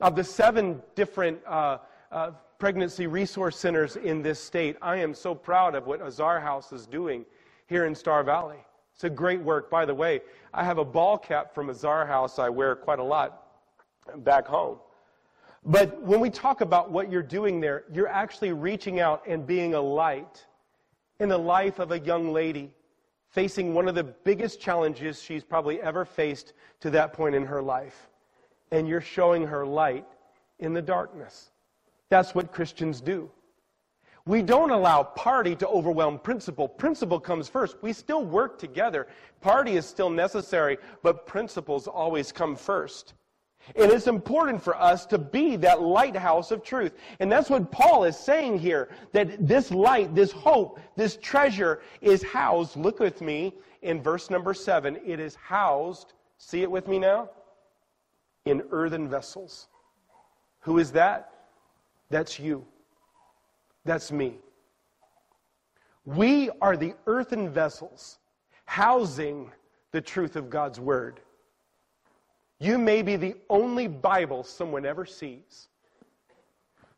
Of 0.00 0.14
the 0.14 0.22
seven 0.22 0.80
different 0.94 1.40
uh, 1.44 1.78
uh, 2.12 2.30
pregnancy 2.58 3.08
resource 3.08 3.56
centers 3.56 3.96
in 3.96 4.22
this 4.22 4.38
state, 4.38 4.76
I 4.80 4.96
am 4.96 5.12
so 5.12 5.34
proud 5.34 5.74
of 5.74 5.88
what 5.88 6.00
Azar 6.00 6.38
House 6.38 6.72
is 6.72 6.86
doing 6.86 7.24
here 7.66 7.84
in 7.84 7.96
Star 7.96 8.22
Valley. 8.22 8.58
It's 8.94 9.02
a 9.02 9.10
great 9.10 9.40
work. 9.40 9.68
By 9.70 9.84
the 9.84 9.94
way, 9.94 10.20
I 10.54 10.62
have 10.62 10.78
a 10.78 10.84
ball 10.84 11.18
cap 11.18 11.52
from 11.52 11.68
Azar 11.68 12.06
House 12.06 12.38
I 12.38 12.48
wear 12.48 12.76
quite 12.76 13.00
a 13.00 13.04
lot 13.04 13.42
back 14.18 14.46
home. 14.46 14.78
But 15.64 16.00
when 16.00 16.20
we 16.20 16.30
talk 16.30 16.60
about 16.60 16.92
what 16.92 17.10
you're 17.10 17.22
doing 17.22 17.60
there, 17.60 17.84
you're 17.92 18.08
actually 18.08 18.52
reaching 18.52 19.00
out 19.00 19.24
and 19.26 19.44
being 19.44 19.74
a 19.74 19.80
light 19.80 20.46
in 21.18 21.28
the 21.28 21.38
life 21.38 21.80
of 21.80 21.90
a 21.90 21.98
young 21.98 22.32
lady 22.32 22.70
facing 23.30 23.74
one 23.74 23.88
of 23.88 23.96
the 23.96 24.04
biggest 24.04 24.60
challenges 24.60 25.20
she's 25.20 25.42
probably 25.42 25.82
ever 25.82 26.04
faced 26.04 26.52
to 26.80 26.90
that 26.90 27.12
point 27.12 27.34
in 27.34 27.44
her 27.44 27.60
life 27.60 28.08
and 28.70 28.88
you're 28.88 29.00
showing 29.00 29.46
her 29.46 29.66
light 29.66 30.06
in 30.58 30.72
the 30.72 30.82
darkness. 30.82 31.50
That's 32.08 32.34
what 32.34 32.52
Christians 32.52 33.00
do. 33.00 33.30
We 34.26 34.42
don't 34.42 34.70
allow 34.70 35.04
party 35.04 35.56
to 35.56 35.68
overwhelm 35.68 36.18
principle. 36.18 36.68
Principle 36.68 37.18
comes 37.18 37.48
first. 37.48 37.76
We 37.80 37.94
still 37.94 38.26
work 38.26 38.58
together. 38.58 39.06
Party 39.40 39.76
is 39.76 39.86
still 39.86 40.10
necessary, 40.10 40.76
but 41.02 41.26
principles 41.26 41.86
always 41.86 42.30
come 42.30 42.54
first. 42.54 43.14
And 43.74 43.90
it's 43.90 44.06
important 44.06 44.62
for 44.62 44.76
us 44.76 45.06
to 45.06 45.18
be 45.18 45.56
that 45.56 45.80
lighthouse 45.80 46.50
of 46.50 46.62
truth. 46.62 46.92
And 47.20 47.32
that's 47.32 47.50
what 47.50 47.70
Paul 47.70 48.04
is 48.04 48.18
saying 48.18 48.58
here 48.58 48.90
that 49.12 49.46
this 49.46 49.70
light, 49.70 50.14
this 50.14 50.32
hope, 50.32 50.78
this 50.94 51.16
treasure 51.16 51.80
is 52.00 52.22
housed, 52.22 52.76
look 52.76 52.98
with 53.00 53.20
me 53.22 53.54
in 53.80 54.02
verse 54.02 54.28
number 54.30 54.52
seven. 54.52 54.98
It 55.06 55.20
is 55.20 55.34
housed, 55.36 56.12
see 56.36 56.62
it 56.62 56.70
with 56.70 56.86
me 56.86 56.98
now? 56.98 57.30
In 58.50 58.62
earthen 58.70 59.08
vessels. 59.08 59.68
Who 60.60 60.78
is 60.78 60.92
that? 60.92 61.32
That's 62.10 62.38
you. 62.38 62.64
That's 63.84 64.10
me. 64.10 64.38
We 66.04 66.50
are 66.60 66.76
the 66.76 66.94
earthen 67.06 67.50
vessels 67.50 68.18
housing 68.64 69.50
the 69.92 70.00
truth 70.00 70.36
of 70.36 70.50
God's 70.50 70.80
Word. 70.80 71.20
You 72.60 72.78
may 72.78 73.02
be 73.02 73.16
the 73.16 73.36
only 73.48 73.86
Bible 73.86 74.42
someone 74.42 74.84
ever 74.84 75.06
sees. 75.06 75.68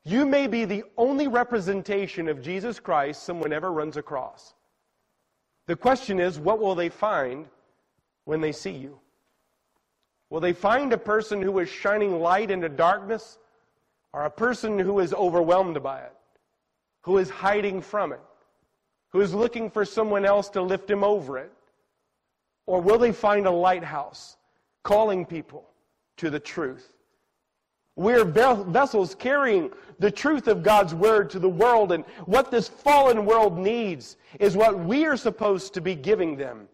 You 0.04 0.24
may 0.24 0.46
be 0.46 0.64
the 0.64 0.84
only 0.96 1.28
representation 1.28 2.28
of 2.28 2.40
Jesus 2.40 2.80
Christ 2.80 3.22
someone 3.22 3.52
ever 3.52 3.70
runs 3.70 3.96
across. 3.96 4.54
The 5.66 5.76
question 5.76 6.18
is, 6.18 6.38
what 6.38 6.58
will 6.58 6.74
they 6.74 6.88
find 6.88 7.46
when 8.24 8.40
they 8.40 8.52
see 8.52 8.70
you? 8.70 8.98
Will 10.30 10.40
they 10.40 10.52
find 10.52 10.92
a 10.92 10.98
person 10.98 11.42
who 11.42 11.58
is 11.58 11.68
shining 11.68 12.20
light 12.20 12.50
into 12.50 12.68
darkness 12.68 13.38
or 14.12 14.24
a 14.24 14.30
person 14.30 14.78
who 14.78 15.00
is 15.00 15.12
overwhelmed 15.12 15.82
by 15.82 16.00
it, 16.00 16.14
who 17.02 17.18
is 17.18 17.28
hiding 17.28 17.82
from 17.82 18.12
it, 18.12 18.20
who 19.10 19.20
is 19.20 19.34
looking 19.34 19.68
for 19.68 19.84
someone 19.84 20.24
else 20.24 20.48
to 20.50 20.62
lift 20.62 20.88
him 20.88 21.02
over 21.02 21.36
it? 21.38 21.52
Or 22.66 22.80
will 22.80 22.98
they 22.98 23.10
find 23.10 23.46
a 23.46 23.50
lighthouse 23.50 24.36
calling 24.84 25.26
people 25.26 25.64
to 26.18 26.30
the 26.30 26.38
truth? 26.38 26.92
We're 27.96 28.24
vessels 28.24 29.16
carrying 29.16 29.70
the 29.98 30.12
truth 30.12 30.46
of 30.46 30.62
God's 30.62 30.94
word 30.94 31.28
to 31.30 31.40
the 31.40 31.48
world, 31.48 31.90
and 31.90 32.04
what 32.24 32.52
this 32.52 32.68
fallen 32.68 33.26
world 33.26 33.58
needs 33.58 34.16
is 34.38 34.56
what 34.56 34.78
we 34.78 35.04
are 35.06 35.16
supposed 35.16 35.74
to 35.74 35.80
be 35.80 35.96
giving 35.96 36.36
them. 36.36 36.68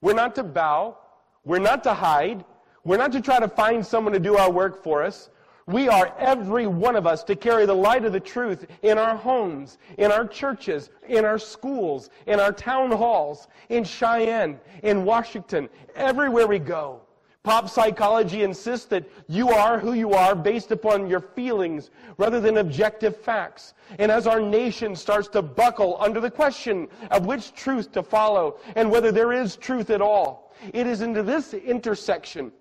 We're 0.00 0.14
not 0.14 0.34
to 0.36 0.42
bow, 0.42 0.96
we're 1.44 1.58
not 1.58 1.84
to 1.84 1.92
hide, 1.94 2.44
we're 2.84 2.96
not 2.96 3.12
to 3.12 3.20
try 3.20 3.38
to 3.38 3.48
find 3.48 3.84
someone 3.86 4.12
to 4.12 4.18
do 4.18 4.36
our 4.36 4.50
work 4.50 4.82
for 4.82 5.02
us. 5.02 5.30
We 5.66 5.88
are, 5.88 6.12
every 6.18 6.66
one 6.66 6.96
of 6.96 7.06
us, 7.06 7.22
to 7.24 7.36
carry 7.36 7.66
the 7.66 7.74
light 7.74 8.04
of 8.04 8.12
the 8.12 8.18
truth 8.18 8.66
in 8.82 8.98
our 8.98 9.16
homes, 9.16 9.78
in 9.96 10.10
our 10.10 10.26
churches, 10.26 10.90
in 11.08 11.24
our 11.24 11.38
schools, 11.38 12.10
in 12.26 12.40
our 12.40 12.52
town 12.52 12.90
halls, 12.90 13.46
in 13.68 13.84
Cheyenne, 13.84 14.58
in 14.82 15.04
Washington, 15.04 15.68
everywhere 15.94 16.48
we 16.48 16.58
go. 16.58 17.00
Pop 17.44 17.68
psychology 17.68 18.42
insists 18.42 18.86
that 18.86 19.08
you 19.28 19.50
are 19.50 19.78
who 19.78 19.92
you 19.94 20.12
are 20.12 20.34
based 20.34 20.72
upon 20.72 21.08
your 21.08 21.20
feelings 21.20 21.90
rather 22.16 22.40
than 22.40 22.58
objective 22.58 23.16
facts. 23.16 23.74
And 23.98 24.10
as 24.12 24.26
our 24.26 24.40
nation 24.40 24.94
starts 24.94 25.28
to 25.28 25.42
buckle 25.42 25.96
under 26.00 26.20
the 26.20 26.30
question 26.30 26.88
of 27.10 27.26
which 27.26 27.52
truth 27.54 27.92
to 27.92 28.02
follow 28.02 28.58
and 28.76 28.90
whether 28.90 29.10
there 29.10 29.32
is 29.32 29.56
truth 29.56 29.90
at 29.90 30.00
all, 30.00 30.52
it 30.72 30.86
is 30.86 31.02
into 31.02 31.22
this 31.24 31.54
intersection 31.54 32.52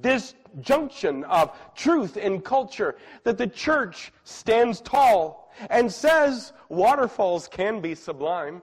this 0.00 0.34
junction 0.60 1.24
of 1.24 1.56
truth 1.74 2.16
and 2.16 2.44
culture 2.44 2.96
that 3.24 3.38
the 3.38 3.46
church 3.46 4.12
stands 4.24 4.80
tall 4.80 5.52
and 5.70 5.90
says 5.90 6.52
waterfalls 6.68 7.48
can 7.48 7.80
be 7.80 7.94
sublime. 7.94 8.62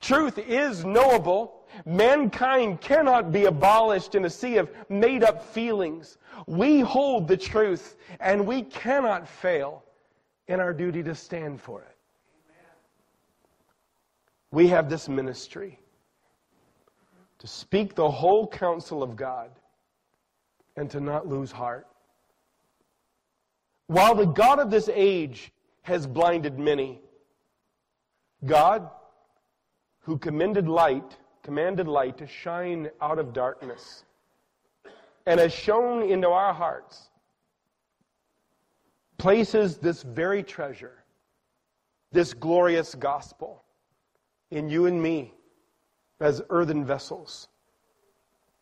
Truth 0.00 0.38
is 0.38 0.84
knowable. 0.84 1.54
Mankind 1.84 2.80
cannot 2.80 3.30
be 3.30 3.44
abolished 3.44 4.14
in 4.14 4.24
a 4.24 4.30
sea 4.30 4.56
of 4.56 4.70
made 4.88 5.22
up 5.22 5.44
feelings. 5.44 6.18
We 6.46 6.80
hold 6.80 7.28
the 7.28 7.36
truth 7.36 7.96
and 8.20 8.46
we 8.46 8.62
cannot 8.62 9.28
fail 9.28 9.84
in 10.48 10.60
our 10.60 10.72
duty 10.72 11.02
to 11.02 11.14
stand 11.14 11.60
for 11.60 11.82
it. 11.82 11.96
We 14.50 14.68
have 14.68 14.88
this 14.88 15.08
ministry 15.08 15.78
to 17.38 17.46
speak 17.46 17.94
the 17.94 18.10
whole 18.10 18.48
counsel 18.48 19.02
of 19.02 19.14
God 19.14 19.50
and 20.78 20.90
to 20.90 21.00
not 21.00 21.26
lose 21.26 21.50
heart. 21.50 21.86
While 23.88 24.14
the 24.14 24.26
God 24.26 24.60
of 24.60 24.70
this 24.70 24.88
age 24.92 25.52
has 25.82 26.06
blinded 26.06 26.58
many. 26.58 27.00
God, 28.44 28.88
who 30.00 30.18
commended 30.18 30.68
light, 30.68 31.16
commanded 31.42 31.88
light 31.88 32.18
to 32.18 32.26
shine 32.26 32.90
out 33.00 33.18
of 33.18 33.32
darkness, 33.32 34.04
and 35.26 35.40
has 35.40 35.52
shone 35.52 36.02
into 36.02 36.28
our 36.28 36.52
hearts, 36.52 37.08
places 39.16 39.78
this 39.78 40.02
very 40.02 40.42
treasure, 40.42 41.04
this 42.12 42.34
glorious 42.34 42.94
gospel, 42.94 43.64
in 44.50 44.68
you 44.68 44.86
and 44.86 45.02
me 45.02 45.34
as 46.20 46.42
earthen 46.50 46.84
vessels 46.84 47.48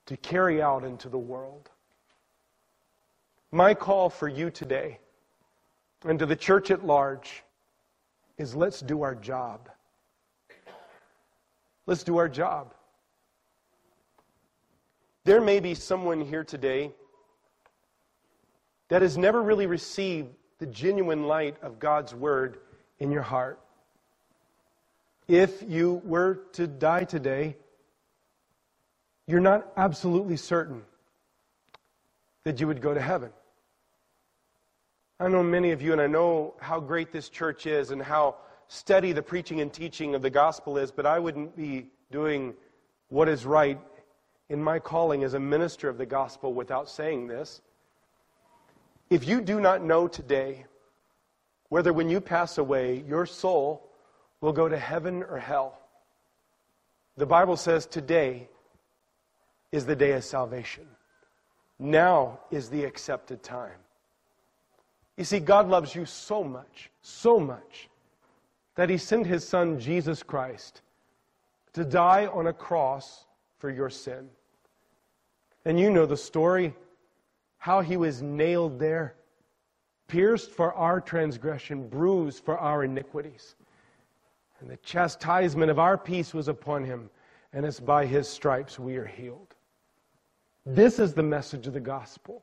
to 0.06 0.16
carry 0.16 0.62
out 0.62 0.84
into 0.84 1.08
the 1.08 1.18
world. 1.18 1.70
My 3.56 3.72
call 3.72 4.10
for 4.10 4.28
you 4.28 4.50
today 4.50 4.98
and 6.04 6.18
to 6.18 6.26
the 6.26 6.36
church 6.36 6.70
at 6.70 6.84
large 6.84 7.42
is 8.36 8.54
let's 8.54 8.82
do 8.82 9.00
our 9.00 9.14
job. 9.14 9.70
Let's 11.86 12.04
do 12.04 12.18
our 12.18 12.28
job. 12.28 12.74
There 15.24 15.40
may 15.40 15.60
be 15.60 15.74
someone 15.74 16.20
here 16.20 16.44
today 16.44 16.92
that 18.90 19.00
has 19.00 19.16
never 19.16 19.42
really 19.42 19.66
received 19.66 20.34
the 20.58 20.66
genuine 20.66 21.22
light 21.22 21.56
of 21.62 21.78
God's 21.78 22.14
Word 22.14 22.58
in 22.98 23.10
your 23.10 23.22
heart. 23.22 23.58
If 25.28 25.64
you 25.66 26.02
were 26.04 26.40
to 26.52 26.66
die 26.66 27.04
today, 27.04 27.56
you're 29.26 29.40
not 29.40 29.72
absolutely 29.78 30.36
certain 30.36 30.82
that 32.44 32.60
you 32.60 32.66
would 32.66 32.82
go 32.82 32.92
to 32.92 33.00
heaven. 33.00 33.30
I 35.18 35.28
know 35.28 35.42
many 35.42 35.70
of 35.70 35.80
you, 35.80 35.92
and 35.92 36.00
I 36.00 36.06
know 36.06 36.54
how 36.60 36.78
great 36.78 37.10
this 37.10 37.30
church 37.30 37.66
is 37.66 37.90
and 37.90 38.02
how 38.02 38.36
steady 38.68 39.12
the 39.12 39.22
preaching 39.22 39.60
and 39.62 39.72
teaching 39.72 40.14
of 40.14 40.20
the 40.20 40.28
gospel 40.28 40.76
is, 40.76 40.90
but 40.90 41.06
I 41.06 41.18
wouldn't 41.18 41.56
be 41.56 41.86
doing 42.10 42.52
what 43.08 43.28
is 43.28 43.46
right 43.46 43.80
in 44.50 44.62
my 44.62 44.78
calling 44.78 45.24
as 45.24 45.32
a 45.32 45.40
minister 45.40 45.88
of 45.88 45.96
the 45.96 46.04
gospel 46.04 46.52
without 46.52 46.90
saying 46.90 47.28
this. 47.28 47.62
If 49.08 49.26
you 49.26 49.40
do 49.40 49.58
not 49.58 49.82
know 49.82 50.06
today 50.06 50.66
whether 51.70 51.92
when 51.92 52.10
you 52.10 52.20
pass 52.20 52.58
away, 52.58 53.02
your 53.08 53.24
soul 53.24 53.88
will 54.42 54.52
go 54.52 54.68
to 54.68 54.78
heaven 54.78 55.22
or 55.22 55.38
hell, 55.38 55.78
the 57.16 57.26
Bible 57.26 57.56
says 57.56 57.86
today 57.86 58.48
is 59.72 59.86
the 59.86 59.96
day 59.96 60.12
of 60.12 60.24
salvation. 60.24 60.86
Now 61.78 62.40
is 62.50 62.68
the 62.68 62.84
accepted 62.84 63.42
time. 63.42 63.78
You 65.16 65.24
see, 65.24 65.40
God 65.40 65.68
loves 65.68 65.94
you 65.94 66.04
so 66.04 66.44
much, 66.44 66.90
so 67.00 67.40
much, 67.40 67.88
that 68.74 68.90
He 68.90 68.98
sent 68.98 69.26
His 69.26 69.46
Son, 69.46 69.80
Jesus 69.80 70.22
Christ, 70.22 70.82
to 71.72 71.84
die 71.84 72.26
on 72.26 72.46
a 72.46 72.52
cross 72.52 73.24
for 73.58 73.70
your 73.70 73.88
sin. 73.88 74.28
And 75.64 75.80
you 75.80 75.90
know 75.90 76.06
the 76.06 76.16
story 76.16 76.74
how 77.58 77.80
He 77.80 77.96
was 77.96 78.22
nailed 78.22 78.78
there, 78.78 79.14
pierced 80.06 80.50
for 80.50 80.72
our 80.74 81.00
transgression, 81.00 81.88
bruised 81.88 82.44
for 82.44 82.58
our 82.58 82.84
iniquities. 82.84 83.56
And 84.60 84.70
the 84.70 84.76
chastisement 84.78 85.70
of 85.70 85.78
our 85.78 85.98
peace 85.98 86.34
was 86.34 86.48
upon 86.48 86.84
Him, 86.84 87.10
and 87.52 87.64
it's 87.64 87.80
by 87.80 88.04
His 88.04 88.28
stripes 88.28 88.78
we 88.78 88.96
are 88.96 89.06
healed. 89.06 89.54
This 90.66 90.98
is 90.98 91.14
the 91.14 91.22
message 91.22 91.66
of 91.66 91.72
the 91.72 91.80
gospel 91.80 92.42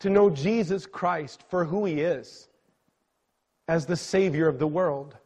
to 0.00 0.10
know 0.10 0.30
Jesus 0.30 0.86
Christ 0.86 1.44
for 1.48 1.64
who 1.64 1.84
he 1.84 2.00
is 2.00 2.48
as 3.68 3.86
the 3.86 3.96
Savior 3.96 4.48
of 4.48 4.58
the 4.58 4.66
world. 4.66 5.16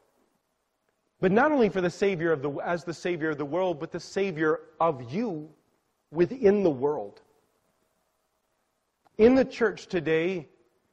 But 1.20 1.32
not 1.32 1.50
only 1.50 1.68
for 1.68 1.80
the 1.80 1.90
Savior 1.90 2.32
of 2.32 2.42
the, 2.42 2.50
as 2.64 2.84
the 2.84 2.94
Savior 2.94 3.30
of 3.30 3.38
the 3.38 3.44
world, 3.44 3.80
but 3.80 3.90
the 3.90 4.00
Savior 4.00 4.60
of 4.80 5.12
you 5.12 5.48
within 6.12 6.62
the 6.62 6.70
world. 6.70 7.20
In 9.18 9.34
the 9.34 9.44
church 9.44 9.86
today, 9.88 10.46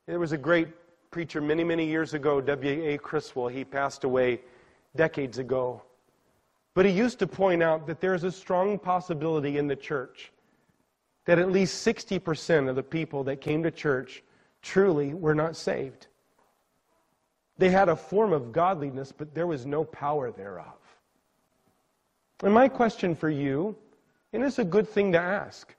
there 0.08 0.20
was 0.20 0.32
a 0.32 0.38
great 0.38 0.70
preacher 1.12 1.42
many, 1.42 1.64
many 1.64 1.86
years 1.86 2.14
ago, 2.16 2.42
W.A. 2.42 2.98
Criswell. 2.98 3.48
He 3.48 3.64
passed 3.64 4.04
away 4.04 4.42
decades 4.96 5.38
ago. 5.38 5.84
But 6.74 6.86
he 6.86 6.92
used 6.92 7.20
to 7.20 7.28
point 7.28 7.62
out 7.62 7.86
that 7.88 8.02
there's 8.02 8.24
a 8.24 8.32
strong 8.32 8.80
possibility 8.80 9.58
in 9.58 9.68
the 9.68 9.76
church 9.76 10.32
that 11.26 11.40
at 11.40 11.52
least 11.52 11.86
60% 11.86 12.70
of 12.70 12.76
the 12.76 12.84
people 12.84 13.24
that 13.26 13.42
came 13.42 13.64
to 13.64 13.72
church 13.72 14.24
truly 14.62 15.14
were 15.14 15.36
not 15.36 15.56
saved. 15.56 16.08
They 17.58 17.70
had 17.70 17.90
a 17.90 17.96
form 17.96 18.34
of 18.34 18.52
godliness, 18.52 19.12
but 19.12 19.34
there 19.34 19.48
was 19.48 19.66
no 19.66 19.84
power 19.84 20.32
thereof. 20.32 20.66
And 22.44 22.54
my 22.54 22.68
question 22.68 23.16
for 23.16 23.30
you, 23.30 23.76
and 24.34 24.44
it's 24.44 24.60
a 24.60 24.64
good 24.64 24.88
thing 24.88 25.12
to 25.14 25.20
ask 25.20 25.74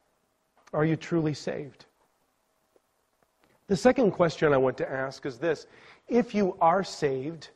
are 0.73 0.85
you 0.85 0.97
truly 0.97 1.33
saved? 1.33 1.87
The 3.69 3.77
second 3.77 4.11
question 4.13 4.53
I 4.53 4.57
want 4.57 4.77
to 4.79 4.91
ask 4.91 5.25
is 5.27 5.39
this 5.39 5.67
If 6.09 6.35
you 6.35 6.57
are 6.61 6.85
saved, 6.85 7.51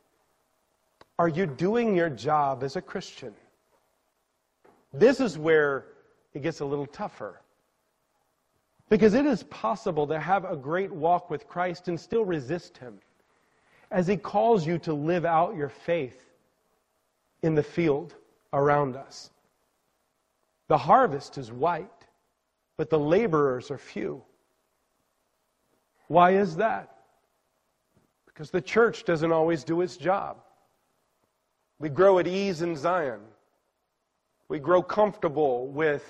are 1.19 1.29
you 1.29 1.47
doing 1.47 1.95
your 1.95 2.11
job 2.11 2.63
as 2.63 2.77
a 2.77 2.83
Christian? 2.83 3.35
This 4.93 5.21
is 5.21 5.39
where 5.39 5.87
it 6.35 6.43
gets 6.43 6.61
a 6.61 6.65
little 6.65 6.87
tougher. 6.87 7.41
Because 8.91 9.15
it 9.15 9.25
is 9.25 9.45
possible 9.45 10.07
to 10.09 10.19
have 10.19 10.45
a 10.45 10.57
great 10.57 10.91
walk 10.91 11.31
with 11.31 11.49
Christ 11.49 11.87
and 11.87 11.99
still 11.99 12.25
resist 12.25 12.77
Him 12.77 12.99
as 13.91 14.07
He 14.07 14.17
calls 14.17 14.67
you 14.67 14.79
to 14.81 14.93
live 14.93 15.25
out 15.25 15.57
your 15.57 15.69
faith 15.69 16.21
in 17.43 17.55
the 17.55 17.63
field 17.63 18.15
around 18.53 18.97
us. 18.97 19.31
The 20.67 20.77
harvest 20.77 21.39
is 21.39 21.53
white, 21.53 21.89
but 22.77 22.91
the 22.91 22.99
laborers 22.99 23.71
are 23.71 23.79
few. 23.79 24.23
Why 26.09 26.33
is 26.33 26.57
that? 26.57 26.97
Because 28.27 28.51
the 28.51 28.61
church 28.61 29.05
doesn't 29.05 29.31
always 29.31 29.63
do 29.63 29.83
its 29.83 29.97
job. 29.97 30.39
We 31.79 31.89
grow 31.89 32.19
at 32.19 32.27
ease 32.27 32.63
in 32.63 32.75
Zion. 32.75 33.21
We 34.49 34.59
grow 34.59 34.83
comfortable 34.83 35.69
with 35.69 36.05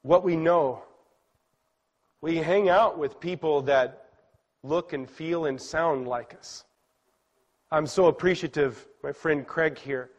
what 0.00 0.24
we 0.24 0.34
know 0.34 0.82
we 2.22 2.36
hang 2.36 2.68
out 2.68 2.98
with 2.98 3.18
people 3.20 3.60
that 3.62 4.06
look 4.62 4.92
and 4.92 5.10
feel 5.10 5.46
and 5.46 5.60
sound 5.60 6.06
like 6.06 6.34
us. 6.38 6.64
I'm 7.72 7.86
so 7.86 8.06
appreciative, 8.06 8.86
my 9.02 9.12
friend 9.12 9.44
Craig 9.44 9.76
here, 9.76 10.10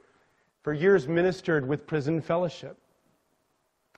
for 0.64 0.74
years 0.74 1.08
ministered 1.08 1.66
with 1.66 1.88
Prison 1.88 2.20
Fellowship. 2.22 2.78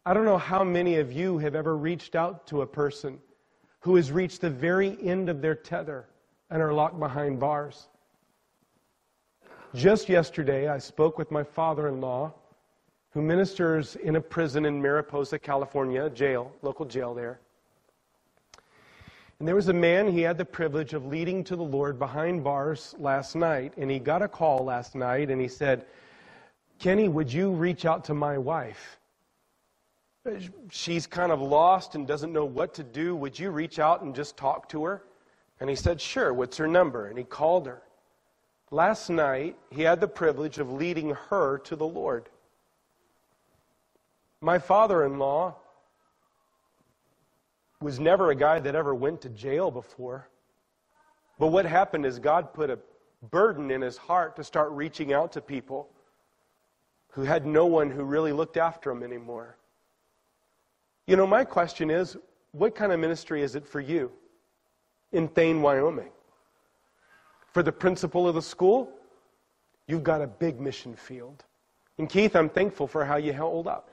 I 0.05 0.13
don't 0.13 0.25
know 0.25 0.37
how 0.37 0.63
many 0.63 0.97
of 0.97 1.11
you 1.11 1.39
have 1.39 1.55
ever 1.55 1.75
reached 1.75 2.15
out 2.15 2.45
to 2.47 2.61
a 2.61 2.67
person 2.67 3.17
who 3.79 3.95
has 3.95 4.11
reached 4.11 4.41
the 4.41 4.51
very 4.51 4.97
end 5.01 5.27
of 5.27 5.41
their 5.41 5.55
tether 5.55 6.05
and 6.51 6.61
are 6.61 6.73
locked 6.73 6.99
behind 6.99 7.39
bars. 7.39 7.87
Just 9.73 10.09
yesterday, 10.09 10.67
I 10.67 10.77
spoke 10.77 11.17
with 11.17 11.31
my 11.31 11.43
father 11.43 11.87
in 11.87 12.01
law, 12.01 12.33
who 13.09 13.21
ministers 13.23 13.95
in 13.95 14.15
a 14.15 14.21
prison 14.21 14.65
in 14.65 14.79
Mariposa, 14.79 15.39
California, 15.39 16.07
jail, 16.11 16.51
local 16.61 16.85
jail 16.85 17.15
there. 17.15 17.39
And 19.39 19.47
there 19.47 19.55
was 19.55 19.67
a 19.67 19.73
man 19.73 20.07
he 20.07 20.21
had 20.21 20.37
the 20.37 20.45
privilege 20.45 20.93
of 20.93 21.05
leading 21.05 21.43
to 21.45 21.55
the 21.55 21.63
Lord 21.63 21.99
behind 21.99 22.43
bars 22.43 22.95
last 22.97 23.35
night. 23.35 23.73
And 23.77 23.91
he 23.91 23.99
got 23.99 24.21
a 24.21 24.27
call 24.27 24.63
last 24.63 24.95
night 24.95 25.29
and 25.29 25.41
he 25.41 25.47
said, 25.47 25.85
Kenny, 26.79 27.09
would 27.09 27.31
you 27.31 27.51
reach 27.51 27.85
out 27.85 28.05
to 28.05 28.13
my 28.13 28.37
wife? 28.37 28.97
She's 30.71 31.05
kind 31.05 31.31
of 31.31 31.41
lost 31.41 31.95
and 31.95 32.07
doesn't 32.07 32.33
know 32.33 32.45
what 32.45 32.73
to 32.75 32.83
do. 32.83 33.15
Would 33.15 33.37
you 33.37 33.51
reach 33.51 33.77
out 33.77 34.01
and 34.01 34.15
just 34.15 34.37
talk 34.37 34.69
to 34.69 34.83
her? 34.85 35.03
And 35.59 35.69
he 35.69 35.75
said, 35.75 36.01
Sure, 36.01 36.33
what's 36.33 36.57
her 36.57 36.67
number? 36.67 37.07
And 37.07 37.17
he 37.17 37.23
called 37.23 37.67
her. 37.67 37.81
Last 38.71 39.09
night, 39.09 39.55
he 39.69 39.83
had 39.83 40.01
the 40.01 40.07
privilege 40.07 40.57
of 40.57 40.71
leading 40.71 41.11
her 41.29 41.59
to 41.59 41.75
the 41.75 41.85
Lord. 41.85 42.29
My 44.41 44.57
father 44.57 45.05
in 45.05 45.19
law 45.19 45.55
was 47.81 47.99
never 47.99 48.31
a 48.31 48.35
guy 48.35 48.59
that 48.59 48.75
ever 48.75 48.95
went 48.95 49.21
to 49.21 49.29
jail 49.29 49.71
before. 49.71 50.29
But 51.37 51.47
what 51.47 51.65
happened 51.65 52.05
is 52.05 52.19
God 52.19 52.53
put 52.53 52.69
a 52.69 52.79
burden 53.29 53.71
in 53.71 53.81
his 53.81 53.97
heart 53.97 54.35
to 54.37 54.43
start 54.43 54.71
reaching 54.71 55.13
out 55.13 55.31
to 55.33 55.41
people 55.41 55.89
who 57.09 57.23
had 57.23 57.45
no 57.45 57.65
one 57.65 57.89
who 57.89 58.03
really 58.03 58.31
looked 58.31 58.57
after 58.57 58.91
him 58.91 59.03
anymore. 59.03 59.57
You 61.07 61.15
know, 61.15 61.27
my 61.27 61.43
question 61.43 61.89
is 61.89 62.17
what 62.51 62.75
kind 62.75 62.91
of 62.91 62.99
ministry 62.99 63.41
is 63.41 63.55
it 63.55 63.67
for 63.67 63.79
you 63.79 64.11
in 65.11 65.27
Thayne, 65.27 65.61
Wyoming? 65.61 66.11
For 67.53 67.63
the 67.63 67.71
principal 67.71 68.27
of 68.27 68.35
the 68.35 68.41
school, 68.41 68.89
you've 69.87 70.03
got 70.03 70.21
a 70.21 70.27
big 70.27 70.59
mission 70.59 70.95
field. 70.95 71.43
And 71.97 72.09
Keith, 72.09 72.35
I'm 72.35 72.49
thankful 72.49 72.87
for 72.87 73.05
how 73.05 73.15
you 73.15 73.31
held 73.31 73.67
up. 73.67 73.89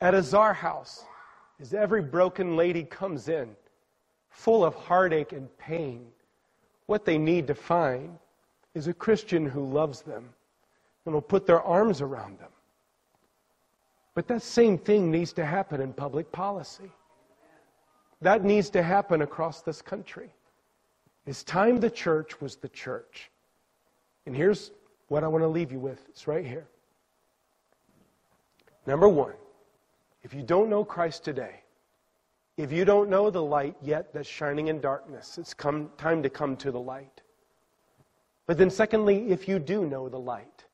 At 0.00 0.14
Azar 0.14 0.54
House, 0.54 1.04
as 1.60 1.74
every 1.74 2.02
broken 2.02 2.56
lady 2.56 2.84
comes 2.84 3.28
in, 3.28 3.48
full 4.30 4.64
of 4.64 4.74
heartache 4.74 5.32
and 5.32 5.48
pain, 5.58 6.06
What 6.86 7.04
they 7.04 7.16
need 7.16 7.46
to 7.46 7.54
find 7.54 8.18
is 8.74 8.88
a 8.88 8.94
Christian 8.94 9.46
who 9.46 9.64
loves 9.64 10.02
them 10.02 10.28
and 11.06 11.14
will 11.14 11.22
put 11.22 11.46
their 11.46 11.62
arms 11.62 12.00
around 12.00 12.38
them. 12.38 12.50
But 14.14 14.28
that 14.28 14.42
same 14.42 14.78
thing 14.78 15.10
needs 15.10 15.32
to 15.34 15.44
happen 15.44 15.80
in 15.80 15.92
public 15.92 16.30
policy. 16.30 16.90
That 18.20 18.44
needs 18.44 18.70
to 18.70 18.82
happen 18.82 19.22
across 19.22 19.62
this 19.62 19.82
country. 19.82 20.30
It's 21.26 21.42
time 21.42 21.80
the 21.80 21.90
church 21.90 22.40
was 22.40 22.56
the 22.56 22.68
church. 22.68 23.30
And 24.26 24.36
here's 24.36 24.70
what 25.08 25.24
I 25.24 25.28
want 25.28 25.42
to 25.42 25.48
leave 25.48 25.72
you 25.72 25.78
with 25.78 26.04
it's 26.08 26.26
right 26.26 26.44
here. 26.44 26.66
Number 28.86 29.08
one, 29.08 29.34
if 30.24 30.32
you 30.32 30.42
don't 30.42 30.70
know 30.70 30.84
Christ 30.84 31.22
today, 31.22 31.60
if 32.56 32.72
you 32.72 32.84
don't 32.84 33.10
know 33.10 33.30
the 33.30 33.42
light 33.42 33.76
yet 33.82 34.12
that's 34.12 34.28
shining 34.28 34.68
in 34.68 34.80
darkness, 34.80 35.38
it's 35.38 35.52
come, 35.52 35.90
time 35.98 36.22
to 36.22 36.30
come 36.30 36.56
to 36.56 36.72
the 36.72 36.80
light. 36.80 37.20
But 38.46 38.58
then, 38.58 38.70
secondly, 38.70 39.30
if 39.30 39.46
you 39.46 39.58
do 39.58 39.86
know 39.86 40.08
the 40.08 40.18
light, 40.18 40.64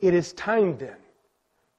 it 0.00 0.14
is 0.14 0.32
time 0.32 0.78
then 0.78 0.96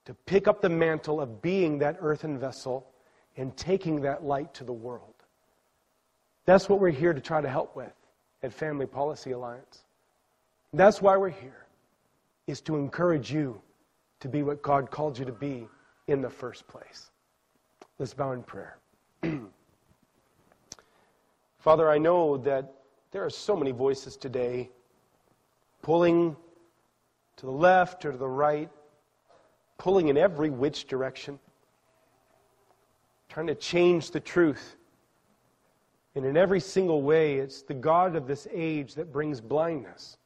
to 0.05 0.13
pick 0.13 0.47
up 0.47 0.61
the 0.61 0.69
mantle 0.69 1.19
of 1.19 1.41
being 1.41 1.79
that 1.79 1.97
earthen 2.01 2.37
vessel 2.37 2.87
and 3.35 3.55
taking 3.57 4.01
that 4.01 4.23
light 4.23 4.53
to 4.53 4.63
the 4.63 4.73
world. 4.73 5.13
That's 6.45 6.69
what 6.69 6.79
we're 6.79 6.89
here 6.89 7.13
to 7.13 7.21
try 7.21 7.41
to 7.41 7.49
help 7.49 7.75
with 7.75 7.93
at 8.43 8.53
Family 8.53 8.85
Policy 8.85 9.31
Alliance. 9.31 9.85
That's 10.73 11.01
why 11.01 11.17
we're 11.17 11.29
here, 11.29 11.65
is 12.47 12.61
to 12.61 12.75
encourage 12.75 13.31
you 13.31 13.61
to 14.19 14.27
be 14.27 14.43
what 14.43 14.61
God 14.61 14.91
called 14.91 15.17
you 15.17 15.25
to 15.25 15.31
be 15.31 15.67
in 16.07 16.21
the 16.21 16.29
first 16.29 16.67
place. 16.67 17.11
Let's 17.99 18.13
bow 18.13 18.31
in 18.31 18.43
prayer. 18.43 18.77
Father, 21.59 21.89
I 21.89 21.97
know 21.97 22.37
that 22.37 22.73
there 23.11 23.23
are 23.23 23.29
so 23.29 23.55
many 23.55 23.71
voices 23.71 24.17
today 24.17 24.69
pulling 25.81 26.35
to 27.37 27.45
the 27.45 27.51
left 27.51 28.05
or 28.05 28.11
to 28.11 28.17
the 28.17 28.27
right, 28.27 28.69
pulling 29.77 30.07
in 30.07 30.17
every 30.17 30.49
which 30.49 30.87
direction, 30.87 31.39
trying 33.29 33.47
to 33.47 33.55
change 33.55 34.11
the 34.11 34.19
truth. 34.19 34.77
And 36.15 36.25
in 36.25 36.35
every 36.35 36.59
single 36.59 37.01
way, 37.01 37.35
it's 37.35 37.61
the 37.61 37.73
God 37.73 38.15
of 38.15 38.27
this 38.27 38.47
age 38.51 38.95
that 38.95 39.13
brings 39.13 39.39
blindness. 39.39 40.17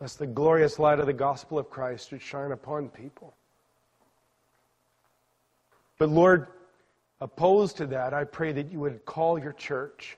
That's 0.00 0.16
the 0.16 0.26
glorious 0.26 0.78
light 0.78 1.00
of 1.00 1.06
the 1.06 1.12
gospel 1.12 1.58
of 1.58 1.70
Christ 1.70 2.10
should 2.10 2.22
shine 2.22 2.52
upon 2.52 2.88
people. 2.88 3.34
But 5.98 6.08
Lord, 6.10 6.46
opposed 7.20 7.76
to 7.78 7.86
that, 7.88 8.14
I 8.14 8.24
pray 8.24 8.52
that 8.52 8.70
you 8.70 8.80
would 8.80 9.04
call 9.04 9.38
your 9.38 9.52
church 9.52 10.16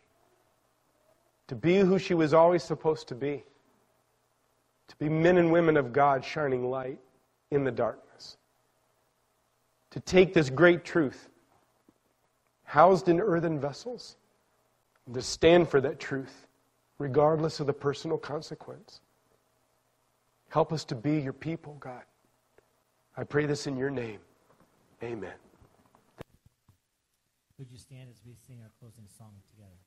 to 1.49 1.55
be 1.57 1.79
who 1.79 1.99
she 1.99 2.15
was 2.15 2.33
always 2.33 2.63
supposed 2.63 3.09
to 3.09 3.15
be, 3.15 3.43
to 4.89 4.97
be 4.97 5.09
men 5.09 5.37
and 5.37 5.51
women 5.51 5.77
of 5.77 5.93
God 5.93 6.25
shining 6.25 6.71
light 6.71 7.01
in 7.51 7.65
the 7.65 7.73
darkness, 7.73 8.37
to 9.91 10.01
take 10.01 10.33
this 10.33 10.51
great 10.51 10.85
truth 10.85 11.29
housed 12.65 13.09
in 13.09 13.19
earthen 13.19 13.59
vessels, 13.59 14.17
and 15.07 15.15
to 15.15 15.23
stand 15.23 15.69
for 15.69 15.81
that 15.81 15.99
truth 15.99 16.47
regardless 16.99 17.59
of 17.59 17.67
the 17.67 17.73
personal 17.73 18.17
consequence. 18.17 19.01
Help 20.51 20.73
us 20.73 20.85
to 20.85 20.95
be 20.95 21.19
your 21.19 21.33
people, 21.33 21.77
God. 21.81 22.03
I 23.17 23.25
pray 23.25 23.47
this 23.47 23.67
in 23.67 23.77
your 23.77 23.91
name. 23.91 24.21
Amen. 25.03 25.33
Would 27.61 27.71
you 27.71 27.77
stand 27.77 28.09
as 28.09 28.17
we 28.25 28.33
sing 28.49 28.57
our 28.63 28.73
closing 28.81 29.05
song 29.19 29.37
together? 29.53 29.80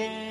again. 0.00 0.29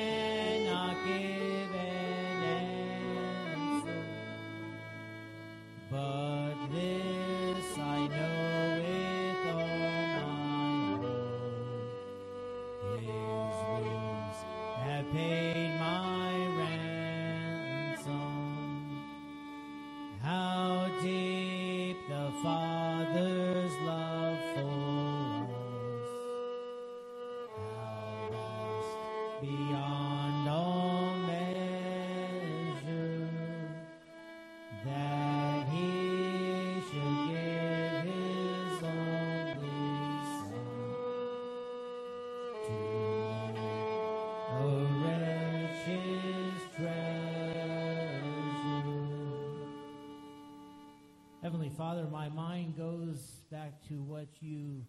My 52.10 52.28
mind 52.28 52.76
goes 52.76 53.40
back 53.52 53.80
to 53.88 54.02
what 54.02 54.26
you 54.40 54.84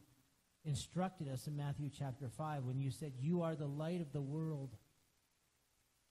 instructed 0.65 1.27
us 1.27 1.45
in 1.47 1.55
Matthew 1.55 1.89
chapter 1.95 2.29
5 2.29 2.63
when 2.63 2.79
you 2.79 2.89
said, 2.89 3.13
You 3.19 3.43
are 3.43 3.55
the 3.55 3.67
light 3.67 4.01
of 4.01 4.11
the 4.11 4.21
world, 4.21 4.75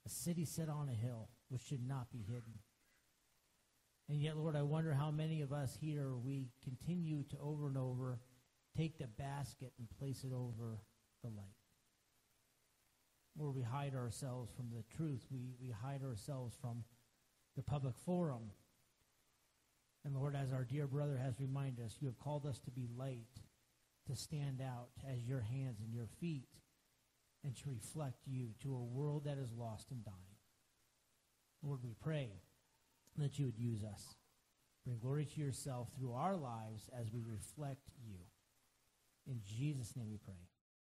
a 0.07 0.09
city 0.09 0.45
set 0.45 0.69
on 0.69 0.89
a 0.89 0.95
hill 0.95 1.29
which 1.49 1.63
should 1.63 1.87
not 1.87 2.13
be 2.13 2.21
hidden. 2.21 2.55
And 4.09 4.21
yet, 4.21 4.37
Lord, 4.37 4.55
I 4.55 4.63
wonder 4.63 4.93
how 4.95 5.11
many 5.11 5.43
of 5.43 5.53
us 5.53 5.77
here 5.81 6.15
we 6.15 6.49
continue 6.63 7.25
to 7.31 7.37
over 7.43 7.67
and 7.67 7.77
over 7.77 8.21
take 8.77 8.99
the 8.99 9.07
basket 9.07 9.73
and 9.79 9.89
place 9.99 10.25
it 10.25 10.33
over 10.33 10.79
the 11.23 11.29
light. 11.29 11.57
Lord, 13.37 13.57
we 13.57 13.63
hide 13.63 13.95
ourselves 13.95 14.51
from 14.57 14.67
the 14.71 14.85
truth. 14.97 15.27
We, 15.31 15.55
we 15.61 15.71
hide 15.71 16.03
ourselves 16.05 16.55
from 16.61 16.85
the 17.57 17.63
public 17.63 17.95
forum. 18.05 18.51
And 20.11 20.19
Lord, 20.19 20.35
as 20.35 20.53
our 20.53 20.65
dear 20.65 20.89
brother 20.89 21.17
has 21.23 21.39
reminded 21.39 21.85
us, 21.85 21.95
you 22.01 22.09
have 22.09 22.19
called 22.19 22.45
us 22.45 22.59
to 22.65 22.73
be 22.73 22.89
light, 22.99 23.31
to 24.09 24.17
stand 24.17 24.61
out 24.61 24.89
as 25.09 25.23
your 25.23 25.39
hands 25.39 25.79
and 25.81 25.95
your 25.95 26.09
feet, 26.21 26.49
and 27.45 27.57
to 27.59 27.71
reflect 27.71 28.19
you 28.27 28.49
to 28.65 28.75
a 28.75 28.83
world 28.83 29.27
that 29.27 29.39
is 29.39 29.53
lost 29.53 29.93
and 29.93 30.05
dying. 30.05 30.17
Lord, 31.63 31.79
we 31.85 31.95
pray 32.03 32.31
that 33.19 33.39
you 33.39 33.45
would 33.45 33.59
use 33.59 33.85
us. 33.85 34.17
Bring 34.85 34.99
glory 34.99 35.27
to 35.27 35.41
yourself 35.41 35.87
through 35.97 36.15
our 36.15 36.35
lives 36.35 36.91
as 36.99 37.13
we 37.13 37.21
reflect 37.25 37.89
you. 38.05 38.17
In 39.29 39.43
Jesus' 39.47 39.95
name 39.95 40.11
we 40.11 40.17
pray. 40.17 40.50